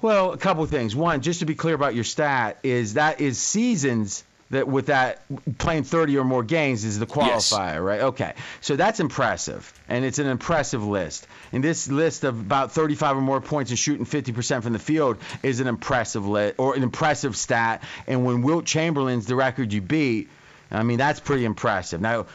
Well, 0.00 0.32
a 0.32 0.38
couple 0.38 0.62
of 0.62 0.70
things. 0.70 0.94
One, 0.94 1.22
just 1.22 1.40
to 1.40 1.46
be 1.46 1.54
clear 1.54 1.74
about 1.74 1.94
your 1.94 2.04
stat, 2.04 2.58
is 2.62 2.94
that 2.94 3.20
is 3.20 3.38
seasons 3.38 4.24
that 4.50 4.66
with 4.66 4.86
that 4.86 5.20
playing 5.58 5.84
30 5.84 6.16
or 6.16 6.24
more 6.24 6.42
games 6.42 6.84
is 6.84 6.98
the 6.98 7.06
Yes. 7.06 7.52
qualifier, 7.52 7.84
right? 7.84 8.00
Okay. 8.00 8.32
So 8.60 8.76
that's 8.76 8.98
impressive, 8.98 9.70
and 9.88 10.04
it's 10.04 10.18
an 10.18 10.26
impressive 10.26 10.82
list. 10.84 11.26
And 11.52 11.62
this 11.62 11.88
list 11.88 12.24
of 12.24 12.40
about 12.40 12.72
35 12.72 13.18
or 13.18 13.20
more 13.20 13.40
points 13.40 13.70
and 13.70 13.78
shooting 13.78 14.06
50% 14.06 14.62
from 14.62 14.72
the 14.72 14.78
field 14.78 15.18
is 15.42 15.60
an 15.60 15.66
impressive 15.66 16.26
list 16.26 16.54
or 16.58 16.74
an 16.74 16.82
impressive 16.82 17.36
stat. 17.36 17.82
And 18.06 18.24
when 18.24 18.42
Wilt 18.42 18.64
Chamberlain's 18.64 19.26
the 19.26 19.36
record 19.36 19.72
you 19.72 19.82
beat, 19.82 20.28
I 20.70 20.82
mean 20.82 20.98
that's 20.98 21.20
pretty 21.20 21.44
impressive. 21.44 22.00
Now, 22.00 22.26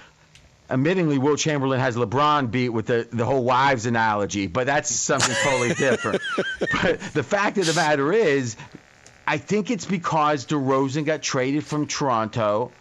admittingly, 0.69 1.17
Wilt 1.17 1.39
Chamberlain 1.39 1.79
has 1.79 1.95
LeBron 1.95 2.51
beat 2.51 2.69
with 2.69 2.87
the, 2.87 3.07
the 3.11 3.25
whole 3.25 3.43
wives 3.43 3.85
analogy, 3.85 4.47
but 4.47 4.65
that's 4.65 4.89
something 4.91 5.35
totally 5.43 5.73
different. 5.73 6.21
but 6.59 6.99
the 7.13 7.23
fact 7.23 7.57
of 7.57 7.65
the 7.65 7.73
matter 7.73 8.11
is, 8.13 8.55
I 9.25 9.37
think 9.37 9.71
it's 9.71 9.85
because 9.85 10.45
DeRozan 10.45 11.05
got 11.05 11.21
traded 11.21 11.65
from 11.65 11.87
Toronto, 11.87 12.71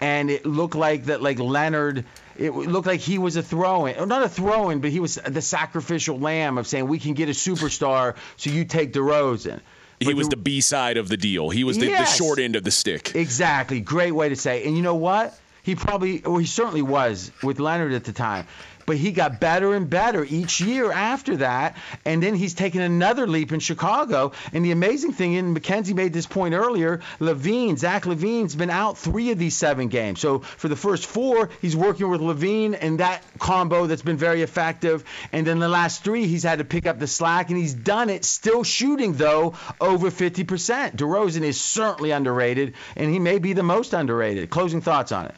and 0.00 0.30
it 0.30 0.44
looked 0.44 0.74
like 0.74 1.04
that, 1.06 1.22
like 1.22 1.38
Leonard. 1.38 2.04
It 2.36 2.52
looked 2.54 2.86
like 2.86 3.00
he 3.00 3.16
was 3.18 3.36
a 3.36 3.42
throw-in, 3.42 4.08
not 4.08 4.22
a 4.22 4.28
throw-in, 4.28 4.80
but 4.80 4.90
he 4.90 5.00
was 5.00 5.14
the 5.14 5.40
sacrificial 5.40 6.18
lamb 6.18 6.58
of 6.58 6.66
saying 6.66 6.86
we 6.86 6.98
can 6.98 7.14
get 7.14 7.28
a 7.28 7.32
superstar, 7.32 8.14
so 8.36 8.50
you 8.50 8.64
take 8.66 8.92
DeRozan. 8.92 9.60
He 10.00 10.12
was 10.12 10.28
the- 10.28 10.36
the 10.36 10.42
B 10.42 10.60
side 10.60 10.98
of 10.98 11.08
the 11.08 11.16
deal. 11.16 11.48
He 11.48 11.64
was 11.64 11.78
the, 11.78 11.86
Yes. 11.86 12.10
the 12.10 12.16
short 12.24 12.38
end 12.38 12.56
of 12.56 12.64
the 12.64 12.70
stick. 12.70 13.14
Exactly. 13.14 13.80
Great 13.80 14.12
way 14.12 14.28
to 14.28 14.36
say. 14.36 14.62
it. 14.62 14.66
And 14.66 14.76
you 14.76 14.82
know 14.82 14.96
what? 14.96 15.38
He 15.62 15.74
probably, 15.74 16.22
or 16.24 16.38
he 16.38 16.46
certainly 16.46 16.82
was 16.82 17.32
with 17.42 17.58
Leonard 17.58 17.92
at 17.94 18.04
the 18.04 18.12
time. 18.12 18.46
But 18.86 18.96
he 18.96 19.12
got 19.12 19.40
better 19.40 19.74
and 19.74 19.90
better 19.90 20.24
each 20.24 20.60
year 20.60 20.90
after 20.92 21.38
that. 21.38 21.76
And 22.04 22.22
then 22.22 22.34
he's 22.34 22.54
taken 22.54 22.80
another 22.80 23.26
leap 23.26 23.52
in 23.52 23.60
Chicago. 23.60 24.32
And 24.52 24.64
the 24.64 24.72
amazing 24.72 25.12
thing, 25.12 25.36
and 25.36 25.52
Mackenzie 25.54 25.94
made 25.94 26.12
this 26.12 26.26
point 26.26 26.54
earlier, 26.54 27.00
LaVine, 27.20 27.76
Zach 27.78 28.04
LaVine's 28.04 28.54
been 28.54 28.70
out 28.70 28.96
three 28.96 29.30
of 29.32 29.38
these 29.38 29.56
seven 29.56 29.88
games. 29.88 30.20
So 30.20 30.38
for 30.38 30.68
the 30.68 30.76
first 30.76 31.06
four, 31.06 31.50
he's 31.60 31.76
working 31.76 32.08
with 32.08 32.20
LaVine 32.20 32.78
and 32.80 33.00
that 33.00 33.22
combo 33.38 33.86
that's 33.86 34.02
been 34.02 34.16
very 34.16 34.42
effective. 34.42 35.04
And 35.32 35.46
then 35.46 35.58
the 35.58 35.68
last 35.68 36.04
three, 36.04 36.26
he's 36.26 36.44
had 36.44 36.58
to 36.58 36.64
pick 36.64 36.86
up 36.86 36.98
the 36.98 37.06
slack, 37.06 37.50
and 37.50 37.58
he's 37.58 37.74
done 37.74 38.10
it, 38.10 38.24
still 38.24 38.62
shooting, 38.62 39.14
though, 39.14 39.54
over 39.80 40.10
50%. 40.10 40.96
DeRozan 40.96 41.42
is 41.42 41.60
certainly 41.60 42.10
underrated, 42.10 42.74
and 42.94 43.10
he 43.10 43.18
may 43.18 43.38
be 43.38 43.52
the 43.52 43.62
most 43.62 43.92
underrated. 43.92 44.50
Closing 44.50 44.80
thoughts 44.80 45.12
on 45.12 45.26
it. 45.26 45.34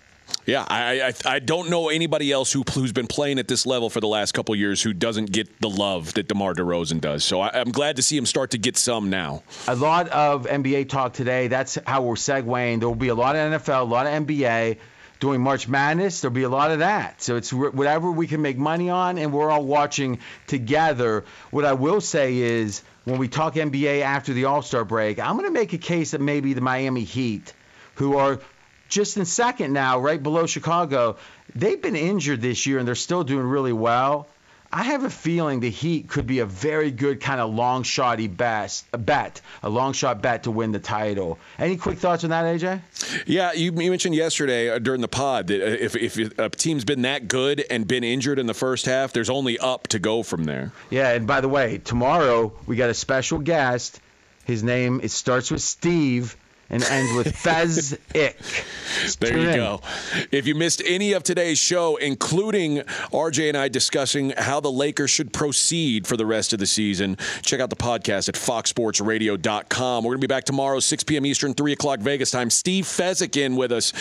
Yeah, 0.48 0.64
I, 0.66 1.02
I 1.02 1.34
I 1.34 1.38
don't 1.40 1.68
know 1.68 1.90
anybody 1.90 2.32
else 2.32 2.50
who 2.50 2.64
who's 2.72 2.90
been 2.90 3.06
playing 3.06 3.38
at 3.38 3.48
this 3.48 3.66
level 3.66 3.90
for 3.90 4.00
the 4.00 4.08
last 4.08 4.32
couple 4.32 4.56
years 4.56 4.82
who 4.82 4.94
doesn't 4.94 5.30
get 5.30 5.60
the 5.60 5.68
love 5.68 6.14
that 6.14 6.26
DeMar 6.26 6.54
DeRozan 6.54 7.02
does. 7.02 7.22
So 7.22 7.42
I, 7.42 7.50
I'm 7.52 7.70
glad 7.70 7.96
to 7.96 8.02
see 8.02 8.16
him 8.16 8.24
start 8.24 8.52
to 8.52 8.58
get 8.58 8.78
some 8.78 9.10
now. 9.10 9.42
A 9.66 9.76
lot 9.76 10.08
of 10.08 10.46
NBA 10.46 10.88
talk 10.88 11.12
today. 11.12 11.48
That's 11.48 11.76
how 11.86 12.00
we're 12.00 12.14
segueing. 12.14 12.78
There 12.78 12.88
will 12.88 12.96
be 12.96 13.08
a 13.08 13.14
lot 13.14 13.36
of 13.36 13.60
NFL, 13.60 13.82
a 13.82 13.84
lot 13.84 14.06
of 14.06 14.26
NBA. 14.26 14.78
Doing 15.20 15.42
March 15.42 15.68
Madness, 15.68 16.22
there'll 16.22 16.32
be 16.32 16.44
a 16.44 16.48
lot 16.48 16.70
of 16.70 16.78
that. 16.78 17.20
So 17.20 17.36
it's 17.36 17.52
whatever 17.52 18.10
we 18.10 18.26
can 18.26 18.40
make 18.40 18.56
money 18.56 18.88
on, 18.88 19.18
and 19.18 19.32
we're 19.32 19.50
all 19.50 19.64
watching 19.64 20.20
together. 20.46 21.24
What 21.50 21.66
I 21.66 21.72
will 21.74 22.00
say 22.00 22.38
is, 22.38 22.82
when 23.04 23.18
we 23.18 23.28
talk 23.28 23.54
NBA 23.54 24.00
after 24.00 24.32
the 24.32 24.44
All 24.46 24.62
Star 24.62 24.84
break, 24.84 25.18
I'm 25.18 25.34
going 25.36 25.46
to 25.46 25.52
make 25.52 25.74
a 25.74 25.78
case 25.78 26.12
that 26.12 26.22
maybe 26.22 26.54
the 26.54 26.60
Miami 26.60 27.02
Heat, 27.02 27.52
who 27.96 28.16
are 28.16 28.40
just 28.88 29.16
in 29.16 29.24
second 29.24 29.72
now, 29.72 29.98
right 29.98 30.22
below 30.22 30.46
Chicago, 30.46 31.16
they've 31.54 31.80
been 31.80 31.96
injured 31.96 32.40
this 32.40 32.66
year 32.66 32.78
and 32.78 32.88
they're 32.88 32.94
still 32.94 33.24
doing 33.24 33.46
really 33.46 33.72
well. 33.72 34.26
I 34.70 34.82
have 34.82 35.04
a 35.04 35.10
feeling 35.10 35.60
the 35.60 35.70
Heat 35.70 36.08
could 36.08 36.26
be 36.26 36.40
a 36.40 36.46
very 36.46 36.90
good 36.90 37.22
kind 37.22 37.40
of 37.40 37.54
long 37.54 37.84
shotty 37.84 38.34
best, 38.34 38.84
a 38.92 38.98
bet, 38.98 39.40
a 39.62 39.70
long 39.70 39.94
shot 39.94 40.20
bet 40.20 40.42
to 40.42 40.50
win 40.50 40.72
the 40.72 40.78
title. 40.78 41.38
Any 41.58 41.78
quick 41.78 41.98
thoughts 41.98 42.22
on 42.24 42.30
that, 42.30 42.44
AJ? 42.44 42.82
Yeah, 43.26 43.52
you, 43.54 43.72
you 43.72 43.90
mentioned 43.90 44.14
yesterday 44.14 44.68
uh, 44.68 44.78
during 44.78 45.00
the 45.00 45.08
pod 45.08 45.46
that 45.46 45.62
uh, 45.62 45.76
if, 45.80 45.96
if 45.96 46.38
a 46.38 46.50
team's 46.50 46.84
been 46.84 47.02
that 47.02 47.28
good 47.28 47.64
and 47.70 47.88
been 47.88 48.04
injured 48.04 48.38
in 48.38 48.46
the 48.46 48.52
first 48.52 48.84
half, 48.84 49.14
there's 49.14 49.30
only 49.30 49.58
up 49.58 49.88
to 49.88 49.98
go 49.98 50.22
from 50.22 50.44
there. 50.44 50.70
Yeah, 50.90 51.12
and 51.12 51.26
by 51.26 51.40
the 51.40 51.48
way, 51.48 51.78
tomorrow 51.78 52.52
we 52.66 52.76
got 52.76 52.90
a 52.90 52.94
special 52.94 53.38
guest. 53.38 54.00
His 54.44 54.62
name 54.62 55.00
it 55.02 55.10
starts 55.10 55.50
with 55.50 55.62
Steve 55.62 56.36
and 56.70 56.82
ends 56.84 57.14
with 57.16 57.34
Fez 57.42 57.98
Ick. 58.14 58.36
There 59.20 59.30
Tune 59.32 59.42
you 59.42 59.48
in. 59.50 59.54
go. 59.56 59.80
If 60.30 60.46
you 60.46 60.54
missed 60.54 60.82
any 60.84 61.12
of 61.12 61.22
today's 61.22 61.58
show, 61.58 61.96
including 61.96 62.78
RJ 63.12 63.48
and 63.48 63.56
I 63.56 63.68
discussing 63.68 64.30
how 64.36 64.60
the 64.60 64.70
Lakers 64.70 65.10
should 65.10 65.32
proceed 65.32 66.06
for 66.06 66.16
the 66.16 66.26
rest 66.26 66.52
of 66.52 66.58
the 66.58 66.66
season, 66.66 67.16
check 67.42 67.60
out 67.60 67.70
the 67.70 67.76
podcast 67.76 68.28
at 68.28 68.34
foxsportsradio.com. 68.34 70.04
We're 70.04 70.10
going 70.10 70.20
to 70.20 70.26
be 70.26 70.32
back 70.32 70.44
tomorrow, 70.44 70.80
6 70.80 71.04
p.m. 71.04 71.26
Eastern, 71.26 71.54
3 71.54 71.72
o'clock 71.72 72.00
Vegas 72.00 72.30
time. 72.30 72.50
Steve 72.50 72.84
Fezzik 72.84 73.36
in 73.36 73.56
with 73.56 73.72
us. 73.72 73.92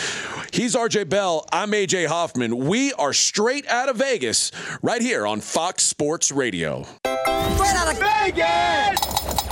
He's 0.52 0.74
RJ 0.74 1.08
Bell. 1.08 1.46
I'm 1.52 1.70
AJ 1.72 2.06
Hoffman. 2.06 2.56
We 2.68 2.92
are 2.94 3.12
straight 3.12 3.66
out 3.68 3.88
of 3.88 3.96
Vegas 3.96 4.50
right 4.82 5.02
here 5.02 5.26
on 5.26 5.40
Fox 5.40 5.84
Sports 5.84 6.30
Radio. 6.32 6.82
Straight 7.04 7.74
out 7.74 7.92
of 7.92 7.98
Vegas! 7.98 9.47